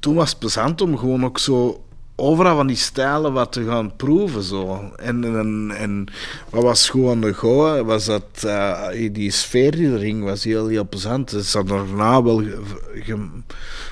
toen 0.00 0.14
was 0.14 0.30
het 0.30 0.38
plezant 0.38 0.80
om 0.80 0.98
gewoon 0.98 1.24
ook 1.24 1.38
zo 1.38 1.78
overal 2.16 2.56
van 2.56 2.66
die 2.66 2.76
stijlen 2.76 3.32
wat 3.32 3.52
te 3.52 3.64
gaan 3.64 3.96
proeven. 3.96 4.42
Zo. 4.42 4.92
En, 4.96 5.24
en, 5.24 5.70
en 5.76 6.06
wat 6.50 6.62
was 6.62 6.88
gewoon 6.90 7.20
de 7.20 7.32
goa, 7.32 7.84
was 7.84 8.04
dat 8.04 8.24
eh, 8.42 8.88
die 9.12 9.30
sfeer 9.30 9.70
die 9.76 9.92
er 9.92 9.98
hing, 9.98 10.24
was 10.24 10.44
heel, 10.44 10.66
heel 10.68 10.88
plezant. 10.88 11.30
Het 11.30 11.44
is 11.44 11.52
dan 11.52 11.66
daarna 11.66 12.22
wel 12.22 12.36
ge- 12.36 12.62
ge- 12.94 13.28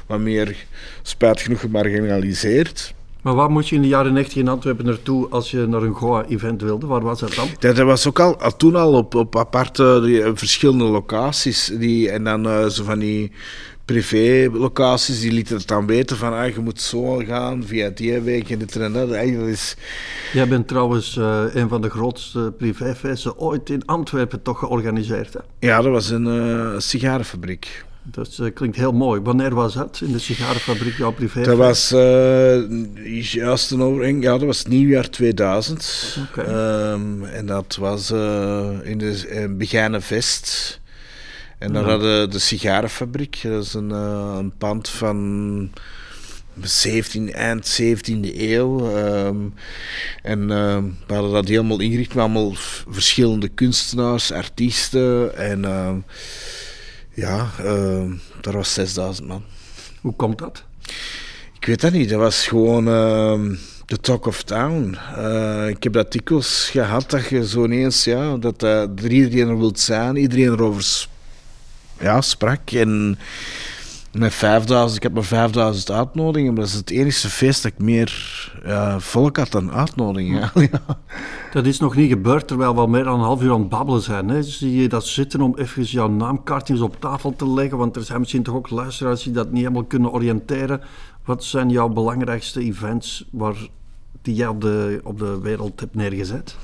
wat 0.06 0.18
meer, 0.20 0.56
spijt 1.02 1.40
genoeg, 1.40 1.60
gemarginaliseerd. 1.60 2.94
Maar 3.22 3.34
waar 3.34 3.50
moest 3.50 3.68
je 3.68 3.74
in 3.76 3.82
de 3.82 3.88
jaren 3.88 4.12
90 4.12 4.38
in 4.38 4.48
Antwerpen 4.48 4.84
naartoe 4.84 5.28
als 5.28 5.50
je 5.50 5.66
naar 5.66 5.82
een 5.82 5.94
Goa-event 5.94 6.62
wilde? 6.62 6.86
Waar 6.86 7.00
was 7.00 7.20
dat 7.20 7.34
dan? 7.34 7.48
Dat, 7.58 7.78
was 7.78 8.08
ook 8.08 8.20
al, 8.20 8.56
toen 8.56 8.76
al 8.76 8.92
op, 8.92 9.14
op 9.14 9.36
aparte 9.36 10.20
eh, 10.24 10.30
verschillende 10.34 10.84
locaties. 10.84 11.72
Die, 11.78 12.10
en 12.10 12.24
dan 12.24 12.46
eh, 12.46 12.66
zo 12.66 12.84
van 12.84 12.98
die 12.98 13.32
privé-locaties, 13.84 15.20
die 15.20 15.32
lieten 15.32 15.56
het 15.56 15.66
dan 15.66 15.86
weten 15.86 16.16
van 16.16 16.32
ah, 16.32 16.54
je 16.54 16.60
moet 16.60 16.80
zo 16.80 17.16
gaan 17.16 17.64
via 17.66 17.90
die 17.90 18.20
week 18.20 18.50
en 18.50 18.58
dit 18.58 18.76
en 18.76 18.92
dat. 18.92 19.10
Eigenlijk 19.10 19.52
is, 19.52 19.76
Jij 20.32 20.48
bent 20.48 20.68
trouwens 20.68 21.16
eh, 21.16 21.44
een 21.52 21.68
van 21.68 21.80
de 21.80 21.90
grootste 21.90 22.54
privéfeesten 22.58 23.38
ooit 23.38 23.70
in 23.70 23.86
Antwerpen 23.86 24.42
toch 24.42 24.58
georganiseerd. 24.58 25.32
Hè? 25.32 25.40
ja, 25.66 25.82
dat 25.82 25.92
was 25.92 26.10
een 26.10 26.82
sigarenfabriek. 26.82 27.84
Dat 28.05 28.38
eh, 28.40 28.46
klinkt 28.55 28.76
heel 28.76 28.92
mooi. 28.92 29.20
Wanneer 29.20 29.55
was 29.55 29.74
dat 29.74 30.00
in 30.05 30.12
de 30.12 30.18
sigarenfabriek, 30.18 30.96
jouw 30.96 31.12
privéfeest? 31.12 31.46
Dat 31.46 31.57
was 31.59 31.92
eh, 31.92 33.22
juist 33.32 33.70
een 33.70 33.82
overeenkomst, 33.82 34.26
ja, 34.28 34.38
dat 34.38 34.46
was 34.46 34.64
nieuwjaar 34.66 35.11
2000. 35.11 36.16
Oké. 36.28 36.40
Ehm, 36.42 37.24
en 37.24 37.46
dat 37.46 37.76
was 37.80 38.11
eh, 38.11 38.70
in 38.82 38.98
de 38.98 39.28
uh, 39.32 39.57
Begijne 39.57 40.00
Vest. 40.00 40.80
En 41.59 41.72
Ja. 41.72 41.82
hadden 41.82 42.30
de 42.30 42.38
sigarenfabriek, 42.38 43.38
dat 43.42 43.64
is 43.64 43.74
een, 43.74 43.90
een 43.90 44.53
pand 44.59 44.88
van 44.88 45.70
17, 46.61 47.32
eind 47.32 47.80
17e 47.80 48.34
eeuw. 48.38 48.90
ehm, 48.96 49.36
en 50.22 50.50
ehm, 50.50 50.84
we 51.07 51.14
hadden 51.14 51.32
dat 51.32 51.48
helemaal 51.48 51.80
ingericht 51.80 52.14
met 52.14 52.24
allemaal 52.24 52.53
verschillende 52.88 53.48
kunstenaars, 53.48 54.32
artiesten. 54.32 55.36
En 55.36 55.64
ja, 57.14 57.50
ehm, 57.58 58.10
daar 58.40 58.54
was 58.54 58.74
6000 58.74 59.28
man. 59.28 59.42
Hoe 60.00 60.14
komt 60.14 60.38
dat? 60.38 60.64
Ik 61.58 61.66
weet 61.66 61.80
dat 61.80 61.92
niet, 61.92 62.08
dat 62.08 62.18
was 62.18 62.46
gewoon 62.46 62.88
ehm 62.88 63.54
de 63.92 64.00
talk 64.00 64.26
of 64.26 64.42
town. 64.42 64.96
Eh, 65.16 65.68
ik 65.68 65.82
heb 65.82 65.92
dat 65.92 66.12
dikwijls 66.12 66.68
gehad 66.70 67.10
dat 67.10 67.28
je 67.28 67.48
zo 67.48 67.64
ineens, 67.64 68.04
ja, 68.04 68.36
dat, 68.36 68.62
eh, 68.62 68.80
er 68.80 69.10
iedereen 69.10 69.48
er 69.48 69.58
wilt 69.58 69.80
zijn, 69.80 70.16
iedereen 70.16 70.52
erover 70.52 71.06
ja, 72.00 72.20
sprak. 72.20 72.70
En 72.70 73.18
met 74.12 74.34
5000, 74.34 74.96
ik 74.96 75.02
heb 75.02 75.12
maar 75.12 75.24
5000 75.24 75.90
uitnodigingen, 75.90 76.52
maar 76.52 76.62
dat 76.62 76.72
is 76.72 76.78
het 76.78 76.90
enige 76.90 77.28
feest 77.28 77.62
dat 77.62 77.72
ik 77.72 77.78
meer 77.78 78.10
volk 78.98 79.36
had 79.36 79.50
dan 79.50 79.72
uitnodigingen. 79.72 80.50
Ja. 80.72 80.80
Dat 81.52 81.66
is 81.66 81.78
nog 81.78 81.96
niet 81.96 82.10
gebeurd 82.10 82.48
terwijl 82.48 82.74
we 82.74 82.80
al 82.80 82.86
meer 82.86 83.04
dan 83.04 83.14
een 83.14 83.24
half 83.24 83.42
uur 83.42 83.52
aan 83.52 83.60
het 83.60 83.68
babbelen 83.68 84.02
zijn. 84.02 84.28
Hè? 84.28 84.42
Zie 84.42 84.76
je 84.76 84.88
dat 84.88 85.06
zitten 85.06 85.40
om 85.40 85.54
even 85.56 85.82
jouw 85.82 86.08
naamkaartjes 86.08 86.80
op 86.80 87.00
tafel 87.00 87.36
te 87.36 87.48
leggen? 87.48 87.78
Want 87.78 87.96
er 87.96 88.02
zijn 88.02 88.18
misschien 88.18 88.42
toch 88.42 88.54
ook 88.54 88.70
luisteraars 88.70 89.22
die 89.22 89.32
dat 89.32 89.50
niet 89.50 89.60
helemaal 89.62 89.84
kunnen 89.84 90.12
oriënteren. 90.12 90.80
Wat 91.24 91.44
zijn 91.44 91.68
jouw 91.68 91.88
belangrijkste 91.88 92.60
events 92.60 93.24
waar, 93.30 93.56
die 94.22 94.34
jij 94.34 94.46
op 94.46 94.60
de, 94.60 95.00
op 95.04 95.18
de 95.18 95.40
wereld 95.40 95.80
hebt 95.80 95.94
neergezet? 95.94 96.56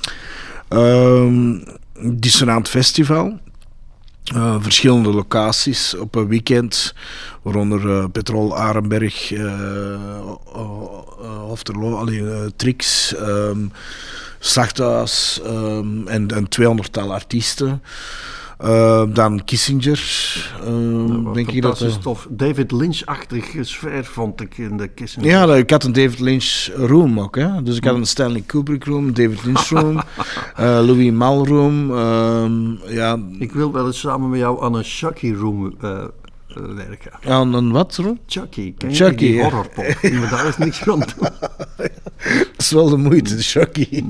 Ehm 0.69 1.59
Dissonant 2.01 2.69
Festival. 2.69 3.39
Eh, 4.35 4.57
verschillende 4.61 5.13
locaties 5.13 5.95
op 5.97 6.15
een 6.15 6.29
weekend, 6.29 6.95
waaronder 7.43 7.91
eh, 7.91 8.05
Petrol 8.13 8.57
Arenberg, 8.57 9.33
eh 9.33 9.43
uh, 11.23 11.47
Hofterlo, 11.47 11.97
allee, 11.97 12.31
eh, 12.31 12.47
Trix, 12.57 13.15
ehm 13.15 13.67
Slachthuis 14.41 15.41
ehm, 15.45 16.07
en 16.07 16.37
een 16.37 16.49
200-tal 16.49 17.13
artiesten. 17.13 17.83
Eh, 18.59 19.03
dan 19.13 19.45
Kissinger, 19.45 20.03
ehm, 20.65 21.23
Wat 21.23 21.35
denk 21.35 21.51
ik 21.51 21.63
dat. 21.63 21.79
fantastisch 21.79 21.97
eh, 21.97 22.03
tof. 22.03 22.27
David 22.31 22.73
Lynch-achtige 22.73 23.65
sfeer 23.65 24.05
vond 24.05 24.41
ik 24.41 24.59
in 24.59 24.77
de 24.77 24.89
Kissinger. 24.89 25.29
Ja, 25.31 25.47
dat- 25.47 25.57
ik 25.57 25.71
had 25.71 25.85
een 25.85 25.93
David 25.93 26.19
Lynch 26.21 26.69
room 26.77 27.21
ook. 27.21 27.37
Hè? 27.37 27.63
Dus 27.63 27.77
ik 27.77 27.85
had 27.85 27.95
een 27.95 28.07
Stanley 28.07 28.43
Kubrick 28.47 28.85
room, 28.85 29.13
David 29.15 29.45
Lynch 29.45 29.69
room, 29.69 29.97
eh, 30.57 30.65
Louis 30.65 31.11
Mal 31.13 31.47
room. 31.47 31.91
ehm, 31.97 32.93
ja, 32.95 33.19
Ik 33.39 33.53
wil 33.53 33.73
wel 33.73 33.87
eens 33.87 34.01
samen 34.01 34.31
met 34.31 34.39
jou 34.39 34.65
aan 34.65 34.75
een 34.75 34.85
Chucky 34.85 35.33
werken. 36.55 37.13
aan 37.25 37.55
een 37.55 37.73
wat 37.73 37.97
room? 37.97 38.19
Chucky, 38.27 38.75
ken 38.79 38.95
Chucky, 38.95 39.17
die 39.17 39.35
ja. 39.35 39.43
horrorpop? 39.43 40.03
Maar 40.03 40.31
daar 40.31 40.49
is 40.49 40.57
niks 40.57 40.79
van 40.79 40.99
doen. 40.99 41.29
Dat 42.29 42.67
is 42.67 42.71
wel 42.71 42.89
de 42.89 42.97
moeite, 42.97 43.37
de 43.37 43.43
Chucky. 43.43 44.05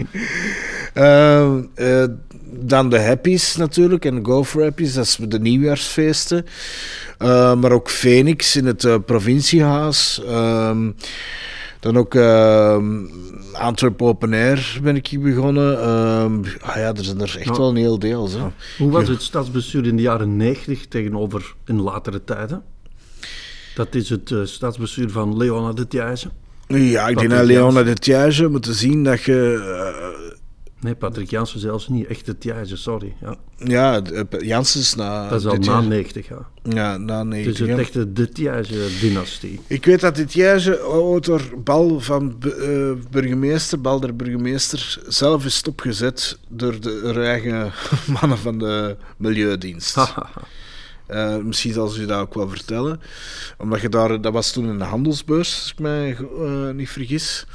Ehm, 0.94 1.60
eh, 1.74 2.04
dan 2.50 2.90
de 2.90 3.00
Happies 3.00 3.56
natuurlijk 3.56 4.04
en 4.04 4.14
de 4.14 4.24
Go 4.24 4.44
for 4.44 4.62
Happies, 4.62 4.94
dat 4.94 5.04
is 5.04 5.18
de 5.20 5.40
nieuwjaarsfeesten. 5.40 6.46
Eh, 7.18 7.54
maar 7.54 7.72
ook 7.72 7.90
Phoenix 7.90 8.56
in 8.56 8.66
het 8.66 8.84
eh, 8.84 8.94
provinciehuis. 9.06 10.22
Dan 11.80 11.96
ook 11.96 12.14
ehm 12.14 13.06
Antwerp 13.52 14.02
Open 14.02 14.32
Air 14.32 14.78
ben 14.82 14.96
ik 14.96 15.06
hier 15.06 15.20
begonnen. 15.20 15.80
Ehm, 15.80 16.42
ah 16.60 16.76
ja, 16.76 16.94
er 16.94 17.04
zijn 17.04 17.20
er 17.20 17.36
echt 17.38 17.56
wel 17.56 17.68
een 17.68 17.76
heel 17.76 17.98
deel. 17.98 18.26
Zo. 18.26 18.52
Hoe 18.78 18.90
was 18.90 19.08
het 19.08 19.22
stadsbestuur 19.22 19.86
in 19.86 19.96
de 19.96 20.02
jaren 20.02 20.36
90 20.36 20.86
tegenover 20.86 21.54
in 21.64 21.80
latere 21.80 22.24
tijden? 22.24 22.62
Dat 23.74 23.94
is 23.94 24.10
het 24.10 24.30
eh, 24.30 24.38
stadsbestuur 24.44 25.10
van 25.10 25.36
Leona 25.36 25.72
de 25.72 25.86
Thijssen. 25.86 26.30
Ja, 26.66 27.08
ik 27.08 27.18
denk 27.18 27.30
dat 27.30 27.44
Leona 27.44 27.82
de 27.82 27.94
Thiage 27.94 28.48
moeten 28.48 28.74
zien 28.74 29.04
dat 29.04 29.22
je... 29.22 30.36
eh, 30.78 30.84
Nee, 30.84 30.94
Patrick 30.94 31.30
Jansen 31.30 31.60
zelfs 31.60 31.88
niet. 31.88 32.06
Echt 32.06 32.40
Thijssen, 32.40 32.78
sorry. 32.78 33.14
Ja. 33.20 33.36
ja, 33.56 34.00
de- 34.00 34.26
Janssens 34.40 34.94
na... 34.94 35.28
Dat 35.28 35.40
is 35.40 35.46
al 35.46 35.54
na 35.56 35.64
jaar. 35.64 35.82
90 35.82 36.28
jaar. 36.28 36.46
Ja, 36.62 36.96
na 36.96 37.18
Het 37.18 37.26
90. 37.28 37.52
is 37.52 37.58
het 37.58 37.68
ja. 37.68 37.76
echte 37.78 38.12
de 38.12 38.28
Thijssen-dynastie. 38.28 39.60
Ik 39.66 39.84
weet 39.84 40.00
dat 40.00 40.16
dit 40.16 40.32
jaar 40.32 40.80
ooit 40.84 41.24
door 41.24 41.42
Bal 41.64 42.00
van 42.00 42.36
eh, 42.42 42.92
burgemeester, 43.10 43.80
Bal 43.80 44.00
der 44.00 44.16
burgemeester, 44.16 44.98
zelf 45.06 45.44
is 45.44 45.54
stopgezet 45.56 46.38
door 46.48 46.80
de 46.80 47.12
eigen 47.22 47.72
mannen 48.20 48.38
van 48.38 48.58
de 48.58 48.96
Milieudienst. 49.16 49.96
Eh, 51.06 51.36
misschien 51.36 51.72
zal 51.72 51.88
ze 51.88 52.00
je 52.00 52.06
dat 52.06 52.20
ook 52.20 52.34
wel 52.34 52.48
vertellen. 52.48 53.00
Omdat 53.58 53.80
je 53.80 53.88
daar, 53.88 54.20
dat 54.20 54.32
was 54.32 54.52
toen 54.52 54.68
in 54.68 54.78
de 54.78 54.84
handelsbeurs, 54.84 55.54
als 55.60 55.72
ik 55.72 55.78
mij 55.78 56.16
eh, 56.40 56.70
niet 56.70 56.88
vergis. 56.90 57.46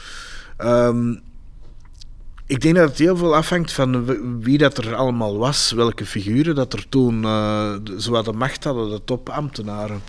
Ehm, 0.57 1.15
ik 2.45 2.61
denk 2.61 2.75
dat 2.75 2.89
het 2.89 2.97
heel 2.97 3.17
veel 3.17 3.35
afhangt 3.35 3.71
van 3.71 4.05
wie 4.39 4.57
dat 4.57 4.77
er 4.77 4.95
allemaal 4.95 5.37
was, 5.37 5.71
welke 5.71 6.05
figuren 6.05 6.55
dat 6.55 6.73
er 6.73 6.89
toen 6.89 7.21
uh, 7.23 7.73
zowat 7.97 8.25
de 8.25 8.33
macht 8.33 8.63
hadden, 8.63 8.89
de 8.89 9.01
topambtenaren. 9.03 10.01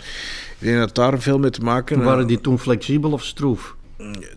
Ik 0.59 0.71
denk 0.71 0.79
dat 0.79 0.95
daar 0.95 1.21
veel 1.21 1.39
mee 1.39 1.51
te 1.51 1.61
maken 1.61 2.03
Waren 2.03 2.27
die 2.27 2.41
toen 2.41 2.59
flexibel 2.59 3.13
of 3.13 3.25
stroef? 3.25 3.77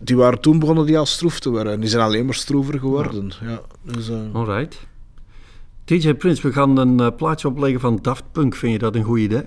Die 0.00 0.16
waren 0.16 0.40
toen 0.40 0.58
begonnen 0.58 0.86
die 0.86 0.98
al 0.98 1.06
stroef 1.06 1.40
te 1.40 1.50
worden. 1.50 1.80
Die 1.80 1.88
zijn 1.88 2.02
alleen 2.02 2.24
maar 2.24 2.34
stroever 2.34 2.78
geworden. 2.78 3.32
Ja. 3.40 3.60
Dus, 3.82 4.08
eh, 4.08 4.16
Alright. 4.32 4.86
DJ 5.84 6.14
Prince, 6.14 6.42
we 6.42 6.52
gaan 6.52 6.76
een 6.76 7.00
eh, 7.00 7.16
plaatje 7.16 7.48
opleggen 7.48 7.80
van 7.80 7.98
Daft 8.02 8.24
Punk. 8.32 8.54
Vind 8.54 8.72
je 8.72 8.78
dat 8.78 8.94
een 8.94 9.04
goed 9.04 9.18
idee? 9.18 9.44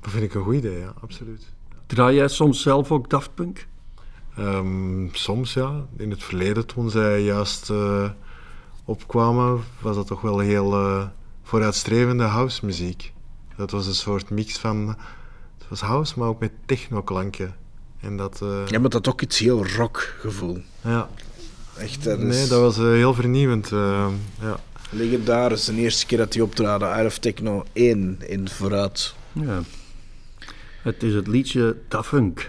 Dat 0.00 0.10
vind 0.10 0.24
ik 0.24 0.34
een 0.34 0.42
goed 0.42 0.54
idee, 0.54 0.78
ja, 0.78 0.94
absoluut. 1.00 1.46
Draai 1.86 2.16
jij 2.16 2.28
soms 2.28 2.62
zelf 2.62 2.92
ook 2.92 3.10
Daft 3.10 3.34
Punk? 3.34 3.66
Ehm, 4.38 5.08
soms 5.12 5.52
ja. 5.52 5.86
In 5.96 6.10
het 6.10 6.22
verleden, 6.22 6.66
toen 6.66 6.90
zij 6.90 7.20
juist 7.22 7.70
eh, 7.70 8.10
opkwamen, 8.84 9.60
was 9.80 9.96
dat 9.96 10.06
toch 10.06 10.20
wel 10.20 10.38
heel 10.38 10.72
eh, 10.72 11.06
vooruitstrevende 11.42 12.24
housemuziek. 12.24 13.12
Dat 13.56 13.70
was 13.70 13.86
een 13.86 13.94
soort 13.94 14.30
mix 14.30 14.58
van. 14.58 14.88
Het 15.58 15.68
was 15.68 15.80
house, 15.80 16.18
maar 16.18 16.28
ook 16.28 16.40
met 16.40 16.52
techno-klanken. 16.66 17.54
En 18.00 18.16
dat. 18.16 18.42
eh, 18.42 18.66
ja, 18.66 18.78
maar 18.78 18.90
dat 18.90 18.92
had 18.92 19.08
ook 19.08 19.20
iets 19.20 19.38
heel 19.38 19.66
rock 19.66 20.14
gevoel. 20.20 20.58
ja. 20.80 21.08
Echt, 21.76 22.04
dat 22.04 22.18
is... 22.18 22.36
Nee, 22.36 22.46
dat 22.46 22.60
was 22.60 22.76
heel 22.76 23.14
vernieuwend. 23.14 23.68
ja. 23.68 24.60
Legendarisch, 24.90 25.64
de 25.64 25.74
eerste 25.74 26.06
keer 26.06 26.18
dat 26.18 26.34
hij 26.34 26.42
optraden, 26.42 27.06
of 27.06 27.18
Techno 27.18 27.64
1 27.72 28.18
in 28.26 28.48
Vooruit. 28.48 29.14
Ja. 29.32 29.62
Het 30.82 31.02
is 31.02 31.14
het 31.14 31.26
liedje 31.26 31.76
Da 31.88 32.02
Funk. 32.02 32.48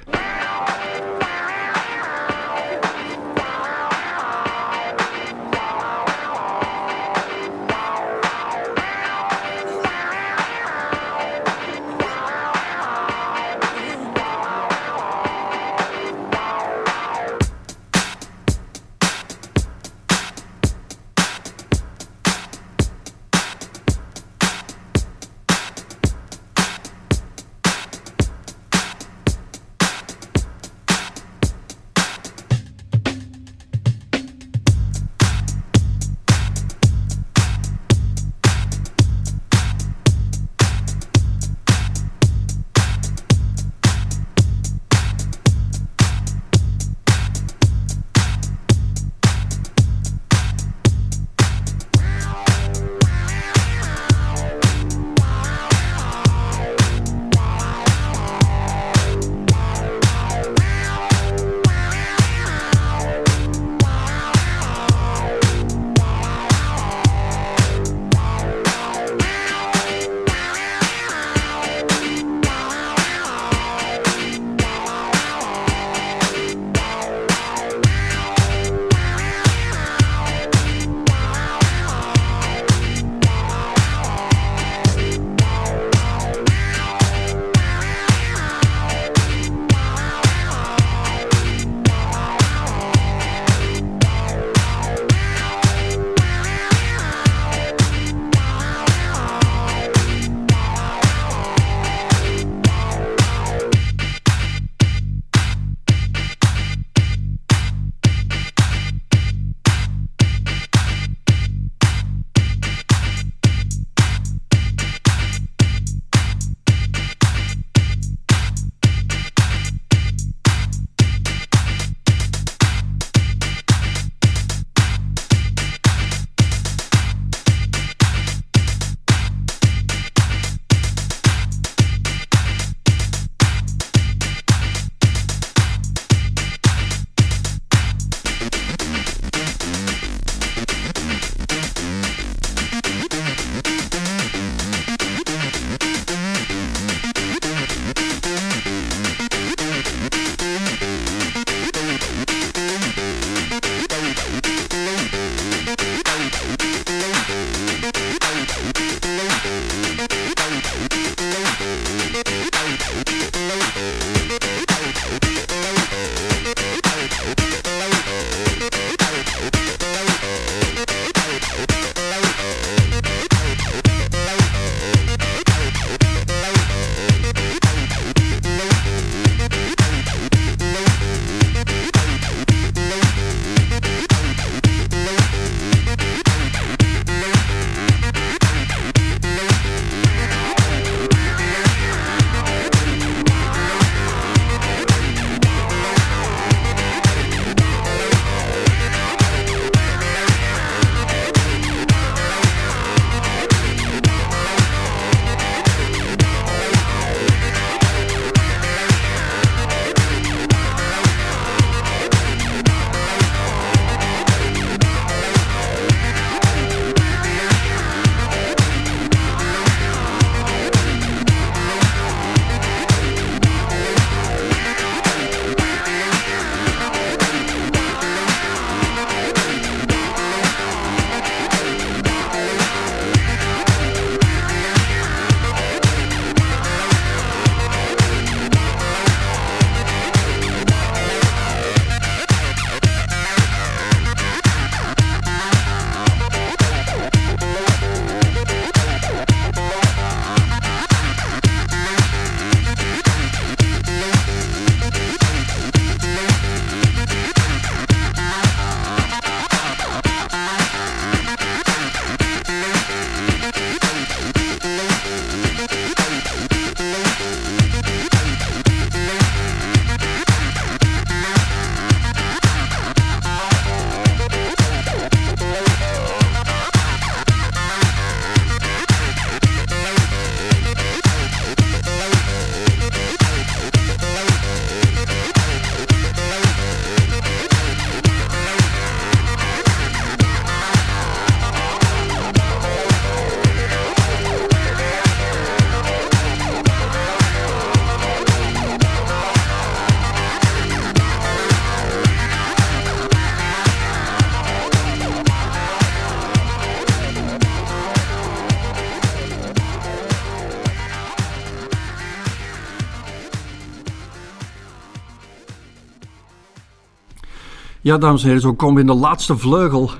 Ja, 317.89 317.97
dames 317.97 318.21
en 318.21 318.27
heren, 318.27 318.41
zo 318.41 318.53
komen 318.53 318.75
we 318.75 318.81
in 318.81 318.95
de 318.95 319.01
laatste 319.01 319.37
vleugel 319.37 319.91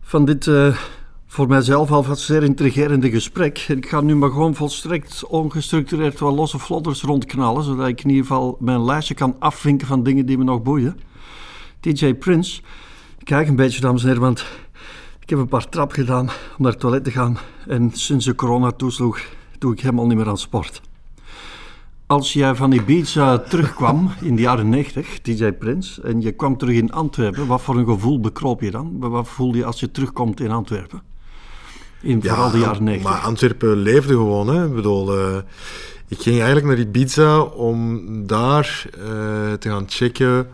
van 0.00 0.24
dit 0.24 0.46
uh, 0.46 0.76
voor 1.26 1.48
mijzelf 1.48 1.90
alvast 1.90 2.22
zeer 2.22 2.42
intrigerende 2.42 3.10
gesprek. 3.10 3.58
Ik 3.68 3.88
ga 3.88 4.00
nu 4.00 4.16
maar 4.16 4.30
gewoon 4.30 4.54
volstrekt 4.54 5.24
ongestructureerd 5.24 6.18
wat 6.18 6.34
losse 6.34 6.58
vlodders 6.58 7.02
rondknallen, 7.02 7.64
zodat 7.64 7.88
ik 7.88 8.02
in 8.02 8.08
ieder 8.08 8.26
geval 8.26 8.56
mijn 8.60 8.84
lijstje 8.84 9.14
kan 9.14 9.36
afvinken 9.38 9.86
van 9.86 10.02
dingen 10.02 10.26
die 10.26 10.38
me 10.38 10.44
nog 10.44 10.62
boeien. 10.62 11.00
DJ 11.80 12.14
Prince, 12.14 12.62
kijk 13.22 13.48
een 13.48 13.56
beetje, 13.56 13.80
dames 13.80 14.02
en 14.02 14.06
heren, 14.06 14.22
want 14.22 14.44
ik 15.20 15.30
heb 15.30 15.38
een 15.38 15.48
paar 15.48 15.68
trap 15.68 15.92
gedaan 15.92 16.28
om 16.28 16.34
naar 16.56 16.72
het 16.72 16.80
toilet 16.80 17.04
te 17.04 17.10
gaan 17.10 17.38
en 17.66 17.90
sinds 17.92 18.24
de 18.24 18.34
corona 18.34 18.70
toesloeg, 18.70 19.20
doe 19.58 19.72
ik 19.72 19.80
helemaal 19.80 20.06
niet 20.06 20.16
meer 20.16 20.28
aan 20.28 20.38
sport. 20.38 20.80
Als 22.10 22.32
jij 22.32 22.54
van 22.54 22.72
Ibiza 22.72 23.38
terugkwam 23.38 24.10
in 24.20 24.36
de 24.36 24.42
jaren 24.42 24.68
90, 24.68 25.20
DJ 25.20 25.52
Prins, 25.52 26.00
en 26.00 26.20
je 26.20 26.32
kwam 26.32 26.56
terug 26.56 26.74
in 26.74 26.92
Antwerpen, 26.92 27.46
wat 27.46 27.62
voor 27.62 27.76
een 27.76 27.86
gevoel 27.86 28.20
bekroop 28.20 28.60
je 28.60 28.70
dan? 28.70 28.96
Wat 28.98 29.28
voel 29.28 29.54
je 29.54 29.64
als 29.64 29.80
je 29.80 29.90
terugkomt 29.90 30.40
in 30.40 30.50
Antwerpen? 30.50 31.02
In 32.00 32.22
vooral 32.22 32.50
de 32.50 32.58
jaren 32.58 32.84
90. 32.84 33.10
Maar 33.10 33.20
Antwerpen 33.20 33.76
leefde 33.76 34.12
gewoon. 34.12 34.48
Hè. 34.48 34.66
Ik 34.66 34.74
bedoel, 34.74 35.18
uh, 35.18 35.36
ik 36.08 36.20
ging 36.20 36.36
eigenlijk 36.36 36.66
naar 36.66 36.78
Ibiza 36.78 37.40
om 37.40 38.02
daar 38.26 38.86
uh, 38.98 39.02
te 39.52 39.68
gaan 39.68 39.84
checken 39.88 40.48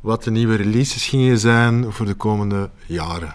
wat 0.00 0.24
de 0.24 0.30
nieuwe 0.30 0.54
releases 0.54 1.06
gingen 1.06 1.38
zijn 1.38 1.92
voor 1.92 2.06
de 2.06 2.14
komende 2.14 2.70
jaren. 2.86 3.34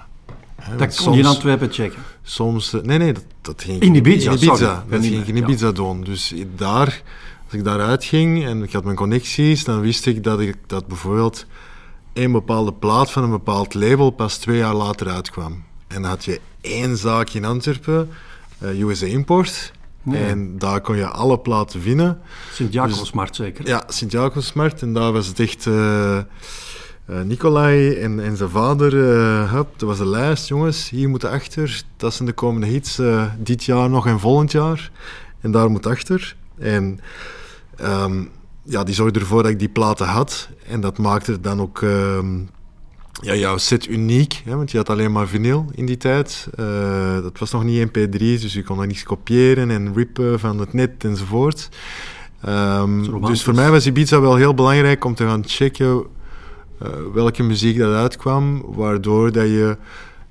Hè. 0.56 0.76
Dat 0.76 0.96
kon 0.96 1.14
je 1.14 1.20
in 1.20 1.26
Antwerpen 1.26 1.72
checken? 1.72 2.02
Soms, 2.24 2.74
uh, 2.74 2.82
nee, 2.82 2.98
nee, 2.98 3.14
dat, 3.14 3.26
dat 3.42 3.64
ging 3.64 3.82
in 3.82 3.96
Ibiza. 3.96 4.32
In 4.32 4.38
Ibiza. 4.38 4.86
Dat 4.90 5.02
ging 5.02 5.22
ik 5.22 5.28
in 5.28 5.38
Ibiza 5.38 5.66
ja. 5.66 5.72
doen. 5.72 6.04
Dus 6.04 6.34
daar 6.56 7.04
als 7.56 7.64
ik 7.64 7.78
daaruit 7.78 8.04
ging 8.04 8.46
en 8.46 8.64
ik 8.64 8.72
had 8.72 8.84
mijn 8.84 8.96
connecties, 8.96 9.64
dan 9.64 9.82
wist 9.82 10.06
ik 10.06 10.24
dat, 10.24 10.40
ik, 10.40 10.56
dat 10.68 10.88
bijvoorbeeld 10.88 11.46
een 12.14 12.32
bepaalde 12.32 12.74
plaat 12.74 13.12
van 13.12 13.24
een 13.24 13.30
bepaald 13.30 13.74
label 13.74 14.10
pas 14.10 14.38
twee 14.38 14.58
jaar 14.58 14.74
later 14.74 15.10
uitkwam. 15.10 15.64
En 15.88 16.02
dan 16.02 16.12
had 16.12 16.26
je 16.26 16.40
één 16.62 16.98
zaak 16.98 17.30
in 17.30 17.46
Antwerpen, 17.46 18.10
uh, 18.64 18.80
USA 18.80 19.06
Import. 19.06 19.72
En 20.12 20.58
daar 20.58 20.82
kon 20.82 20.96
je 20.96 21.08
alle 21.08 21.40
platen 21.40 21.82
vinden. 21.82 22.22
Sint-Jacobsmarkt 22.52 23.38
dus, 23.38 23.46
zeker? 23.46 23.68
Ja, 23.68 23.84
Sint-Jacobsmarkt. 23.88 24.82
En 24.82 24.94
daar 24.94 25.12
was 25.12 25.28
het 25.28 25.40
echt... 25.40 25.66
Uh, 25.66 26.18
uh, 27.10 27.22
Nicolai 27.22 27.94
en, 27.94 28.20
en 28.20 28.38
zijn 28.38 28.50
vader, 28.50 28.94
uh, 28.94 29.52
hup, 29.52 29.68
dat 29.78 29.90
was 29.90 29.98
de 29.98 30.08
lijst, 30.08 30.48
jongens. 30.48 30.90
Hier 30.90 31.10
moeten 31.10 31.30
achter. 31.30 31.84
Dat 31.98 32.14
zijn 32.14 32.28
de 32.28 32.34
komende 32.34 32.68
hits 32.68 33.02
dit 33.38 33.64
jaar 33.64 33.90
nog 33.90 34.08
en 34.08 34.20
volgend 34.20 34.52
jaar. 34.52 34.92
En 35.42 35.52
daar 35.52 35.70
moet 35.70 35.86
achter. 35.86 36.36
En 36.58 37.00
um, 37.82 38.30
ja, 38.64 38.84
die 38.84 38.96
zorgde 38.96 39.20
ervoor 39.20 39.44
dat 39.44 39.52
ik 39.52 39.60
die 39.60 39.70
platen 39.70 40.08
had. 40.08 40.50
En 40.68 40.82
dat 40.82 40.98
maakte 40.98 41.40
dan 41.40 41.62
ook 41.62 41.82
um, 41.82 42.50
ja, 43.22 43.36
jouw 43.36 43.58
set 43.58 43.88
uniek. 43.88 44.42
Hè, 44.46 44.56
want 44.56 44.72
je 44.72 44.78
had 44.78 44.90
alleen 44.90 45.12
maar 45.12 45.28
vinyl 45.28 45.66
in 45.72 45.86
die 45.86 45.98
tijd. 45.98 46.48
Uh, 46.60 47.22
dat 47.22 47.40
was 47.40 47.52
nog 47.52 47.64
niet 47.64 47.88
mp3, 47.88 48.18
dus 48.18 48.54
je 48.54 48.64
kon 48.64 48.78
dat 48.78 48.88
niets 48.88 49.04
kopiëren 49.04 49.72
en 49.72 49.94
rippen 49.94 50.40
van 50.40 50.60
het 50.60 50.74
net 50.74 51.04
enzovoort. 51.04 51.70
Um, 52.48 53.22
dus 53.22 53.44
voor 53.44 53.56
mij 53.56 53.72
was 53.72 53.86
Ibiza 53.86 54.22
wel 54.22 54.36
heel 54.36 54.54
belangrijk 54.54 55.06
om 55.06 55.16
te 55.16 55.26
gaan 55.26 55.44
checken 55.46 56.04
uh, 56.84 56.90
welke 57.14 57.44
muziek 57.44 57.78
dat 57.78 57.94
uitkwam, 57.94 58.64
waardoor 58.68 59.32
dat 59.32 59.46
je 59.46 59.78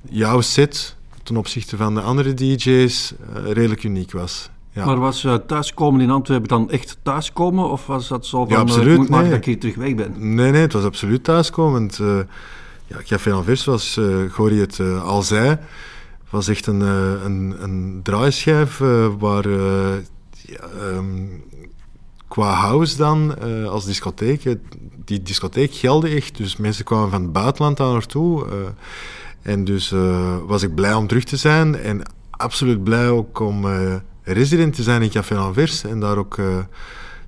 jouw 0.08 0.40
set 0.40 0.96
ten 1.22 1.36
opzichte 1.36 1.76
van 1.76 1.94
de 1.94 2.00
andere 2.00 2.34
DJ's 2.34 3.12
uh, 3.12 3.52
redelijk 3.52 3.84
uniek 3.84 4.12
was. 4.12 4.50
Ja. 4.74 4.84
Maar 4.84 4.98
was 4.98 5.24
uh, 5.24 5.34
thuiskomen 5.34 6.00
in 6.00 6.10
Antwerpen 6.10 6.48
dan 6.48 6.70
echt 6.70 6.98
thuiskomen? 7.02 7.70
Of 7.70 7.86
was 7.86 8.08
dat 8.08 8.26
zo 8.26 8.44
van, 8.44 8.54
ja, 8.54 8.60
absoluut, 8.60 8.92
uh, 8.92 8.98
moet 8.98 9.08
maken 9.08 9.28
dat 9.28 9.38
ik 9.38 9.44
hier 9.44 9.58
terug 9.58 9.74
weg 9.74 9.94
ben? 9.94 10.34
Nee, 10.34 10.50
nee, 10.50 10.60
het 10.60 10.72
was 10.72 10.84
absoluut 10.84 11.24
thuiskomend. 11.24 11.98
Uh, 11.98 12.18
ja, 12.86 12.96
Café 13.06 13.32
Anvers 13.32 13.64
was, 13.64 13.96
uh, 13.96 14.32
Gorie 14.32 14.60
het 14.60 14.80
al 15.04 15.22
zei, 15.22 15.58
was 16.30 16.48
echt 16.48 16.66
een, 16.66 16.80
een, 16.80 17.54
een 17.58 18.00
draaischijf 18.02 18.78
waar 19.18 19.48
ja, 19.48 20.68
um, 20.82 21.44
qua 22.28 22.52
house 22.52 22.96
dan 22.96 23.38
als 23.68 23.84
discotheek, 23.84 24.56
die 25.04 25.22
discotheek 25.22 25.74
gelde 25.74 26.08
echt. 26.08 26.36
Dus 26.36 26.56
mensen 26.56 26.84
kwamen 26.84 27.10
van 27.10 27.22
het 27.22 27.32
buitenland 27.32 27.76
daar 27.76 27.92
naartoe. 27.92 28.46
en 29.42 29.64
dus 29.64 29.94
was 30.46 30.62
ik 30.62 30.74
blij 30.74 30.94
om 30.94 31.06
terug 31.06 31.24
te 31.24 31.36
zijn 31.36 31.76
en 31.76 32.02
absoluut 32.30 32.84
blij 32.84 33.08
ook 33.08 33.40
om 33.40 33.66
resident 34.24 34.74
te 34.74 34.82
zijn 34.82 35.02
in 35.02 35.10
Café 35.10 35.36
Anvers 35.36 35.84
en 35.84 36.00
daar 36.00 36.16
ook 36.16 36.36
uh, 36.36 36.46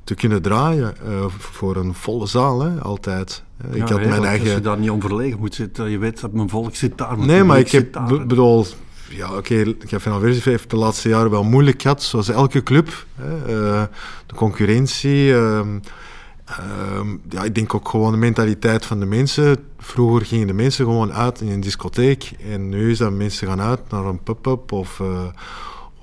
te 0.04 0.14
kunnen 0.14 0.42
draaien 0.42 0.94
uh, 1.08 1.24
voor 1.38 1.76
een 1.76 1.94
volle 1.94 2.26
zaal, 2.26 2.60
hè, 2.60 2.80
altijd. 2.80 3.42
Ja, 3.70 3.84
ik 3.84 3.88
had 3.88 4.04
mijn 4.04 4.24
eigen... 4.24 4.46
Als 4.46 4.54
je 4.54 4.60
daar 4.60 4.78
niet 4.78 4.90
om 4.90 5.00
verlegen 5.00 5.38
moet 5.38 5.54
zitten, 5.54 5.90
je 5.90 5.98
weet 5.98 6.20
dat 6.20 6.32
mijn 6.32 6.48
volk 6.48 6.74
zit 6.74 6.98
daar. 6.98 7.18
Nee, 7.18 7.44
maar 7.44 7.58
ik 7.58 7.70
heb, 7.70 7.92
bedoel, 8.26 8.66
ja, 9.08 9.28
oké, 9.28 9.36
okay, 9.36 9.76
Café 9.86 10.10
Anvers 10.10 10.44
heeft 10.44 10.70
de 10.70 10.76
laatste 10.76 11.08
jaren 11.08 11.30
wel 11.30 11.44
moeilijk 11.44 11.82
gehad, 11.82 12.02
zoals 12.02 12.28
elke 12.28 12.62
club. 12.62 13.06
Hè, 13.14 13.36
uh, 13.36 13.82
de 14.26 14.34
concurrentie. 14.34 15.32
Um, 15.32 15.80
um, 16.96 17.20
ja, 17.28 17.42
ik 17.44 17.54
denk 17.54 17.74
ook 17.74 17.88
gewoon 17.88 18.12
de 18.12 18.18
mentaliteit 18.18 18.86
van 18.86 19.00
de 19.00 19.06
mensen. 19.06 19.56
Vroeger 19.78 20.26
gingen 20.26 20.46
de 20.46 20.52
mensen 20.52 20.84
gewoon 20.84 21.12
uit 21.12 21.40
in 21.40 21.48
een 21.48 21.60
discotheek 21.60 22.32
en 22.52 22.68
nu 22.68 22.94
dat 22.94 23.12
mensen 23.12 23.48
gaan 23.48 23.60
uit 23.60 23.80
naar 23.88 24.04
een 24.04 24.22
pub-up 24.22 24.72
of 24.72 25.02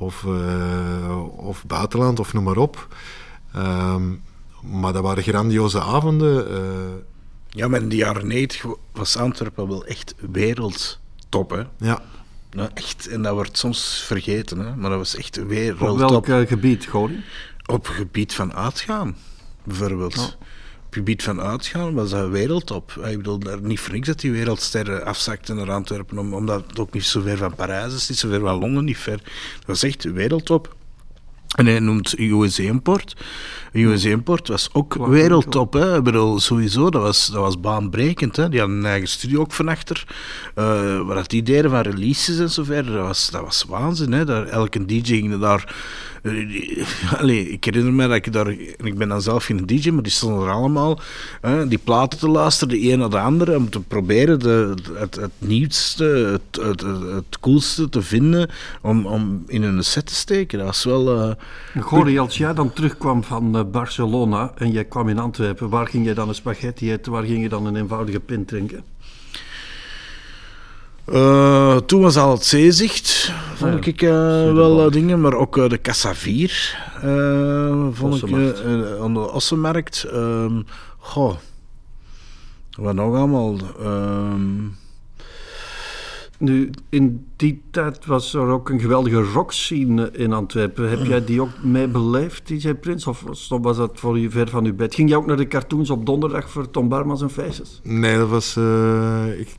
of, 0.04 0.24
uh, 0.24 1.45
of 1.47 1.66
buitenland 1.66 2.20
of 2.20 2.34
noem 2.34 2.43
maar 2.43 2.58
op. 2.58 2.88
Um, 3.56 4.22
maar 4.62 4.93
dat 4.93 5.04
waren 5.04 5.24
grandioze 5.24 5.82
avonden. 5.82 6.51
Uh. 6.51 6.60
Ja, 7.49 7.68
maar 7.68 7.82
in 7.82 7.89
de 7.89 7.95
jaren 7.95 8.28
90 8.28 8.66
was 8.91 9.18
Antwerpen 9.18 9.68
wel 9.68 9.86
echt 9.86 10.16
wereldtop, 10.32 11.49
hè? 11.49 11.64
Ja. 11.78 12.01
Nou, 12.51 12.70
echt, 12.74 13.08
en 13.08 13.22
dat 13.22 13.34
wordt 13.34 13.58
soms 13.58 14.04
vergeten, 14.08 14.60
hè? 14.60 14.76
maar 14.76 14.89
dat 14.89 14.99
was 14.99 15.16
echt 15.16 15.45
wereldtop. 15.45 15.89
Op 15.89 16.26
welk 16.26 16.28
uh, 16.28 16.47
gebied, 16.47 16.86
Gordon? 16.86 17.24
Op 17.66 17.88
het 17.88 17.95
gebied 17.95 18.34
van 18.34 18.54
uitgaan, 18.54 19.16
bijvoorbeeld. 19.64 20.18
Oh 20.18 20.47
gebied 20.94 21.24
van 21.24 21.41
uitgaan 21.41 21.94
was 21.94 22.10
dat 22.10 22.30
wereldtop. 22.30 22.91
Ik 22.91 23.18
bedoel, 23.18 23.39
daar 23.39 23.62
niet 23.62 23.80
voor 23.80 23.94
niks 23.94 24.08
dat 24.08 24.20
die 24.20 24.32
wereldsterren 24.32 25.06
afzakten 25.06 25.56
naar 25.56 25.72
Antwerpen, 25.72 26.18
omdat 26.18 26.64
het 26.68 26.80
ook 26.80 26.94
niet 26.94 27.06
zo 27.06 27.22
ver 27.22 27.38
van 27.38 27.56
Parijs 27.56 27.94
is, 27.94 28.10
niet 28.10 28.18
zo 28.18 28.30
ver 28.30 28.39
van 28.39 28.60
Londen, 28.60 28.86
niet 28.86 28.98
ver. 28.98 29.18
Dat 29.58 29.66
was 29.66 29.84
echt 29.84 30.04
wereldtop. 30.04 30.76
En 31.56 31.66
hij 31.66 31.80
noemt 31.80 32.20
USA 32.20 32.64
Import. 32.64 33.16
USA 33.74 34.10
Import 34.10 34.48
was 34.48 34.70
ook 34.74 34.94
wereldtop. 34.94 35.74
Hè. 35.74 35.98
Ik 35.98 36.04
bedoel, 36.04 36.39
sowieso, 36.39 36.89
dat 36.89 37.02
was, 37.02 37.28
dat 37.28 37.41
was 37.41 37.60
baanbrekend. 37.60 38.36
Hè. 38.36 38.50
Die 38.50 38.60
hadden 38.60 38.78
een 38.78 38.86
eigen 38.86 39.08
studio 39.08 39.39
ook 39.39 39.52
van 39.52 39.68
achter. 39.68 40.06
Uh, 40.56 41.02
wat 41.02 41.30
die 41.30 41.44
deden 41.44 41.72
van 41.72 41.82
releases 41.82 42.39
en 42.39 42.50
zo 42.50 42.64
verder, 42.64 42.94
dat 42.94 43.06
was, 43.08 43.30
dat 43.30 43.41
was 43.41 43.66
waanzin. 43.68 44.12
Hè. 44.12 44.26
Daar, 44.26 44.48
elke 44.48 44.86
DJ 44.86 45.02
ging 45.04 45.39
daar 45.39 45.76
Allee, 47.17 47.49
ik 47.49 47.63
herinner 47.63 47.93
me 47.93 48.07
dat 48.07 48.15
ik 48.15 48.34
daar, 48.34 48.47
en 48.47 48.86
ik 48.86 48.97
ben 48.97 49.09
dan 49.09 49.21
zelf 49.21 49.45
geen 49.45 49.65
DJ, 49.65 49.89
maar 49.89 50.03
die 50.03 50.11
stonden 50.11 50.47
er 50.47 50.53
allemaal, 50.53 50.99
hè, 51.41 51.67
die 51.67 51.78
platen 51.78 52.19
te 52.19 52.28
luisteren, 52.28 52.74
de 52.74 52.91
een 52.91 52.99
naar 52.99 53.09
de 53.09 53.19
andere, 53.19 53.57
om 53.57 53.69
te 53.69 53.82
proberen 53.82 54.39
de, 54.39 54.74
het, 54.93 55.15
het 55.15 55.32
nieuwste, 55.38 56.03
het, 56.03 56.63
het, 56.65 56.82
het, 57.15 57.39
coolste 57.39 57.89
te 57.89 58.01
vinden, 58.01 58.49
om, 58.82 59.05
om 59.05 59.43
in 59.47 59.63
een 59.63 59.84
set 59.84 60.05
te 60.05 60.15
steken. 60.15 60.57
Dat 60.57 60.67
was 60.67 60.84
wel... 60.84 61.38
Uh, 61.74 62.19
als 62.19 62.38
jij 62.38 62.53
dan 62.53 62.74
terugkwam 62.74 63.24
van 63.24 63.57
uh, 63.57 63.63
Barcelona 63.71 64.51
en 64.55 64.71
jij 64.71 64.86
kwam 64.86 65.09
in 65.09 65.19
Antwerpen, 65.19 65.69
waar 65.69 65.88
ging 65.88 66.05
je 66.05 66.13
dan 66.13 66.28
een 66.28 66.36
spaghetti 66.36 66.91
eten, 66.91 67.11
waar 67.11 67.24
ging 67.24 67.41
je 67.41 67.49
dan 67.49 67.65
een 67.65 67.76
eenvoudige 67.76 68.19
pint 68.19 68.47
drinken? 68.47 68.93
Uh, 71.12 71.78
toen 71.78 72.01
was 72.01 72.18
al 72.18 72.32
het 72.32 72.45
zeezicht, 72.45 73.34
vond 73.56 73.86
ik 73.86 74.01
uh, 74.01 74.10
wel 74.54 74.86
uh, 74.86 74.91
dingen, 74.91 75.22
maar 75.22 75.34
ook 75.34 75.70
de 75.70 75.82
Casa 75.82 76.16
4 76.16 76.78
vond 77.91 78.28
ik 78.28 78.34
aan 79.01 79.14
de 79.14 79.32
Ossenmarkt. 79.32 80.06
Um, 80.14 80.66
goh, 80.97 81.36
wat 82.78 82.95
nog 82.95 83.16
allemaal. 83.16 83.58
Um... 83.82 84.76
Nu, 86.38 86.70
in 86.89 87.26
die 87.36 87.62
tijd 87.72 88.06
was 88.06 88.34
er 88.34 88.47
ook 88.47 88.70
een 88.70 88.80
geweldige 88.80 89.22
rockscene 89.22 90.12
in 90.12 90.34
Antwerpen. 90.34 90.89
Heb 90.89 91.06
jij 91.06 91.26
die 91.26 91.41
ook 91.41 91.64
mee 91.64 91.88
beleefd, 91.88 92.47
DJ 92.47 92.74
Prins? 92.74 93.08
Of 93.08 93.24
was 93.47 93.78
dat 93.78 93.91
voor 93.93 94.20
je 94.20 94.30
ver 94.30 94.49
van 94.49 94.64
je 94.64 94.74
bed? 94.74 94.95
Ging 94.95 95.10
jij 95.10 95.18
ook 95.18 95.26
naar 95.26 95.38
de 95.38 95.47
cartoons 95.47 95.89
op 95.89 96.06
donderdag 96.06 96.49
voor 96.49 96.70
Tom 96.70 96.89
Barmans 96.89 97.22
en 97.22 97.30
Faces? 97.30 97.80
Nee, 97.84 98.18
dat 98.18 98.30
was... 98.30 98.58
ik 99.38 99.56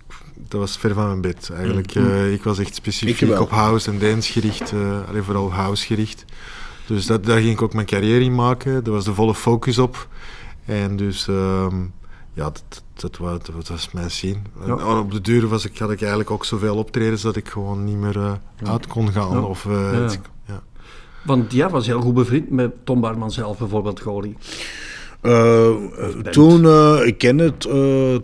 dat 0.48 0.60
was 0.60 0.76
ver 0.76 0.94
van 0.94 1.06
mijn 1.06 1.20
bed 1.20 1.50
eigenlijk. 1.54 1.94
Mm. 1.94 2.06
Uh, 2.06 2.32
ik 2.32 2.42
was 2.42 2.58
echt 2.58 2.74
specifiek 2.74 3.40
op 3.40 3.50
house 3.50 3.90
en 3.90 3.98
dance 3.98 4.32
gericht, 4.32 4.72
uh, 4.72 5.08
alleen 5.08 5.24
vooral 5.24 5.52
house 5.52 5.86
gericht. 5.86 6.24
Dus 6.86 7.06
dat, 7.06 7.24
daar 7.24 7.40
ging 7.40 7.52
ik 7.52 7.62
ook 7.62 7.74
mijn 7.74 7.86
carrière 7.86 8.24
in 8.24 8.34
maken. 8.34 8.84
Daar 8.84 8.92
was 8.92 9.04
de 9.04 9.14
volle 9.14 9.34
focus 9.34 9.78
op. 9.78 10.08
En 10.64 10.96
dus 10.96 11.26
um, 11.26 11.92
ja, 12.32 12.44
dat, 12.44 12.82
dat, 12.94 13.16
was, 13.16 13.38
dat 13.42 13.68
was 13.68 13.90
mijn. 13.92 14.46
Ja. 14.66 14.98
op 14.98 15.10
de 15.10 15.20
duur 15.20 15.48
was 15.48 15.64
ik, 15.64 15.78
had 15.78 15.90
ik 15.90 16.00
eigenlijk 16.00 16.30
ook 16.30 16.44
zoveel 16.44 16.76
optredens 16.76 17.22
dat 17.22 17.36
ik 17.36 17.48
gewoon 17.48 17.84
niet 17.84 17.96
meer 17.96 18.16
uh, 18.16 18.32
uit 18.62 18.86
kon 18.86 19.12
gaan. 19.12 19.30
Ja. 19.30 19.40
Of, 19.40 19.64
ja. 19.64 20.62
Want 21.24 21.52
jij 21.52 21.68
was 21.68 21.86
heel 21.86 22.00
goed 22.00 22.14
bevriend 22.14 22.50
met 22.50 22.72
Tom 22.84 23.00
Barman 23.00 23.30
zelf 23.30 23.58
bijvoorbeeld, 23.58 24.00
Goli. 24.00 24.36
Eh, 25.24 25.70
toen, 26.30 26.64
eh, 26.64 27.06
ik 27.06 27.18
ken 27.18 27.38
het 27.38 27.68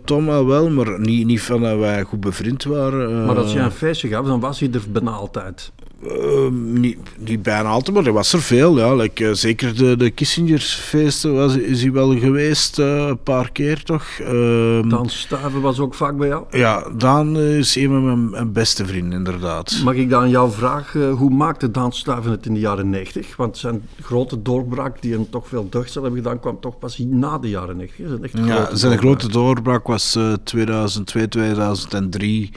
Tom 0.05 0.29
al 0.29 0.45
wel, 0.45 0.69
maar 0.69 0.99
niet, 0.99 1.25
niet 1.25 1.41
van 1.41 1.61
dat 1.61 1.77
wij 1.77 2.03
goed 2.03 2.19
bevriend 2.19 2.63
waren. 2.63 3.25
Maar 3.25 3.37
als 3.37 3.53
je 3.53 3.59
een 3.59 3.71
feestje 3.71 4.07
gaf, 4.07 4.25
dan 4.25 4.39
was 4.39 4.59
hij 4.59 4.69
er 4.71 4.81
bijna 4.91 5.11
altijd. 5.11 5.71
Eh, 6.07 6.47
niet, 6.51 6.97
niet 7.17 7.43
bijna 7.43 7.69
altijd, 7.69 7.95
maar 7.95 8.05
er 8.05 8.13
was 8.13 8.33
er 8.33 8.41
veel. 8.41 8.77
Ja. 8.77 8.95
Like, 8.95 9.27
eh, 9.27 9.33
zeker 9.33 9.75
de, 9.77 9.95
de 9.97 10.09
Kissingersfeesten 10.09 11.33
was, 11.35 11.55
is 11.55 11.81
hij 11.81 11.91
wel 11.91 12.19
geweest, 12.19 12.79
eh, 12.79 13.05
een 13.07 13.23
paar 13.23 13.51
keer 13.51 13.83
toch. 13.83 14.03
Ehm, 14.19 14.89
Dan 14.89 15.09
Stuiven 15.09 15.61
was 15.61 15.79
ook 15.79 15.93
vaak 15.93 16.17
bij 16.17 16.27
jou. 16.27 16.43
Ja, 16.51 16.83
Daan 16.97 17.37
is 17.37 17.75
een 17.75 17.87
van 17.87 18.05
mijn, 18.05 18.29
mijn 18.29 18.51
beste 18.51 18.85
vrienden, 18.85 19.17
inderdaad. 19.17 19.81
Mag 19.83 19.93
ik 19.93 20.09
dan 20.09 20.29
jouw 20.29 20.49
vraag, 20.49 20.95
eh, 20.95 21.13
hoe 21.13 21.29
maakte 21.29 21.71
Daan 21.71 21.91
Stuiven 21.93 22.31
het 22.31 22.45
in 22.45 22.53
de 22.53 22.59
jaren 22.59 22.89
90? 22.89 23.35
Want 23.35 23.57
zijn 23.57 23.81
grote 24.01 24.41
doorbraak, 24.41 25.01
die 25.01 25.13
hem 25.13 25.29
toch 25.29 25.47
veel 25.47 25.67
deugdsel 25.69 26.03
hebben 26.03 26.21
gedaan, 26.21 26.39
kwam 26.39 26.59
toch 26.59 26.79
pas 26.79 26.97
na 26.97 27.37
de 27.37 27.49
jaren 27.49 27.77
90. 27.77 28.05
Dat 28.07 28.13
is 28.13 28.31
een 28.33 28.39
echt 28.41 28.47
Ja, 28.47 28.55
grote 28.55 28.77
zijn 28.77 28.91
doorbraak. 28.91 29.19
grote 29.19 29.33
doorbraak 29.33 29.87
was 29.87 30.15
eh 30.15 30.33
2002, 30.43 31.27
2003. 31.27 32.51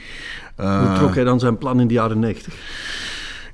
Eh, 0.55 0.87
Hoe 0.87 0.97
trok 0.97 1.15
hij 1.15 1.23
dan 1.23 1.39
zijn 1.39 1.57
plan 1.57 1.79
in 1.79 1.87
de 1.87 1.93
jaren 1.93 2.19
90? 2.19 2.53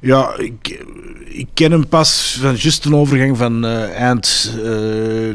Ja, 0.04 0.38
ik, 0.38 0.84
ik 1.26 1.48
ken 1.54 1.72
hem 1.72 1.88
pas 1.88 2.38
van 2.42 2.56
juist 2.56 2.86
een 2.86 2.96
overgang 2.96 3.38
van 3.38 3.66
eh, 3.66 3.90
eind 3.92 4.54
eh 4.64 5.34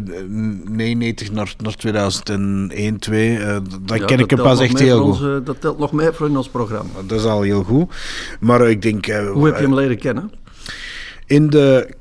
99 0.64 1.32
naar, 1.32 1.54
naar 1.62 1.74
2001, 1.74 2.98
2. 2.98 3.36
eh, 3.38 3.56
dan 3.82 3.98
Ja, 3.98 4.04
ken 4.04 4.18
ik 4.18 4.30
hem 4.30 4.38
pas 4.42 4.60
echt 4.60 4.78
heel 4.78 4.96
goed. 5.02 5.06
onze- 5.12 5.40
dat 5.44 5.60
telt 5.60 5.78
nog 5.78 5.92
mee 5.92 6.10
voor 6.12 6.28
in 6.28 6.36
ons 6.36 6.48
programma. 6.48 6.90
Dat 7.06 7.18
is 7.20 7.24
al 7.26 7.42
heel 7.42 7.62
goed. 7.62 7.94
Maar 8.40 8.70
ik 8.70 8.82
denk... 8.82 9.06
eh, 9.06 9.30
Hoe 9.30 9.46
heb 9.46 9.56
je 9.56 9.62
hem 9.62 9.74
leren 9.74 9.98
kennen? 9.98 10.30
In 11.26 11.50
de, 11.50 11.94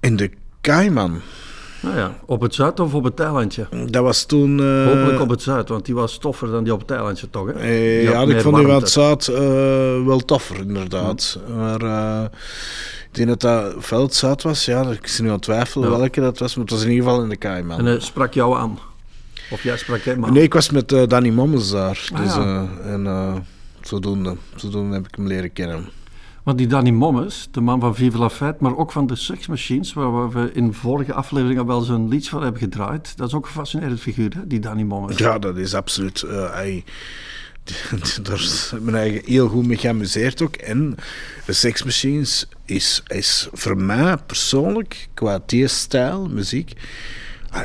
in 0.00 0.16
de 0.16 0.30
Cayman. 0.60 1.20
Nou 1.80 1.96
ja, 1.96 2.14
op 2.26 2.40
het 2.40 2.54
zuid 2.54 2.80
of 2.80 2.94
op 2.94 3.04
het 3.04 3.20
eilandje? 3.20 3.66
Dat 3.90 4.02
was 4.02 4.24
toen... 4.24 4.60
eh, 4.60 4.84
Hopelijk 4.86 5.20
op 5.20 5.28
het 5.28 5.42
zuid, 5.42 5.68
want 5.68 5.84
die 5.84 5.94
was 5.94 6.18
toffer 6.18 6.50
dan 6.50 6.64
die 6.64 6.72
op 6.72 6.80
het 6.80 6.90
eilandje 6.90 7.30
toch? 7.30 7.46
Hè? 7.46 7.52
eh, 7.52 8.02
ja, 8.02 8.22
ik 8.22 8.40
vond 8.40 8.56
die 8.56 8.66
van 8.66 8.74
het 8.74 8.90
Zuid 8.90 9.28
eh, 9.28 9.36
wel 10.04 10.18
toffer, 10.24 10.56
inderdaad. 10.56 11.38
Maar 11.56 11.80
eh, 11.82 12.24
ik 13.10 13.14
denk 13.26 13.28
dat 13.28 13.40
dat 13.90 14.00
het 14.02 14.14
Zuid 14.14 14.42
was. 14.42 14.64
Ja, 14.64 14.90
ik 14.90 15.06
zit 15.06 15.20
nu 15.22 15.26
aan 15.28 15.32
het 15.34 15.42
twijfelen 15.42 15.90
Ja. 15.90 15.96
welke 15.98 16.20
dat 16.20 16.38
was. 16.38 16.54
Maar 16.54 16.64
het 16.64 16.74
was 16.74 16.82
in 16.84 16.90
ieder 16.90 17.04
geval 17.04 17.22
in 17.22 17.28
de 17.28 17.36
Cayman. 17.38 17.78
En 17.78 17.84
hij 17.84 18.00
sprak 18.00 18.32
jou 18.34 18.56
aan? 18.58 18.78
Of 19.50 19.62
jij 19.62 19.76
sprak 19.76 20.00
hem 20.00 20.24
aan? 20.24 20.32
Nee, 20.32 20.42
ik 20.42 20.52
was 20.54 20.70
met 20.70 20.88
Danny 20.88 21.28
Mommels 21.30 21.70
daar. 21.70 22.08
Ah, 22.14 22.22
dus, 22.22 22.34
ja. 22.34 22.66
en 22.84 23.06
zodoende, 23.80 24.36
zodoende 24.56 24.94
heb 24.94 25.06
ik 25.06 25.14
hem 25.14 25.26
leren 25.26 25.52
kennen. 25.52 25.88
Want 26.48 26.60
die 26.60 26.68
Danny 26.68 26.90
Mommes, 26.90 27.48
de 27.50 27.60
man 27.60 27.80
van 27.80 27.94
Vive 27.94 28.18
la 28.18 28.30
Fête, 28.30 28.56
maar 28.60 28.76
ook 28.76 28.92
van 28.92 29.06
de 29.06 29.16
Sex 29.16 29.46
Machines, 29.46 29.92
waar 29.92 30.30
we 30.30 30.50
in 30.52 30.72
vorige 30.74 31.12
afleveringen 31.12 31.66
wel 31.66 31.80
zo'n 31.80 32.08
liedje 32.08 32.30
van 32.30 32.42
hebben 32.42 32.60
gedraaid. 32.60 33.16
Dat 33.16 33.28
is 33.28 33.34
ook 33.34 33.44
een 33.46 33.52
fascinerend 33.52 34.00
figuur, 34.00 34.32
hè, 34.34 34.46
die 34.46 34.58
Danny 34.58 34.82
Mommes. 34.82 35.18
Ja, 35.18 35.38
dat 35.38 35.56
is 35.56 35.74
absoluut. 35.74 36.22
eh, 36.22 36.52
hij- 36.52 36.84
daar 38.22 38.38
is 38.38 38.72
mijn 38.80 38.96
eigen 38.96 39.22
heel 39.24 39.48
goed 39.48 39.66
mee 39.66 39.76
geamuseerd 39.76 40.42
ook. 40.42 40.54
En 40.56 40.94
Sex 41.46 41.82
Machines 41.84 42.48
is, 42.64 43.02
is 43.06 43.48
voor 43.52 43.76
mij 43.76 44.16
persoonlijk, 44.26 45.08
qua 45.14 45.40
stijl 45.64 46.28
muziek, 46.28 46.72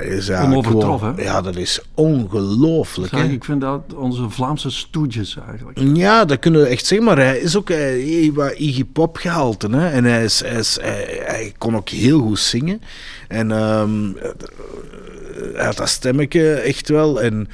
is 0.02 0.30
Onovertroffen, 0.30 1.16
gewoon-? 1.16 1.24
Ja, 1.24 1.42
dat 1.42 1.56
is 1.56 1.82
ongelooflijk. 1.94 3.14
Zeg, 3.16 3.30
ik 3.30 3.44
vind 3.44 3.62
dat 3.62 3.82
onze 3.96 4.30
Vlaamse 4.30 4.70
stoetjes 4.70 5.38
eigenlijk. 5.48 5.80
Ja, 5.98 6.26
dat 6.26 6.40
kunnen 6.40 6.62
we 6.62 6.68
echt 6.68 6.86
zeggen, 6.86 7.08
maar 7.08 7.18
hij 7.18 7.38
is 7.38 7.58
ook 7.58 7.70
eh, 7.70 8.32
wat 8.34 8.54
Iggy 8.58 8.86
Pop 8.86 9.18
gehalte. 9.18 9.70
Hè? 9.70 9.90
En 9.90 10.04
hij, 10.04 10.24
is, 10.24 10.40
hij, 10.40 10.60
is, 10.60 10.78
hij, 10.82 11.22
hij 11.26 11.54
kon 11.58 11.76
ook 11.76 11.90
heel 11.90 12.20
goed 12.20 12.40
zingen. 12.40 12.82
En 13.28 13.52
ehm, 13.52 14.16
eh, 14.18 14.30
hij 15.54 15.66
had 15.66 15.78
dat 15.78 15.90
stemmetje 15.90 16.54
echt 16.54 16.90
wel. 16.90 17.22
En 17.22 17.48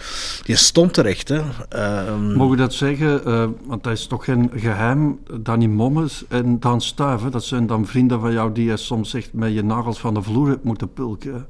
je 0.43 0.55
stond 0.55 0.93
terecht. 0.93 1.27
Hè? 1.27 1.41
Ehm, 1.69 2.33
Mogen 2.33 2.51
we 2.51 2.61
dat 2.61 2.73
zeggen? 2.73 3.25
Eh, 3.25 3.45
want 3.65 3.83
dat 3.83 3.93
is 3.93 4.07
toch 4.07 4.23
geen 4.25 4.51
geheim. 4.55 5.19
Danny 5.39 5.65
Mommes 5.65 6.23
en 6.27 6.59
Dan 6.59 6.81
Stuiven, 6.81 7.31
dat 7.31 7.43
zijn 7.43 7.67
dan 7.67 7.85
vrienden 7.85 8.19
van 8.19 8.33
jou 8.33 8.53
die 8.53 8.65
je 8.65 8.77
soms 8.77 9.13
echt 9.13 9.33
met 9.33 9.53
je 9.53 9.63
nagels 9.63 9.99
van 9.99 10.13
de 10.13 10.21
vloer 10.21 10.47
hebt 10.47 10.63
moeten 10.63 10.93
pulken. 10.93 11.45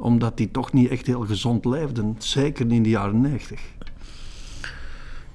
Omdat 0.00 0.36
die 0.36 0.50
toch 0.50 0.72
niet 0.72 0.90
echt 0.90 1.06
heel 1.06 1.20
gezond 1.20 1.64
leefden. 1.64 2.14
Zeker 2.18 2.70
in 2.72 2.82
de 2.82 2.88
jaren 2.88 3.20
90. 3.20 3.60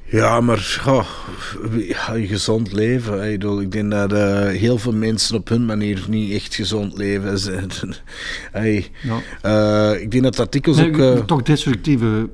Ja, 0.06 0.42
maar 0.42 0.88
ja, 1.78 2.14
een 2.14 2.28
gezond 2.28 2.72
leven. 2.72 3.24
Ik, 3.32 3.40
bedoel, 3.40 3.62
ik 3.62 3.72
denk 3.72 3.92
dat 3.92 4.14
eh, 4.14 4.48
heel 4.48 4.78
veel 4.78 4.94
mensen 4.94 5.36
op 5.36 5.48
hun 5.50 5.66
manier 5.66 6.06
niet 6.10 6.32
echt 6.34 6.56
gezond 6.56 6.98
leven. 6.98 7.40
Ze- 7.44 7.68
Hey, 8.52 8.88
Ja. 9.04 9.20
eh, 9.94 10.02
ik 10.02 10.12
denk 10.12 10.24
dat 10.24 10.40
artikels 10.40 10.78
Nee, 10.78 10.88
ook... 10.94 10.98
eh, 11.18 11.24
toch 11.26 11.42
destructieve... 11.42 12.30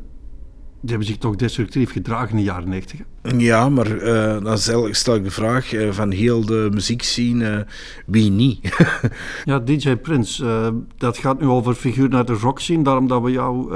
Die 0.82 0.90
hebben 0.90 1.08
zich 1.08 1.18
toch 1.18 1.36
destructief 1.36 1.92
gedragen 1.92 2.30
in 2.30 2.36
de 2.36 2.44
jaren 2.44 2.70
90. 2.70 3.00
hè? 3.22 3.32
Ja, 3.38 3.70
maar 3.70 3.98
eh, 3.98 4.44
dan 4.44 4.58
stel, 4.58 5.16
ik 5.16 5.24
de 5.24 5.32
vraag 5.32 5.74
eh, 5.74 5.92
van 5.92 6.12
heel 6.12 6.46
de 6.46 6.70
muziekscene, 6.74 7.50
eh, 7.50 7.74
wie 8.06 8.32
niet? 8.32 8.60
Ja, 9.46 9.60
DJ 9.60 9.96
Prince, 9.96 10.74
dat 10.98 11.18
gaat 11.18 11.40
nu 11.40 11.48
over 11.48 11.74
figuur 11.74 12.10
naar 12.10 12.26
de 12.26 12.34
rock 12.34 12.60
scene, 12.60 12.84
daarom 12.84 13.08
dat 13.08 13.22
we 13.22 13.32
jou 13.32 13.74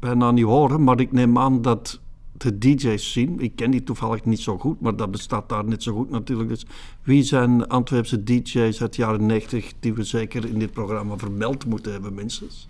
bijna 0.00 0.30
niet 0.30 0.44
horen. 0.44 0.84
Maar 0.84 1.00
ik 1.00 1.12
neem 1.12 1.38
aan 1.38 1.62
dat 1.62 2.00
de 2.36 2.58
DJ's 2.58 3.12
zien, 3.12 3.40
ik 3.40 3.56
ken 3.56 3.70
die 3.70 3.82
toevallig 3.82 4.24
niet 4.24 4.40
zo 4.40 4.58
goed, 4.58 4.80
maar 4.80 4.96
dat 4.96 5.10
bestaat 5.10 5.48
daar 5.48 5.64
net 5.64 5.82
zo 5.82 5.92
goed 5.92 6.10
natuurlijk. 6.10 6.48
Dus 6.48 6.66
wie 7.02 7.22
zijn 7.22 7.68
Antwerpse 7.68 8.22
DJ's 8.22 8.80
uit 8.80 8.94
de 8.94 9.02
jaren 9.02 9.26
90 9.26 9.72
die 9.80 9.94
we 9.94 10.04
zeker 10.04 10.46
in 10.46 10.58
dit 10.58 10.72
programma 10.72 11.16
vermeld 11.16 11.66
moeten 11.66 11.92
hebben, 11.92 12.14
minstens? 12.14 12.68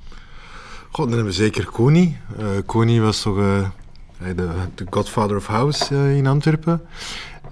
God, 0.91 1.05
dan 1.09 1.09
hebben 1.17 1.25
we 1.27 1.33
zeker 1.33 1.67
Koni. 1.67 2.17
Eh 2.39 2.47
Koni 2.67 3.01
was 3.01 3.23
toch 3.23 3.39
eh, 3.39 3.69
de, 4.37 4.49
de 4.75 4.87
godfather 4.91 5.37
of 5.37 5.47
house 5.47 5.95
eh, 5.95 6.17
in 6.17 6.27
Antwerpen. 6.27 6.81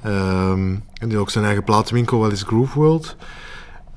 Ehm, 0.02 0.68
en 0.72 1.08
die 1.08 1.10
had 1.12 1.18
ook 1.20 1.30
zijn 1.30 1.44
eigen 1.44 1.64
platenwinkel, 1.64 2.20
wel 2.20 2.30
eens 2.30 2.42
Groove 2.42 2.78
World. 2.78 3.16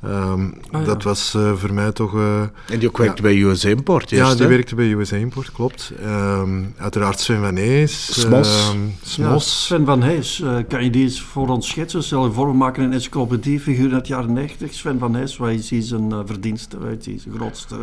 Ehm, 0.04 0.46
Ah, 0.72 0.80
ja. 0.82 0.86
Dat 0.88 1.04
was 1.04 1.34
eh, 1.34 1.54
voor 1.56 1.74
mij 1.74 1.92
toch... 1.92 2.16
eh, 2.16 2.42
En 2.42 2.80
die 2.80 2.88
ook 2.88 2.98
werkte 2.98 3.22
bij 3.22 3.42
US 3.42 3.66
Import 3.66 4.10
ja, 4.10 4.34
die 4.34 4.42
hè? 4.44 4.48
werkte 4.48 4.76
bij 4.76 4.92
USA 4.92 5.16
Import, 5.16 5.52
klopt. 5.52 5.92
Ehm, 6.04 6.64
uiteraard 6.78 7.20
Sven 7.20 7.40
van 7.40 7.56
Ees. 7.58 8.22
Smos. 8.22 8.70
ehm, 8.70 8.80
Ja, 8.86 8.92
Smos. 9.02 9.66
Sven 9.66 9.86
van 9.86 10.02
Hees, 10.04 10.42
eh, 10.42 10.56
kan 10.68 10.84
je 10.84 10.90
die 10.90 11.04
eens 11.04 11.22
voor 11.22 11.48
ons 11.48 11.68
schetsen? 11.68 12.04
Stel 12.04 12.26
je 12.26 12.32
voor, 12.32 12.48
we 12.48 12.54
maken 12.58 12.84
een 12.84 12.94
encyclopediefiguur 12.94 13.94
uit 13.94 14.06
de 14.06 14.14
jaren 14.14 14.34
90. 14.34 14.74
Sven 14.74 15.00
van 15.00 15.16
Hees, 15.16 15.38
wat 15.38 15.50
is 15.50 15.70
hij 15.70 15.82
zijn 15.82 16.12
eh, 16.12 16.20
verdienste, 16.26 16.80
wat 16.80 17.08
is 17.08 17.22
zijn 17.24 17.36
grootste 17.36 17.76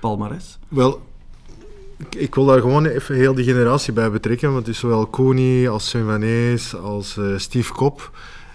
palmares? 0.00 0.58
Wel, 0.68 1.00
ik, 2.08 2.34
wil 2.34 2.44
daar 2.44 2.60
gewoon 2.60 2.86
even 2.86 3.14
heel 3.14 3.34
die 3.34 3.44
generatie 3.44 3.92
bij 3.92 4.10
betrekken. 4.10 4.52
Want 4.52 4.68
is 4.68 4.78
zowel 4.78 5.06
Koeni 5.06 5.68
als 5.68 5.88
Sven 5.88 6.22
Ees 6.22 6.76
als 6.76 7.16
eh, 7.16 7.24
Steve 7.36 7.72
Kop. 7.72 8.10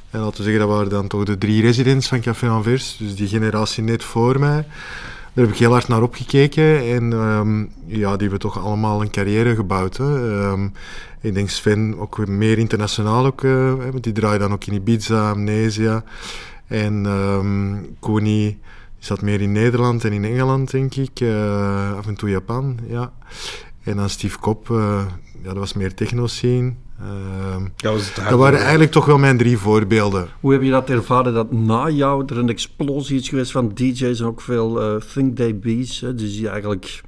En 0.10 0.20
laten 0.20 0.38
we 0.38 0.44
zeggen, 0.44 0.62
dat 0.62 0.70
waren 0.70 0.90
dan 0.90 1.08
toch 1.08 1.24
de 1.24 1.38
drie 1.38 1.62
residents 1.62 2.08
van 2.08 2.22
Café 2.22 2.48
Anvers. 2.48 2.98
Dus 2.98 3.16
die 3.16 3.28
generatie 3.28 3.84
net 3.84 4.04
voor 4.04 4.40
mij. 4.40 4.68
Daar 5.34 5.46
heb 5.46 5.54
ik 5.54 5.60
heel 5.60 5.72
hard 5.72 5.88
naar 5.88 6.02
opgekeken. 6.02 6.80
En 6.80 7.14
ehm, 7.14 7.60
ja, 7.86 8.12
die 8.12 8.22
hebben 8.22 8.40
toch 8.40 8.64
allemaal 8.64 9.02
een 9.02 9.12
carrière 9.12 9.56
gebouwd. 9.56 9.98
Hè. 9.98 10.40
Ehm, 10.42 10.68
ik 11.22 11.34
denk 11.34 11.50
Sven 11.50 11.96
ook 11.98 12.18
weer 12.18 12.32
meer 12.32 12.58
internationaal. 12.58 13.26
Ook, 13.26 13.44
eh, 13.44 13.74
die 14.02 14.14
draaide 14.14 14.40
dan 14.40 14.54
ook 14.54 14.66
in 14.66 14.74
Ibiza, 14.74 15.30
Amnesia. 15.30 16.04
En 16.68 17.04
die 18.02 18.60
zat 19.06 19.22
meer 19.22 19.42
in 19.42 19.52
Nederland 19.52 20.04
en 20.04 20.12
in 20.12 20.24
Engeland, 20.24 20.72
denk 20.72 20.96
ik. 20.96 21.20
Eh, 21.20 21.98
af 21.98 22.08
en 22.08 22.16
toe 22.16 22.30
Japan, 22.30 22.80
ja. 22.88 23.14
En 23.84 23.96
dan 23.96 24.10
Steve 24.10 24.40
Kop, 24.40 24.70
eh, 24.70 25.06
ja, 25.44 25.48
dat 25.48 25.58
was 25.58 25.74
meer 25.74 25.94
techno-scene. 25.94 26.74
Ehm, 27.00 27.68
Dat, 27.76 27.94
was 27.94 28.16
het 28.16 28.30
dat 28.30 28.40
waren 28.40 28.60
eigenlijk 28.60 28.92
toch 28.92 29.06
wel 29.06 29.18
mijn 29.18 29.38
drie 29.38 29.58
voorbeelden. 29.58 30.28
Hoe 30.40 30.52
heb 30.52 30.62
je 30.62 30.70
dat 30.70 30.90
ervaren 30.90 31.34
dat 31.34 31.52
na 31.52 31.90
jou 31.90 32.26
er 32.26 32.38
een 32.38 32.50
explosie 32.50 33.20
is 33.20 33.30
geweest 33.30 33.52
van 33.52 33.72
DJ's 33.74 34.20
en 34.20 34.26
ook 34.26 34.42
veel 34.42 34.82
eh 34.82 35.02
Think 35.14 35.38
Day 35.38 35.60
Bees, 35.60 36.00
hè, 36.00 36.16
dus 36.16 36.36
die 36.36 36.50
eigenlijk 36.50 37.02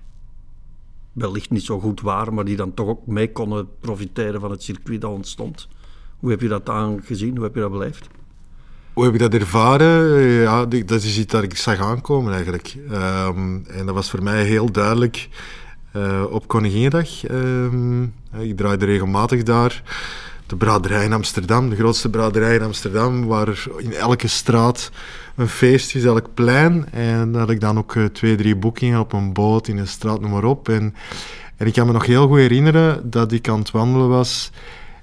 wellicht 1.13 1.49
niet 1.49 1.63
zo 1.63 1.79
goed 1.79 2.01
waren, 2.01 2.33
maar 2.33 2.45
die 2.45 2.55
dan 2.55 2.73
toch 2.73 2.87
ook 2.87 3.07
mee 3.07 3.31
konden 3.31 3.67
profiteren 3.79 4.41
van 4.41 4.51
het 4.51 4.63
circuit 4.63 5.01
dat 5.01 5.11
ontstond? 5.11 5.67
Hoe 6.19 6.29
heb 6.29 6.41
je 6.41 6.47
dat 6.47 6.69
aangezien? 6.69 7.35
Hoe 7.35 7.43
heb 7.43 7.55
je 7.55 7.61
dat 7.61 7.71
beleefd? 7.71 8.07
Hoe 8.97 9.05
heb 9.05 9.15
ik 9.15 9.21
dat 9.21 9.33
ervaren? 9.33 10.21
Ja, 10.21 10.65
dat 10.65 11.03
is 11.03 11.17
iets 11.17 11.31
dat 11.31 11.43
ik 11.43 11.57
zag 11.57 11.79
aankomen 11.79 12.33
eigenlijk. 12.33 12.75
Ehm, 12.91 13.57
en 13.67 13.85
dat 13.85 13.95
was 13.95 14.09
voor 14.09 14.23
mij 14.23 14.43
heel 14.43 14.71
duidelijk 14.71 15.29
eh, 15.91 16.23
op 16.29 16.47
Koninginnedag. 16.47 17.25
Ehm, 17.25 18.03
ik 18.39 18.57
draaide 18.57 18.85
regelmatig 18.85 19.43
daar. 19.43 19.83
De 20.45 20.55
braderij 20.55 21.03
in 21.03 21.13
Amsterdam, 21.13 21.69
de 21.69 21.75
grootste 21.75 22.09
braderij 22.09 22.55
in 22.55 22.61
Amsterdam, 22.61 23.25
waar 23.25 23.67
in 23.77 23.93
elke 23.93 24.27
straat 24.27 24.91
een 25.35 25.47
feest 25.47 25.95
is, 25.95 26.03
elk 26.03 26.33
plein. 26.33 26.91
En 26.91 27.31
daar 27.31 27.41
had 27.41 27.49
ik 27.49 27.61
dan 27.61 27.77
ook 27.77 27.95
eh, 27.95 28.05
twee, 28.05 28.35
drie 28.35 28.55
boekingen 28.55 28.99
op 28.99 29.13
een 29.13 29.33
boot, 29.33 29.67
in 29.67 29.77
een 29.77 29.87
straat, 29.87 30.21
noem 30.21 30.31
maar 30.31 30.43
op. 30.43 30.69
En, 30.69 30.95
en 31.57 31.67
ik 31.67 31.73
kan 31.73 31.87
me 31.87 31.93
nog 31.93 32.05
heel 32.05 32.27
goed 32.27 32.37
herinneren 32.37 33.09
dat 33.09 33.31
ik 33.31 33.49
aan 33.49 33.59
het 33.59 33.71
wandelen 33.71 34.09
was 34.09 34.51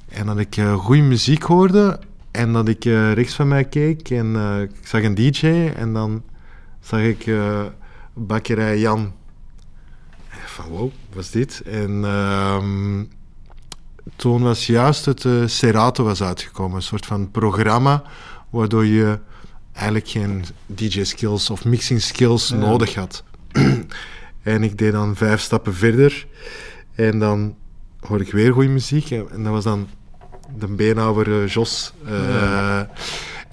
en 0.08 0.26
dat 0.26 0.38
ik 0.38 0.56
eh, 0.56 0.74
goede 0.74 1.02
muziek 1.02 1.42
hoorde. 1.42 1.98
En 2.34 2.52
dat 2.52 2.68
ik 2.68 2.84
eh, 2.84 3.12
rechts 3.12 3.34
van 3.34 3.48
mij 3.48 3.64
keek 3.64 4.10
en 4.10 4.36
eh, 4.36 4.60
ik 4.60 4.70
zag 4.82 5.02
een 5.02 5.14
DJ 5.14 5.46
en 5.76 5.92
dan 5.92 6.22
zag 6.80 7.00
ik 7.00 7.26
eh, 7.26 7.64
bakkerij 8.12 8.78
Jan. 8.78 9.12
van 10.28 10.68
wow, 10.68 10.90
wat 11.12 11.24
is 11.24 11.30
dit? 11.30 11.62
En 11.64 12.04
ehm, 12.04 13.04
toen 14.16 14.42
was 14.42 14.66
juist 14.66 15.04
het 15.04 15.24
uh, 15.24 15.46
Serato 15.46 16.04
was 16.04 16.22
uitgekomen. 16.22 16.76
Een 16.76 16.82
soort 16.82 17.06
van 17.06 17.30
programma 17.30 18.02
waardoor 18.50 18.86
je 18.86 19.18
eigenlijk 19.72 20.08
geen 20.08 20.44
DJ-skills 20.66 21.50
of 21.50 21.64
mixing-skills 21.64 22.50
nodig 22.50 22.94
had. 22.94 23.24
en 24.42 24.62
ik 24.62 24.78
deed 24.78 24.92
dan 24.92 25.16
vijf 25.16 25.40
stappen 25.40 25.74
verder. 25.74 26.26
En 26.94 27.18
dan 27.18 27.56
hoorde 28.00 28.24
ik 28.24 28.32
weer 28.32 28.52
goede 28.52 28.68
muziek. 28.68 29.10
En 29.10 29.42
dat 29.42 29.52
was 29.52 29.64
dan 29.64 29.88
de 30.58 30.66
beenhouwer 30.66 31.28
uh, 31.28 31.48
Jos. 31.48 31.92
Uh, 32.08 32.80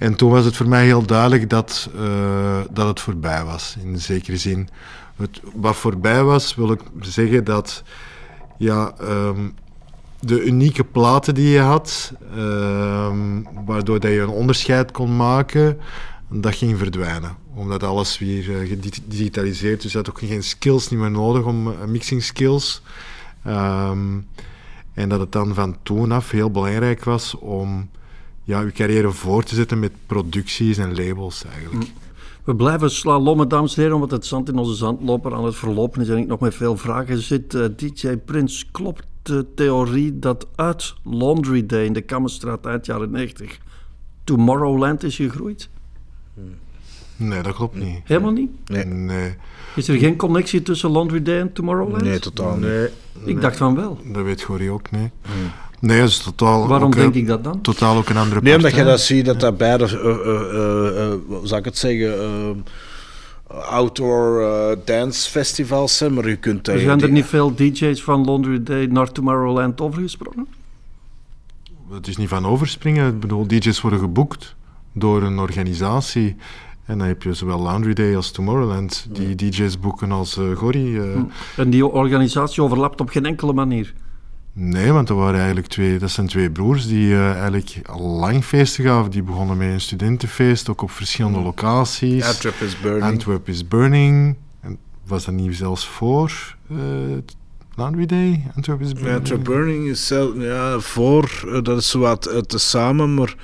En 0.02 0.14
toen 0.14 0.30
was 0.30 0.44
het 0.44 0.56
voor 0.56 0.68
mij 0.68 0.84
heel 0.84 1.06
duidelijk 1.06 1.50
dat, 1.50 1.90
uh, 1.96 2.60
dat 2.70 2.86
het 2.86 3.00
voorbij 3.00 3.44
was, 3.44 3.76
in 3.82 3.98
zekere 3.98 4.36
zin. 4.36 4.68
Het, 5.16 5.40
wat 5.54 5.76
voorbij 5.76 6.22
was, 6.22 6.54
wil 6.54 6.72
ik 6.72 6.80
zeggen 7.00 7.44
dat 7.44 7.82
ja, 8.58 8.94
um, 9.02 9.54
de 10.20 10.44
unieke 10.44 10.84
platen 10.84 11.34
die 11.34 11.48
je 11.48 11.60
had, 11.60 12.12
um, 12.36 13.46
waardoor 13.66 14.00
dat 14.00 14.10
je 14.10 14.20
een 14.20 14.28
onderscheid 14.28 14.90
kon 14.90 15.16
maken, 15.16 15.78
dat 16.28 16.54
ging 16.54 16.78
verdwijnen. 16.78 17.36
Omdat 17.54 17.82
alles 17.82 18.18
weer 18.18 18.48
uh, 18.48 18.68
gedigitaliseerd 18.68 19.82
dus 19.82 19.92
je 19.92 19.98
had 19.98 20.10
ook 20.10 20.18
geen 20.18 20.42
skills 20.42 20.88
niet 20.88 21.00
meer 21.00 21.10
nodig 21.10 21.44
om 21.44 21.68
uh, 21.68 21.74
mixing 21.86 22.22
skills. 22.22 22.82
Um, 23.46 24.26
en 24.94 25.08
dat 25.08 25.20
het 25.20 25.32
dan 25.32 25.54
van 25.54 25.76
toen 25.82 26.12
af 26.12 26.30
heel 26.30 26.50
belangrijk 26.50 27.04
was 27.04 27.34
om 27.34 27.88
ja, 28.44 28.60
je 28.60 28.72
carrière 28.72 29.10
voor 29.10 29.42
te 29.42 29.54
zetten 29.54 29.78
met 29.78 29.92
producties 30.06 30.78
en 30.78 30.94
labels 30.94 31.44
eigenlijk. 31.44 31.90
We 32.44 32.54
blijven 32.54 32.90
slalommen, 32.90 33.48
dames 33.48 33.74
en 33.74 33.80
heren, 33.80 33.94
omdat 33.94 34.10
het 34.10 34.26
zand 34.26 34.48
in 34.48 34.58
onze 34.58 34.74
zandloper 34.74 35.34
aan 35.34 35.44
het 35.44 35.56
verlopen 35.56 36.00
is 36.00 36.08
en 36.08 36.18
ik 36.18 36.26
nog 36.26 36.40
met 36.40 36.54
veel 36.54 36.76
vragen 36.76 37.22
zit. 37.22 37.54
Uh, 37.54 37.64
DJ 37.76 38.16
Prins, 38.16 38.70
klopt 38.70 39.06
de 39.22 39.46
theorie 39.54 40.18
dat 40.18 40.46
uit 40.54 40.94
Laundry 41.04 41.66
Day 41.66 41.84
in 41.84 41.92
de 41.92 42.00
Kammerstraat 42.00 42.66
eind 42.66 42.86
jaren 42.86 43.10
90 43.10 43.58
Tomorrowland 44.24 45.02
is 45.02 45.16
gegroeid? 45.16 45.68
Nee, 47.16 47.42
dat 47.42 47.54
klopt 47.54 47.74
niet. 47.74 48.00
Helemaal 48.04 48.32
niet? 48.32 48.50
Nee. 48.68 48.84
nee. 48.84 49.36
Is 49.74 49.88
er 49.88 49.98
geen 49.98 50.16
connectie 50.16 50.62
tussen 50.62 50.92
Laundry 50.92 51.22
Day 51.22 51.40
en 51.40 51.52
Tomorrowland? 51.52 52.02
Nee, 52.02 52.18
totaal 52.18 52.56
niet. 52.56 52.60
Nee, 52.60 52.88
Ik 53.24 53.40
dacht 53.40 53.56
van 53.56 53.74
wel. 53.74 53.98
Dat 54.04 54.24
weet 54.24 54.42
Gorie 54.42 54.70
ook, 54.70 54.90
nee. 54.90 55.10
Nee, 55.80 56.00
dat 56.00 56.08
is 56.08 56.18
totaal... 56.18 56.66
Waarom 56.66 56.86
ook, 56.86 56.94
denk 56.94 57.14
eh, 57.14 57.20
ik 57.20 57.26
dat 57.26 57.44
dan? 57.44 57.60
Totaal 57.60 57.96
ook 57.96 58.08
een 58.08 58.16
andere 58.16 58.40
Nee, 58.42 58.56
omdat 58.56 58.74
je 58.74 58.84
dat 58.84 59.00
ziet, 59.00 59.24
dat 59.24 59.40
dat 59.40 59.56
beide, 59.56 59.84
uh, 59.84 60.04
uh, 60.04 61.08
uh, 61.08 61.38
hoe 61.38 61.46
zou 61.46 61.60
ik 61.60 61.64
het 61.64 61.78
zeggen, 61.78 62.64
outdoor 63.52 64.42
eh, 64.42 64.76
dance 64.84 65.30
festivals 65.30 65.96
zijn, 65.96 66.14
maar 66.14 66.28
je 66.28 66.36
kunt... 66.36 66.68
Er 66.68 66.80
zijn 66.80 67.00
er 67.00 67.10
niet 67.10 67.24
veel 67.24 67.54
DJ's 67.54 68.02
van 68.02 68.24
Laundry 68.24 68.62
Day 68.62 68.86
naar 68.86 69.12
Tomorrowland 69.12 69.80
overgesprongen? 69.80 70.46
Het 71.90 72.06
is 72.08 72.16
niet 72.16 72.28
van 72.28 72.46
overspringen. 72.46 73.08
Ik 73.08 73.20
bedoel, 73.20 73.46
DJ's 73.46 73.80
worden 73.80 73.98
geboekt 73.98 74.54
door 74.92 75.22
een 75.22 75.38
organisatie. 75.38 76.36
En 76.92 76.98
dan 76.98 77.06
heb 77.06 77.22
je 77.22 77.34
zowel 77.34 77.62
Laundry 77.62 77.92
Day 77.92 78.16
als 78.16 78.30
Tomorrowland. 78.30 79.06
Die 79.10 79.34
DJ's 79.34 79.80
boeken 79.80 80.12
als 80.12 80.38
uh, 80.38 80.56
Gory. 80.56 80.94
Uh, 80.94 81.20
En 81.56 81.70
die 81.70 81.86
organisatie 81.86 82.62
overlapt 82.62 83.00
op 83.00 83.08
geen 83.08 83.26
enkele 83.26 83.52
manier? 83.52 83.94
Nee, 84.52 84.92
want 84.92 85.08
er 85.08 85.14
waren 85.14 85.36
eigenlijk 85.36 85.66
twee, 85.66 85.98
dat 85.98 86.10
zijn 86.10 86.26
twee 86.26 86.50
broers 86.50 86.86
die 86.86 87.08
uh, 87.08 87.30
eigenlijk 87.30 87.80
al 87.86 88.00
lang 88.00 88.44
feesten 88.44 88.84
gaven. 88.84 89.10
Die 89.10 89.22
begonnen 89.22 89.56
met 89.56 89.68
een 89.68 89.80
studentenfeest, 89.80 90.68
ook 90.68 90.82
op 90.82 90.90
verschillende 90.90 91.40
locaties. 91.40 92.24
Antwerp 92.24 92.60
is 92.60 92.80
Burning. 92.80 93.02
Antwerp 93.02 93.48
is 93.48 93.68
Burning. 93.68 94.36
En 94.60 94.78
was 95.06 95.24
dat 95.24 95.34
niet 95.34 95.56
zelfs 95.56 95.86
voor 95.86 96.56
uh, 96.72 96.78
Laundry 97.76 98.06
Day? 98.06 98.46
Antwerp 98.56 98.80
is 98.80 98.92
Burning? 98.92 99.14
Antwerp 99.14 99.44
Burning 99.44 99.88
is 99.88 100.06
zelf, 100.06 100.30
ja, 100.36 100.78
voor, 100.78 101.42
uh, 101.46 101.62
dat 101.62 101.78
is 101.78 101.90
zo 101.90 101.98
wat 101.98 102.32
uh, 102.32 102.38
tezamen, 102.38 103.14
maar 103.14 103.34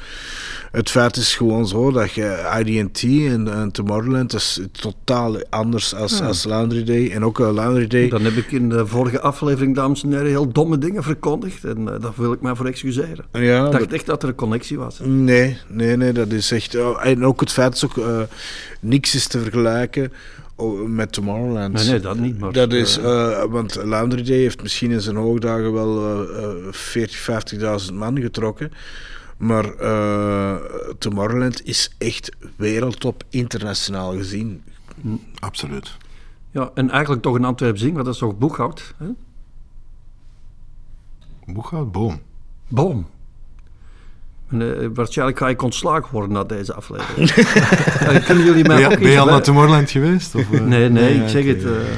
het 0.71 0.91
feit 0.91 1.17
is 1.17 1.37
gewoon 1.37 1.67
zo 1.67 1.91
dat 1.91 2.13
je 2.13 2.61
IDT 2.65 3.03
en, 3.03 3.53
en 3.53 3.71
Tomorrowland 3.73 4.35
is 4.35 4.61
totaal 4.73 5.37
anders 5.51 5.95
als, 5.95 6.19
ja. 6.19 6.27
als 6.27 6.45
Laundry 6.45 6.85
Day. 6.85 7.11
En 7.11 7.25
ook 7.25 7.39
uh, 7.39 7.53
Laundry 7.53 7.87
Day. 7.87 8.09
Dan 8.09 8.25
heb 8.25 8.37
ik 8.37 8.53
in 8.53 8.69
de 8.69 8.87
vorige 8.87 9.21
aflevering, 9.21 9.75
dames 9.75 10.03
en 10.03 10.13
heren, 10.13 10.27
heel 10.27 10.53
domme 10.53 10.79
dingen 10.79 11.03
verkondigd. 11.03 11.65
En 11.65 11.81
uh, 11.81 11.87
daar 12.01 12.13
wil 12.17 12.33
ik 12.33 12.41
mij 12.41 12.55
voor 12.55 12.67
excuseren. 12.67 13.25
Ja, 13.33 13.65
ik 13.67 13.73
dacht 13.73 13.85
dat... 13.85 13.93
echt 13.93 14.07
dat 14.07 14.23
er 14.23 14.29
een 14.29 14.35
connectie 14.35 14.79
was. 14.79 15.01
Nee, 15.03 15.57
nee, 15.69 15.97
nee, 15.97 16.13
dat 16.13 16.33
is 16.33 16.51
echt... 16.51 16.77
Oh, 16.77 17.07
en 17.07 17.25
ook 17.25 17.41
het 17.41 17.53
feit 17.53 17.75
is 17.75 17.85
ook, 17.85 17.97
uh, 17.97 18.21
niks 18.81 19.15
is 19.15 19.27
te 19.27 19.41
vergelijken 19.41 20.13
met 20.87 21.13
Tomorrowland. 21.13 21.73
Nee, 21.73 21.89
nee, 21.89 22.01
dat 22.01 22.19
niet. 22.19 22.39
Maar, 22.39 22.53
dat 22.53 22.73
is, 22.73 22.99
uh, 22.99 23.45
want 23.45 23.75
Laundry 23.85 24.23
Day 24.23 24.37
heeft 24.37 24.63
misschien 24.63 24.91
in 24.91 25.01
zijn 25.01 25.17
hoogdagen 25.17 25.73
wel 25.73 26.23
uh, 26.31 26.49
40, 26.71 27.29
50.000 27.89 27.95
man 27.95 28.21
getrokken. 28.21 28.73
Maar 29.39 29.81
uh, 29.81 30.55
Tomorrowland 30.99 31.67
is 31.67 31.95
echt 31.99 32.37
wereldtop 32.57 33.25
internationaal 33.29 34.13
gezien. 34.13 34.63
Absoluut. 35.39 35.97
Ja, 36.51 36.71
en 36.75 36.91
eigenlijk 36.91 37.23
toch 37.23 37.35
een 37.35 37.45
Antwerp 37.45 37.79
zing, 37.79 37.93
want 37.93 38.05
dat 38.05 38.15
is 38.15 38.21
toch 38.21 38.39
Boeghout? 38.39 38.95
Hè? 38.97 39.07
Boeghout, 41.47 41.93
boom. 41.93 42.21
Boom. 42.69 43.07
En, 44.49 44.61
uh, 44.61 44.89
waarschijnlijk 44.95 45.39
ga 45.39 45.49
ik 45.49 45.63
ontslagen 45.63 46.13
worden 46.13 46.33
na 46.33 46.45
deze 46.45 46.75
aflevering. 46.75 47.31
uh, 47.37 48.25
kunnen 48.27 48.45
jullie 48.45 48.67
mij 48.67 48.77
ben, 48.77 48.93
ook 48.93 48.99
ben 48.99 49.11
je 49.11 49.19
al 49.19 49.27
naar 49.27 49.43
Tomorrowland 49.43 49.91
geweest? 49.91 50.35
Of, 50.35 50.51
uh? 50.51 50.61
nee, 50.61 50.89
nee, 50.89 50.91
nee, 50.91 51.23
ik 51.23 51.29
zeg 51.29 51.43
okay. 51.43 51.55
het. 51.55 51.65
uh, 51.65 51.93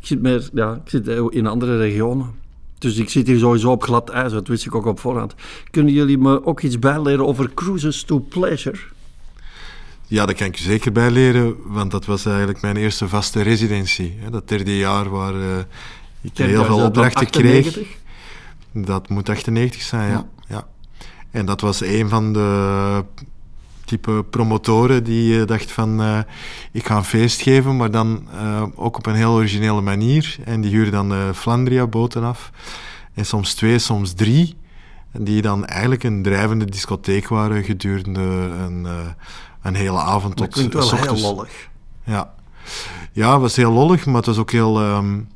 ik 0.00 0.06
zit, 0.06 0.22
meer, 0.22 0.48
ja, 0.52 0.74
ik 0.84 0.90
zit 0.90 1.08
in 1.08 1.46
andere 1.46 1.78
regionen. 1.78 2.34
Dus 2.78 2.96
ik 2.96 3.08
zit 3.08 3.26
hier 3.26 3.38
sowieso 3.38 3.70
op 3.70 3.82
glad 3.82 4.10
ijs, 4.10 4.32
dat 4.32 4.48
wist 4.48 4.66
ik 4.66 4.74
ook 4.74 4.86
op 4.86 5.00
voorhand. 5.00 5.34
Kunnen 5.70 5.92
jullie 5.92 6.18
me 6.18 6.46
ook 6.46 6.60
iets 6.60 6.78
bijleren 6.78 7.26
over 7.26 7.54
Cruises 7.54 8.02
to 8.02 8.18
Pleasure? 8.18 8.78
Ja, 10.06 10.26
daar 10.26 10.34
kan 10.34 10.46
ik 10.46 10.56
je 10.56 10.64
zeker 10.64 10.92
bij 10.92 11.10
leren, 11.10 11.56
want 11.64 11.90
dat 11.90 12.04
was 12.04 12.26
eigenlijk 12.26 12.60
mijn 12.60 12.76
eerste 12.76 13.08
vaste 13.08 13.42
residentie. 13.42 14.18
Dat 14.30 14.48
derde 14.48 14.76
jaar 14.76 15.10
waar 15.10 15.34
uh, 15.34 15.58
ik 16.20 16.36
heel 16.36 16.64
veel 16.64 16.84
opdrachten 16.84 17.30
kreeg. 17.30 17.78
Dat 18.72 19.08
moet 19.08 19.28
98 19.28 19.82
zijn, 19.82 20.10
ja. 20.10 20.28
ja. 20.48 20.56
ja. 20.56 20.66
En 21.30 21.46
dat 21.46 21.60
was 21.60 21.80
een 21.80 22.08
van 22.08 22.32
de 22.32 23.04
type 23.86 24.24
promotoren 24.30 25.04
die 25.04 25.38
uh, 25.38 25.46
dacht 25.46 25.72
van 25.72 26.00
uh, 26.00 26.18
ik 26.72 26.86
ga 26.86 26.96
een 26.96 27.04
feest 27.04 27.40
geven, 27.40 27.76
maar 27.76 27.90
dan 27.90 28.28
uh, 28.34 28.62
ook 28.74 28.96
op 28.96 29.06
een 29.06 29.14
heel 29.14 29.32
originele 29.32 29.80
manier. 29.80 30.36
En 30.44 30.60
die 30.60 30.70
huurde 30.70 30.90
dan 30.90 31.12
uh, 31.12 31.32
Flandria-boten 31.34 32.24
af. 32.24 32.50
En 33.14 33.26
soms 33.26 33.54
twee, 33.54 33.78
soms 33.78 34.12
drie. 34.12 34.56
Die 35.12 35.42
dan 35.42 35.64
eigenlijk 35.64 36.02
een 36.02 36.22
drijvende 36.22 36.64
discotheek 36.64 37.28
waren 37.28 37.64
gedurende 37.64 38.20
een, 38.20 38.86
een 39.62 39.74
hele 39.74 39.98
avond 39.98 40.36
tot 40.36 40.44
Dat 40.44 40.54
klinkt 40.54 40.74
wel 40.74 40.94
heel 40.94 41.20
lollig. 41.20 41.68
Ja. 42.04 42.34
ja, 43.12 43.32
het 43.32 43.40
was 43.40 43.56
heel 43.56 43.72
lollig, 43.72 44.06
maar 44.06 44.16
het 44.16 44.26
was 44.26 44.38
ook 44.38 44.50
heel... 44.50 44.82
Um, 44.82 45.28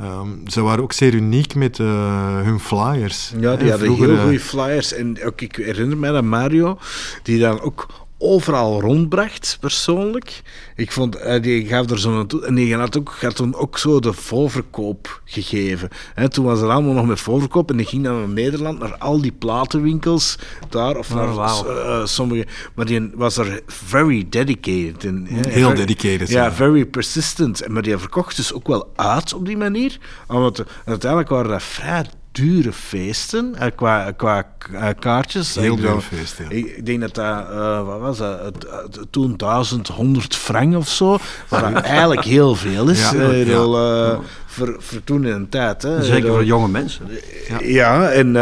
Um, 0.00 0.42
ze 0.46 0.60
waren 0.60 0.82
ook 0.82 0.92
zeer 0.92 1.14
uniek 1.14 1.54
met 1.54 1.78
uh, 1.78 2.40
hun 2.42 2.60
flyers. 2.60 3.32
Ja, 3.38 3.56
die 3.56 3.70
hadden 3.70 3.86
Vroeger, 3.86 4.08
heel 4.08 4.22
goede 4.22 4.40
flyers. 4.40 4.92
En 4.92 5.24
ook, 5.24 5.40
ik 5.40 5.56
herinner 5.56 5.96
me 5.96 6.12
dat 6.12 6.24
Mario, 6.24 6.78
die 7.22 7.38
dan 7.38 7.60
ook 7.60 7.86
overal 8.18 8.80
rondbracht, 8.80 9.56
persoonlijk. 9.60 10.42
Ik 10.76 10.92
vond, 10.92 11.16
uh, 11.16 11.42
die 11.42 11.66
gaf 11.66 11.90
er 11.90 11.98
zo'n 11.98 12.26
toe. 12.26 12.46
En 12.46 12.54
die 12.54 12.76
had, 12.76 12.98
ook, 12.98 13.16
had 13.20 13.36
toen 13.36 13.54
ook 13.54 13.78
zo 13.78 14.00
de 14.00 14.12
voorverkoop 14.12 15.22
gegeven. 15.24 15.88
He, 16.14 16.28
toen 16.28 16.44
was 16.44 16.60
er 16.60 16.70
allemaal 16.70 16.92
nog 16.92 17.06
met 17.06 17.20
voorverkoop. 17.20 17.70
En 17.70 17.76
die 17.76 17.86
ging 17.86 18.04
dan 18.04 18.18
naar 18.18 18.28
Nederland, 18.28 18.78
naar 18.78 18.96
al 18.96 19.20
die 19.20 19.32
platenwinkels 19.32 20.38
daar. 20.68 20.96
Of 20.96 21.10
oh, 21.10 21.16
naar 21.16 21.28
wow. 21.28 21.68
uh, 21.68 22.06
sommige. 22.06 22.46
Maar 22.74 22.86
die 22.86 23.10
was 23.14 23.36
er 23.36 23.60
very 23.66 24.26
dedicated. 24.28 25.04
In, 25.04 25.26
he, 25.28 25.50
heel 25.50 25.68
very, 25.68 25.86
dedicated. 25.86 26.28
Ja, 26.28 26.52
very 26.52 26.84
persistent. 26.84 27.68
Maar 27.68 27.82
die 27.82 27.98
verkocht 27.98 28.36
dus 28.36 28.52
ook 28.52 28.66
wel 28.66 28.92
uit 28.96 29.34
op 29.34 29.46
die 29.46 29.56
manier. 29.56 29.98
Want 30.26 30.62
uiteindelijk 30.84 31.30
waren 31.30 31.50
dat 31.50 31.62
vrij 31.62 32.06
dure 32.34 32.72
feesten 32.72 33.54
uh, 33.54 33.66
qua, 33.74 34.10
qua 34.16 34.46
uh, 34.72 34.88
kaartjes. 34.98 35.54
Heel 35.54 35.76
dure 35.76 36.00
feesten. 36.00 36.44
Ik, 36.48 36.66
ik, 36.66 36.86
denk 36.86 37.00
dat 37.00 37.14
dat, 37.14 37.50
uh, 37.50 37.86
wat 37.86 38.00
was 38.00 38.18
dat, 38.18 38.66
toen 39.10 39.36
1100 39.36 40.36
frank 40.36 40.76
of 40.76 40.88
zo, 40.88 41.18
wat 41.48 41.72
eigenlijk 41.98 42.24
heel 42.24 42.54
veel 42.54 42.88
is. 42.88 43.10
Ja, 43.10 43.30
heel, 43.30 43.78
ja. 43.78 44.20
voor, 44.46 44.76
voor 44.78 45.04
toen 45.04 45.24
in 45.24 45.32
een 45.32 45.48
tijd. 45.48 45.82
Hè. 45.82 46.02
Zeker 46.02 46.28
voor 46.28 46.44
jonge 46.44 46.68
mensen. 46.68 47.06
Ja, 47.48 47.58
ja 47.62 48.10
en 48.10 48.32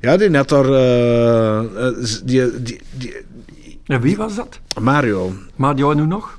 ja, 0.00 0.16
die 0.16 0.36
had 0.36 0.48
daar... 0.48 0.66
die, 2.24 2.62
die, 2.62 2.80
die, 2.90 3.14
en 3.86 4.00
wie 4.00 4.16
was 4.16 4.34
dat? 4.34 4.60
Mario. 4.80 5.32
Mario 5.56 5.90
en 5.90 5.96
nu 5.96 6.06
nog? 6.06 6.38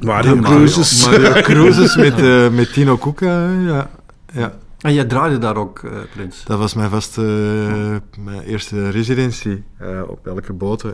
Mario, 0.00 0.36
Mario 0.36 0.42
Cruises. 0.42 1.06
Mario 1.06 1.42
Cruises 1.50 1.96
met, 1.96 2.52
met 2.52 2.72
Tino 2.72 2.96
Kuka, 2.96 3.50
ja. 3.50 3.90
ja. 4.32 4.52
En 4.82 4.92
jij 4.92 5.04
draaide 5.04 5.38
daar 5.38 5.56
ook, 5.56 5.82
uh, 5.82 5.92
Prins? 6.14 6.44
Dat 6.44 6.58
was 6.58 6.74
mijn 6.74 6.90
vaste, 6.90 7.22
uh, 7.22 8.24
mijn 8.24 8.42
eerste 8.42 8.90
residentie 8.90 9.64
uh, 9.80 10.02
op 10.06 10.26
elke 10.26 10.52
boot. 10.52 10.84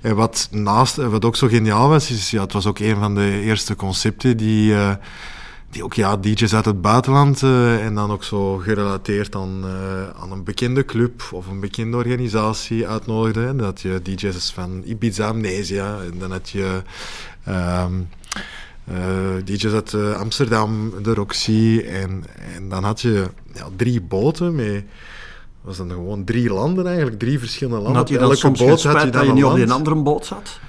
En 0.00 0.16
wat, 0.16 0.48
naast, 0.50 0.96
wat 0.96 1.24
ook 1.24 1.36
zo 1.36 1.46
geniaal 1.48 1.88
was, 1.88 2.10
is 2.10 2.30
ja, 2.30 2.42
het 2.42 2.52
was 2.52 2.66
ook 2.66 2.78
een 2.78 2.96
van 2.96 3.14
de 3.14 3.40
eerste 3.40 3.76
concepten 3.76 4.36
die, 4.36 4.74
die 5.70 5.84
ook 5.84 5.94
ja, 5.94 6.16
DJ's 6.16 6.54
uit 6.54 6.64
het 6.64 6.80
buitenland 6.80 7.42
eh, 7.42 7.84
en 7.84 7.94
dan 7.94 8.10
ook 8.10 8.24
zo 8.24 8.56
gerelateerd 8.56 9.34
aan, 9.34 9.64
eh, 9.64 10.22
aan 10.22 10.32
een 10.32 10.44
bekende 10.44 10.84
club 10.84 11.22
of 11.32 11.46
een 11.46 11.60
bekende 11.60 11.96
organisatie 11.96 12.88
uitnodigde. 12.88 13.40
Hè. 13.40 13.56
Dat 13.56 13.80
je 13.80 14.00
DJ's 14.02 14.52
van 14.52 14.82
Ibiza, 14.84 15.28
Amnesia 15.28 15.98
en 16.00 16.18
dan 16.18 16.30
had 16.30 16.50
je 16.50 16.82
ehm, 17.44 17.94
eh, 18.32 18.42
DJ's 19.44 19.72
uit 19.72 19.94
eh, 19.94 20.12
Amsterdam, 20.12 20.92
de 21.02 21.14
Roxy 21.14 21.82
en, 21.86 22.24
en 22.54 22.68
dan 22.68 22.84
had 22.84 23.00
je 23.00 23.30
ja, 23.54 23.68
drie 23.76 24.00
boten 24.00 24.54
met 24.54 24.84
was 25.66 25.76
dan 25.76 25.90
gewoon 25.90 26.24
drie 26.24 26.50
landen 26.50 26.86
eigenlijk, 26.86 27.18
drie 27.18 27.38
verschillende 27.38 27.80
landen. 27.82 27.92
En 27.92 27.98
had 27.98 28.08
je 28.08 28.14
Op 28.14 28.20
dan 28.20 28.30
elke 28.30 28.40
soms 28.42 28.58
boot 28.58 28.82
had 28.82 29.02
je 29.02 29.10
dat 29.10 29.26
je 29.26 29.32
niet 29.32 29.44
op 29.44 29.50
land. 29.50 29.64
die 29.64 29.72
andere 29.72 29.96
boot 29.96 30.26
zat? 30.26 30.60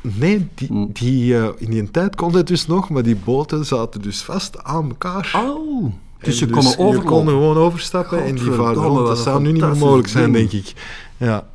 Nee, 0.00 0.48
die, 0.54 0.92
die, 0.92 1.38
eh, 1.38 1.48
in 1.56 1.70
die 1.70 1.90
tijd 1.90 2.16
kon 2.16 2.34
het 2.34 2.46
dus 2.46 2.66
nog, 2.66 2.88
maar 2.90 3.02
die 3.02 3.16
boten 3.16 3.66
zaten 3.66 4.02
dus 4.02 4.22
vast 4.22 4.62
aan 4.62 4.88
elkaar. 4.88 5.32
Oh, 5.36 5.92
dus 6.20 6.38
ze 6.38 6.44
En 6.44 6.50
konden 6.50 6.70
je 6.70 7.02
kon 7.02 7.26
gewoon 7.26 7.56
overstappen 7.56 8.24
en 8.24 8.34
die 8.34 8.50
varen 8.50 8.82
rond. 8.82 9.06
Dat 9.06 9.18
zou 9.18 9.42
nu 9.42 9.52
niet 9.52 9.60
meer 9.62 9.76
mogelijk 9.76 10.08
zijn, 10.08 10.32
ding. 10.32 10.50
denk 10.50 10.64
ik. 10.64 10.74
Ja. 11.16 11.48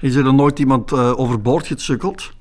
Is 0.00 0.14
er 0.14 0.24
dan 0.24 0.36
nooit 0.36 0.58
iemand 0.58 0.92
eh, 0.92 1.18
overboord 1.18 1.66
gesukkeld? 1.66 2.32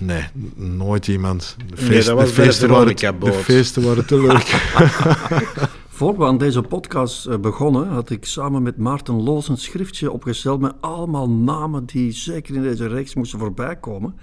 Nee, 0.00 0.24
nooit 0.54 1.06
iemand. 1.08 1.56
De, 1.58 1.64
Nee, 1.64 1.84
feest- 1.84 2.06
dat 2.06 2.16
de 2.16 2.22
was 2.22 2.32
bij 2.32 2.44
de 2.44 2.50
feesten, 2.50 2.68
waren, 2.68 3.20
de 3.20 3.32
feesten 3.32 3.82
waren 3.82 4.06
te 4.06 4.20
leuk. 4.20 4.46
Voor 5.88 6.18
we 6.18 6.24
aan 6.24 6.38
deze 6.38 6.62
podcast 6.62 7.26
eh, 7.26 7.36
begonnen, 7.38 7.88
had 7.88 8.10
ik 8.10 8.24
samen 8.24 8.62
met 8.62 8.76
Maarten 8.76 9.22
Loos 9.22 9.48
een 9.48 9.56
schriftje 9.56 10.10
opgesteld 10.10 10.60
met 10.60 10.72
allemaal 10.80 11.30
namen 11.30 11.84
die 11.86 12.12
zeker 12.12 12.54
in 12.54 12.62
deze 12.62 12.86
reeks 12.88 13.14
moesten 13.14 13.38
voorbij 13.38 13.76
komen. 13.76 14.14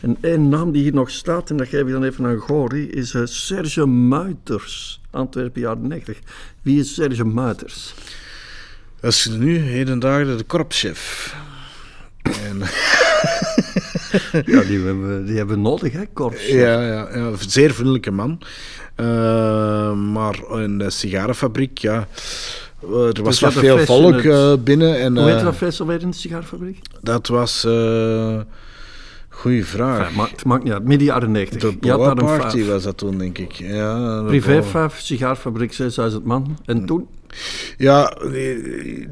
En 0.00 0.16
één 0.20 0.48
naam 0.48 0.72
die 0.72 0.82
hier 0.82 0.94
nog 0.94 1.10
staat, 1.10 1.50
en 1.50 1.56
dat 1.56 1.68
geef 1.68 1.80
ik 1.80 1.90
dan 1.92 2.04
even 2.04 2.26
aan 2.26 2.38
Gori, 2.38 2.90
is 2.90 3.14
eh, 3.14 3.22
Serge 3.24 3.86
Muiters, 3.86 5.00
Antwerpen 5.10 5.60
jaren 5.60 5.86
90. 5.88 6.18
Wie 6.62 6.80
is 6.80 6.94
Serge 6.94 7.24
Muiters? 7.24 7.94
Dat 9.00 9.12
is 9.12 9.26
nu, 9.38 9.56
heden 9.58 9.98
dagen, 9.98 10.36
de 10.36 10.44
korpschef. 10.44 11.34
En, 12.22 12.62
Ja, 14.52 14.60
die 14.62 14.80
hebben, 14.80 15.26
die 15.26 15.36
hebben 15.36 15.56
we 15.56 15.62
nodig, 15.62 15.92
hè, 15.92 16.02
Korps? 16.12 16.46
ja, 16.48 16.86
ja, 16.86 17.30
zeer 17.48 17.72
vriendelijke 17.74 18.10
man. 18.10 18.38
Eh, 18.94 19.92
maar 19.92 20.38
in 20.62 20.78
de 20.78 20.90
sigarenfabriek, 20.90 21.78
ja, 21.78 22.06
er 23.14 23.22
was 23.22 23.40
wat 23.40 23.54
een 23.54 23.60
veel 23.60 23.78
volk 23.78 24.14
het- 24.14 24.24
eh, 24.24 24.52
binnen. 24.64 25.00
En, 25.00 25.16
Hoe 25.16 25.26
heet 25.28 25.38
eh, 25.38 25.44
dat 25.44 25.54
feest 25.56 25.80
alweer 25.80 26.00
in 26.00 26.10
de 26.10 26.16
sigaarfabriek? 26.16 26.78
dat 27.02 27.26
was... 27.26 27.66
goeie 29.28 29.64
vraag. 29.64 29.98
Enfin, 29.98 30.16
maakt, 30.16 30.44
maakt 30.44 30.64
niet 30.64 30.72
uit, 30.72 30.84
midden 30.84 31.06
jaren 31.06 31.30
90. 31.30 31.60
de 31.60 31.76
Boa 31.80 32.14
Party 32.14 32.64
was 32.64 32.82
dat 32.82 32.96
toen, 32.96 33.18
denk 33.18 33.38
ik. 33.38 33.52
Ja, 33.52 34.20
de 34.20 34.26
Privé 34.26 34.52
Boa- 34.52 34.62
5, 34.62 35.00
sigaarfabriek 35.00 35.72
6000 35.72 36.24
man. 36.24 36.58
En 36.64 36.86
toen? 36.86 37.06
Ja, 37.76 38.16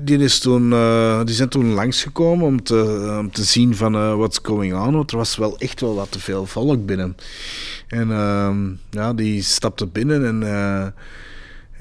die, 0.04 0.18
is 0.18 0.38
toen, 0.38 0.72
eh, 0.72 1.24
die 1.24 1.34
zijn 1.34 1.48
toen 1.48 1.72
langsgekomen 1.72 2.46
om 2.46 2.62
te, 2.62 3.16
om 3.18 3.32
te 3.32 3.44
zien 3.44 3.76
van 3.76 3.94
eh 3.94 4.14
what's 4.14 4.38
going 4.42 4.74
on. 4.74 4.94
Want 4.94 5.10
er 5.10 5.16
was 5.16 5.36
wel 5.36 5.58
echt 5.58 5.80
wel 5.80 5.94
wat 5.94 6.10
te 6.10 6.20
veel 6.20 6.46
volk 6.46 6.86
binnen. 6.86 7.16
En 7.88 8.10
ehm, 8.10 8.70
ja, 8.90 9.14
die 9.14 9.42
stapte 9.42 9.86
binnen 9.86 10.26
en, 10.26 10.42
eh, 10.42 10.86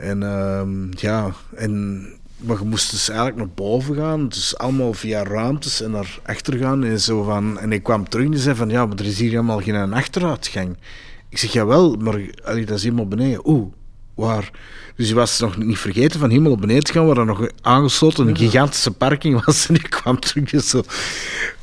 en 0.09 0.23
ehm, 0.23 0.87
ja, 0.91 1.33
en, 1.55 2.01
maar 2.37 2.59
je 2.59 2.65
moest 2.65 2.91
dus 2.91 3.09
eigenlijk 3.09 3.39
naar 3.39 3.55
boven 3.55 3.95
gaan. 3.95 4.29
Dus 4.29 4.57
allemaal 4.57 4.93
via 4.93 5.23
ruimtes 5.23 5.81
en 5.81 5.91
naar 5.91 6.19
achter 6.23 6.57
gaan. 6.57 6.83
En, 6.83 6.99
zo 6.99 7.23
van, 7.23 7.59
en 7.59 7.71
ik 7.71 7.83
kwam 7.83 8.09
terug 8.09 8.25
en 8.25 8.37
zei 8.37 8.55
van, 8.55 8.69
ja, 8.69 8.85
maar 8.85 8.97
er 8.97 9.05
is 9.05 9.19
hier 9.19 9.29
helemaal 9.29 9.61
geen 9.61 9.93
achteruitgang. 9.93 10.77
Ik 11.29 11.37
zeg, 11.37 11.51
jawel, 11.51 11.95
maar 11.95 12.19
allee, 12.43 12.65
dat 12.65 12.77
is 12.77 12.83
helemaal 12.83 13.07
beneden. 13.07 13.49
Oeh, 13.49 13.73
waar? 14.19 14.51
Dus 14.95 15.07
je 15.07 15.15
was 15.15 15.39
nog 15.39 15.57
niet 15.57 15.77
vergeten 15.77 16.19
van 16.19 16.29
helemaal 16.29 16.51
op 16.51 16.61
beneden 16.61 16.83
te 16.83 16.91
gaan, 16.91 17.05
waar 17.05 17.17
er 17.17 17.25
nog 17.25 17.49
aangesloten 17.61 18.27
een 18.27 18.37
gigantische 18.37 18.91
parking 18.91 19.45
was. 19.45 19.67
En 19.67 19.75
ik 19.75 19.89
kwam 19.89 20.19
terug 20.19 20.49
dus 20.49 20.69
zo 20.69 20.83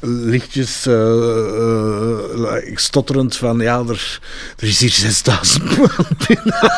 lichtjes 0.00 0.86
eh, 0.86 2.56
eh, 2.56 2.76
stotterend 2.76 3.36
van, 3.36 3.58
ja, 3.58 3.78
er, 3.78 4.20
er 4.56 4.66
is 4.66 4.80
hier 4.80 4.90
6000 4.90 5.76
man 5.78 5.88
binnen. 6.26 6.70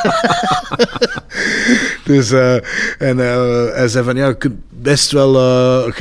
dus, 2.05 2.31
eh, 2.31 2.55
en 2.99 3.18
hij 3.74 3.89
zei 3.89 4.05
van, 4.05 4.16
ja, 4.16 4.26
je 4.26 4.37
kunt 4.37 4.61
best 4.68 5.11
wel 5.11 5.37
eh, 5.37 5.93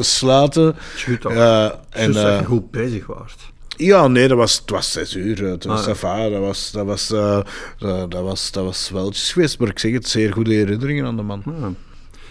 sluiten. 0.00 0.76
Ja, 1.34 1.80
En 1.90 2.12
dat 2.12 2.38
je 2.38 2.44
goed 2.44 2.70
bezig 2.70 3.06
waart. 3.06 3.52
Ja, 3.76 4.08
nee, 4.08 4.28
dat 4.28 4.36
was, 4.38 4.56
het 4.58 4.70
was 4.70 4.92
zes 4.92 5.14
uur. 5.14 5.44
Het 5.44 5.64
was, 5.64 5.86
Ah, 5.88 6.00
ja. 6.02 6.28
dat, 6.28 6.40
was, 6.40 6.70
dat, 6.72 6.86
was, 6.86 7.10
eh, 7.10 7.40
dat, 7.78 8.10
dat 8.10 8.22
was, 8.22 8.50
dat 8.52 8.64
was 8.64 8.90
weltjes 8.90 9.32
geweest. 9.32 9.58
Maar 9.58 9.68
ik 9.68 9.78
zeg 9.78 9.92
het, 9.92 10.08
zeer 10.08 10.32
goede 10.32 10.54
herinneringen 10.54 11.06
aan 11.06 11.16
de 11.16 11.22
man. 11.22 11.42
Ja. 11.46 11.52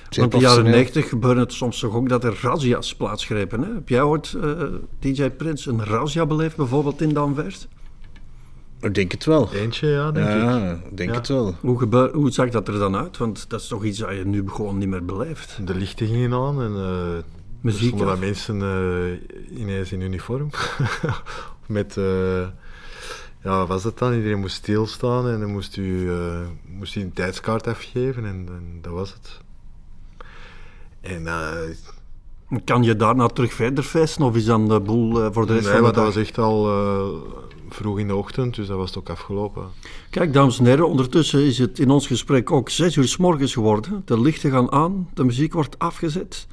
Zeer 0.10 0.22
Want 0.22 0.34
in 0.34 0.40
de 0.40 0.46
jaren. 0.46 0.64
90 0.72 1.10
gebeurde 1.10 1.40
het 1.42 1.54
soms 1.54 1.80
toch 1.80 1.96
ook 1.96 2.10
dat 2.10 2.24
er 2.24 2.40
razzia's 2.42 2.96
plaatsgrepen. 2.96 3.62
Hè? 3.64 3.74
Heb 3.74 3.90
jij 3.90 4.02
ooit, 4.02 4.34
eh, 4.42 4.52
DJ 5.00 5.30
Prins, 5.30 5.66
een 5.66 5.84
razzia 5.86 6.26
beleefd, 6.26 6.56
bijvoorbeeld 6.56 7.02
in 7.02 7.14
Danvers? 7.14 7.68
Ik 8.82 8.96
denk 8.96 9.12
het 9.12 9.26
wel. 9.26 9.50
Eentje, 9.54 9.88
ja, 9.88 10.12
denk 10.12 10.28
ik. 10.28 10.34
Ja, 10.34 10.72
ik 10.90 10.98
denk 10.98 11.10
Ja. 11.10 11.16
het 11.16 11.28
wel. 11.28 11.56
Hoe, 11.62 11.80
gebeur, 11.80 12.14
hoe 12.14 12.32
zag 12.32 12.50
dat 12.50 12.68
er 12.68 12.80
dan 12.80 12.96
uit? 12.96 13.18
Want 13.18 13.46
dat 13.50 13.62
is 13.62 13.68
toch 13.68 13.84
iets 13.84 13.98
dat 14.00 14.10
je 14.16 14.26
nu 14.26 14.44
gewoon 14.50 14.78
niet 14.78 14.88
meer 14.88 15.06
beleeft. 15.06 15.58
De 15.68 15.76
lichten 15.76 16.08
gingen 16.08 16.34
aan 16.34 16.62
en 16.62 16.74
eh 16.76 17.24
Muziek 17.64 17.96
stonden 17.96 18.20
mensen 18.20 18.62
eh, 18.62 19.60
ineens 19.60 19.92
in 19.92 20.02
uniform. 20.02 20.50
Met, 21.66 21.98
eh, 21.98 22.48
ja, 23.44 23.58
wat 23.58 23.68
was 23.68 23.84
dat 23.84 23.98
dan? 23.98 24.14
Iedereen 24.14 24.40
moest 24.40 24.56
stilstaan 24.56 25.30
en 25.30 25.40
dan 25.40 25.52
moest 25.52 25.78
u, 25.78 26.12
eh, 26.12 26.40
moest 26.66 26.96
u 26.96 27.02
een 27.02 27.14
tijdskaart 27.14 27.68
afgeven 27.68 28.26
en, 28.26 28.48
en 28.48 28.80
dat 28.82 28.94
was 28.94 29.14
het. 29.14 29.40
En 31.02 31.28
Kan 32.66 32.84
je 32.84 32.96
daarna 32.96 33.28
terug 33.28 33.54
verder 33.54 33.84
feesten 33.84 34.26
of 34.26 34.36
is 34.36 34.46
dan 34.46 34.68
de 34.68 34.80
boel 34.80 35.32
voor 35.32 35.48
de 35.48 35.54
rest 35.54 35.66
nee, 35.66 35.74
van 35.74 35.76
de 35.76 35.82
want 35.82 35.96
dat 35.96 36.06
dag? 36.06 36.14
was 36.14 36.16
echt 36.16 36.38
al 36.38 36.66
vroeg 37.70 38.00
in 38.00 38.08
de 38.08 38.16
ochtend, 38.16 38.56
dus 38.56 38.68
dat 38.68 38.78
was 38.78 38.90
het 38.90 38.98
ook 38.98 39.10
afgelopen. 39.10 39.68
Kijk, 40.10 40.34
dames 40.34 40.60
en 40.60 40.66
heren, 40.66 40.88
ondertussen 40.88 41.46
is 41.46 41.58
het 41.58 41.80
in 41.80 41.90
ons 41.90 42.08
gesprek 42.08 42.52
ook 42.52 42.70
zes 42.70 42.96
uur 42.96 43.08
s 43.08 43.18
morgens 43.18 43.54
geworden. 43.54 44.02
De 44.06 44.22
lichten 44.22 44.52
gaan 44.52 44.72
aan, 44.72 45.10
de 45.14 45.24
muziek 45.24 45.54
wordt 45.54 45.80
afgezet. 45.80 46.48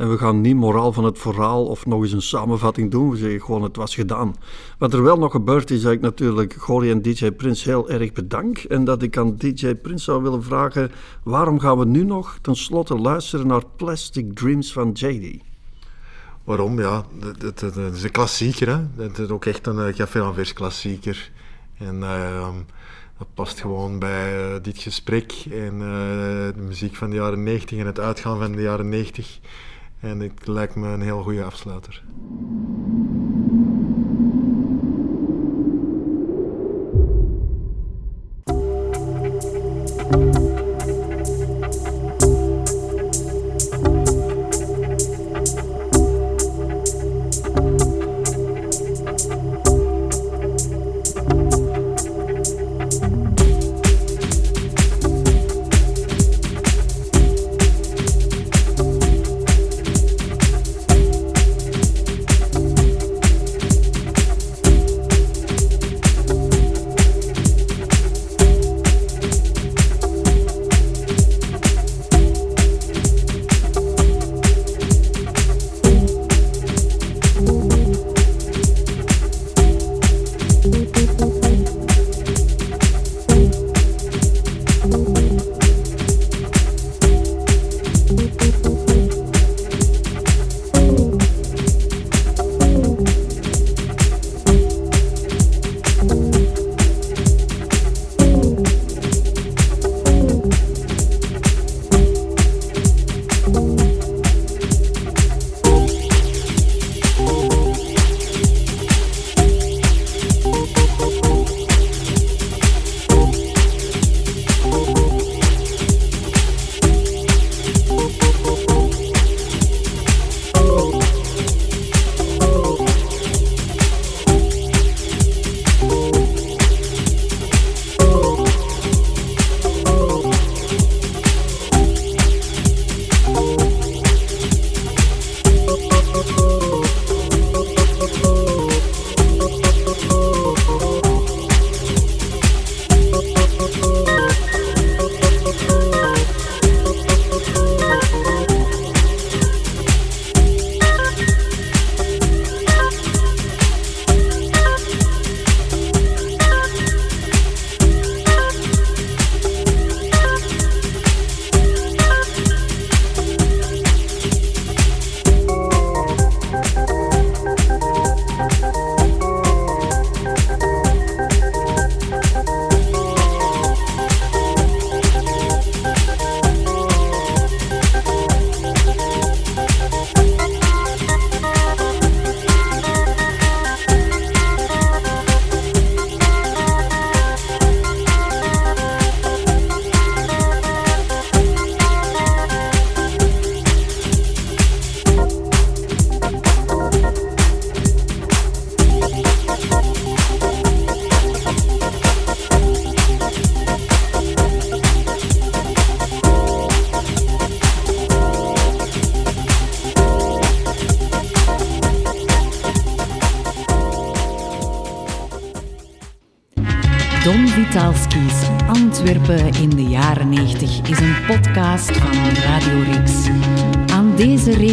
En 0.00 0.10
we 0.10 0.18
gaan 0.18 0.40
niet 0.40 0.56
moraal 0.56 0.92
van 0.92 1.04
het 1.04 1.18
verhaal 1.18 1.66
of 1.66 1.86
nog 1.86 2.02
eens 2.02 2.12
een 2.12 2.22
samenvatting 2.22 2.90
doen. 2.90 3.10
We 3.10 3.16
zeggen 3.16 3.40
gewoon, 3.40 3.62
het 3.62 3.76
was 3.76 3.94
gedaan. 3.94 4.34
Wat 4.78 4.92
er 4.92 5.02
wel 5.02 5.18
nog 5.18 5.32
gebeurd 5.32 5.70
is, 5.70 5.82
dat 5.82 5.92
ik 5.92 6.00
natuurlijk 6.00 6.54
Gori 6.54 6.90
en 6.90 7.02
DJ 7.02 7.30
Prins 7.30 7.64
heel 7.64 7.90
erg 7.90 8.12
bedank. 8.12 8.58
En 8.58 8.84
dat 8.84 9.02
ik 9.02 9.16
aan 9.16 9.36
DJ 9.36 9.74
Prins 9.74 10.04
zou 10.04 10.22
willen 10.22 10.42
vragen, 10.42 10.90
waarom 11.22 11.58
gaan 11.58 11.78
we 11.78 11.84
nu 11.84 12.04
nog 12.04 12.38
tenslotte 12.42 12.94
luisteren 12.94 13.46
naar 13.46 13.62
Plastic 13.76 14.34
Dreams 14.34 14.72
van 14.72 14.90
JD? 14.92 15.42
Waarom? 16.44 16.80
Ja, 16.80 17.04
het, 17.38 17.62
is 17.92 18.02
een 18.02 18.10
klassieker. 18.10 18.68
Hè? 18.68 19.02
Het 19.02 19.18
is 19.18 19.28
ook 19.28 19.44
echt 19.44 19.66
een 19.66 19.88
uh, 19.88 19.94
Café 19.94 20.20
Anvers 20.20 20.52
klassieker. 20.52 21.30
En 21.78 22.02
ehm, 22.02 22.54
dat 23.18 23.28
past 23.34 23.60
gewoon 23.60 23.98
bij 23.98 24.54
eh, 24.54 24.62
dit 24.62 24.78
gesprek 24.78 25.32
en 25.50 25.72
eh, 25.72 26.54
de 26.54 26.62
muziek 26.66 26.96
van 26.96 27.10
de 27.10 27.16
jaren 27.16 27.42
90 27.42 27.78
en 27.78 27.86
het 27.86 28.00
uitgaan 28.00 28.38
van 28.38 28.52
de 28.52 28.62
jaren 28.62 28.88
90. 28.88 29.40
En 30.00 30.20
het 30.20 30.46
lijkt 30.46 30.74
me 30.74 30.88
een 30.88 31.02
heel 31.02 31.22
goede 31.22 31.44
afsluiter. 31.44 32.02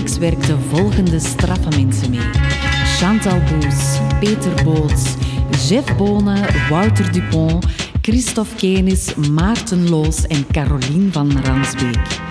Reeks 0.07 0.17
werkten 0.17 0.59
volgende 0.69 1.19
straffe 1.19 1.69
mensen 1.69 2.09
mee. 2.09 2.29
Chantal 2.85 3.39
Boes, 3.39 3.99
Peter 4.19 4.63
Boots, 4.63 5.03
Jeff 5.67 5.95
Bonen, 5.95 6.45
Wouter 6.69 7.11
Dupont, 7.11 7.65
Christophe 8.01 8.55
Kenis, 8.55 9.15
Maarten 9.15 9.89
Loos 9.89 10.27
en 10.27 10.45
Caroline 10.51 11.11
van 11.11 11.41
Ransbeek. 11.43 12.26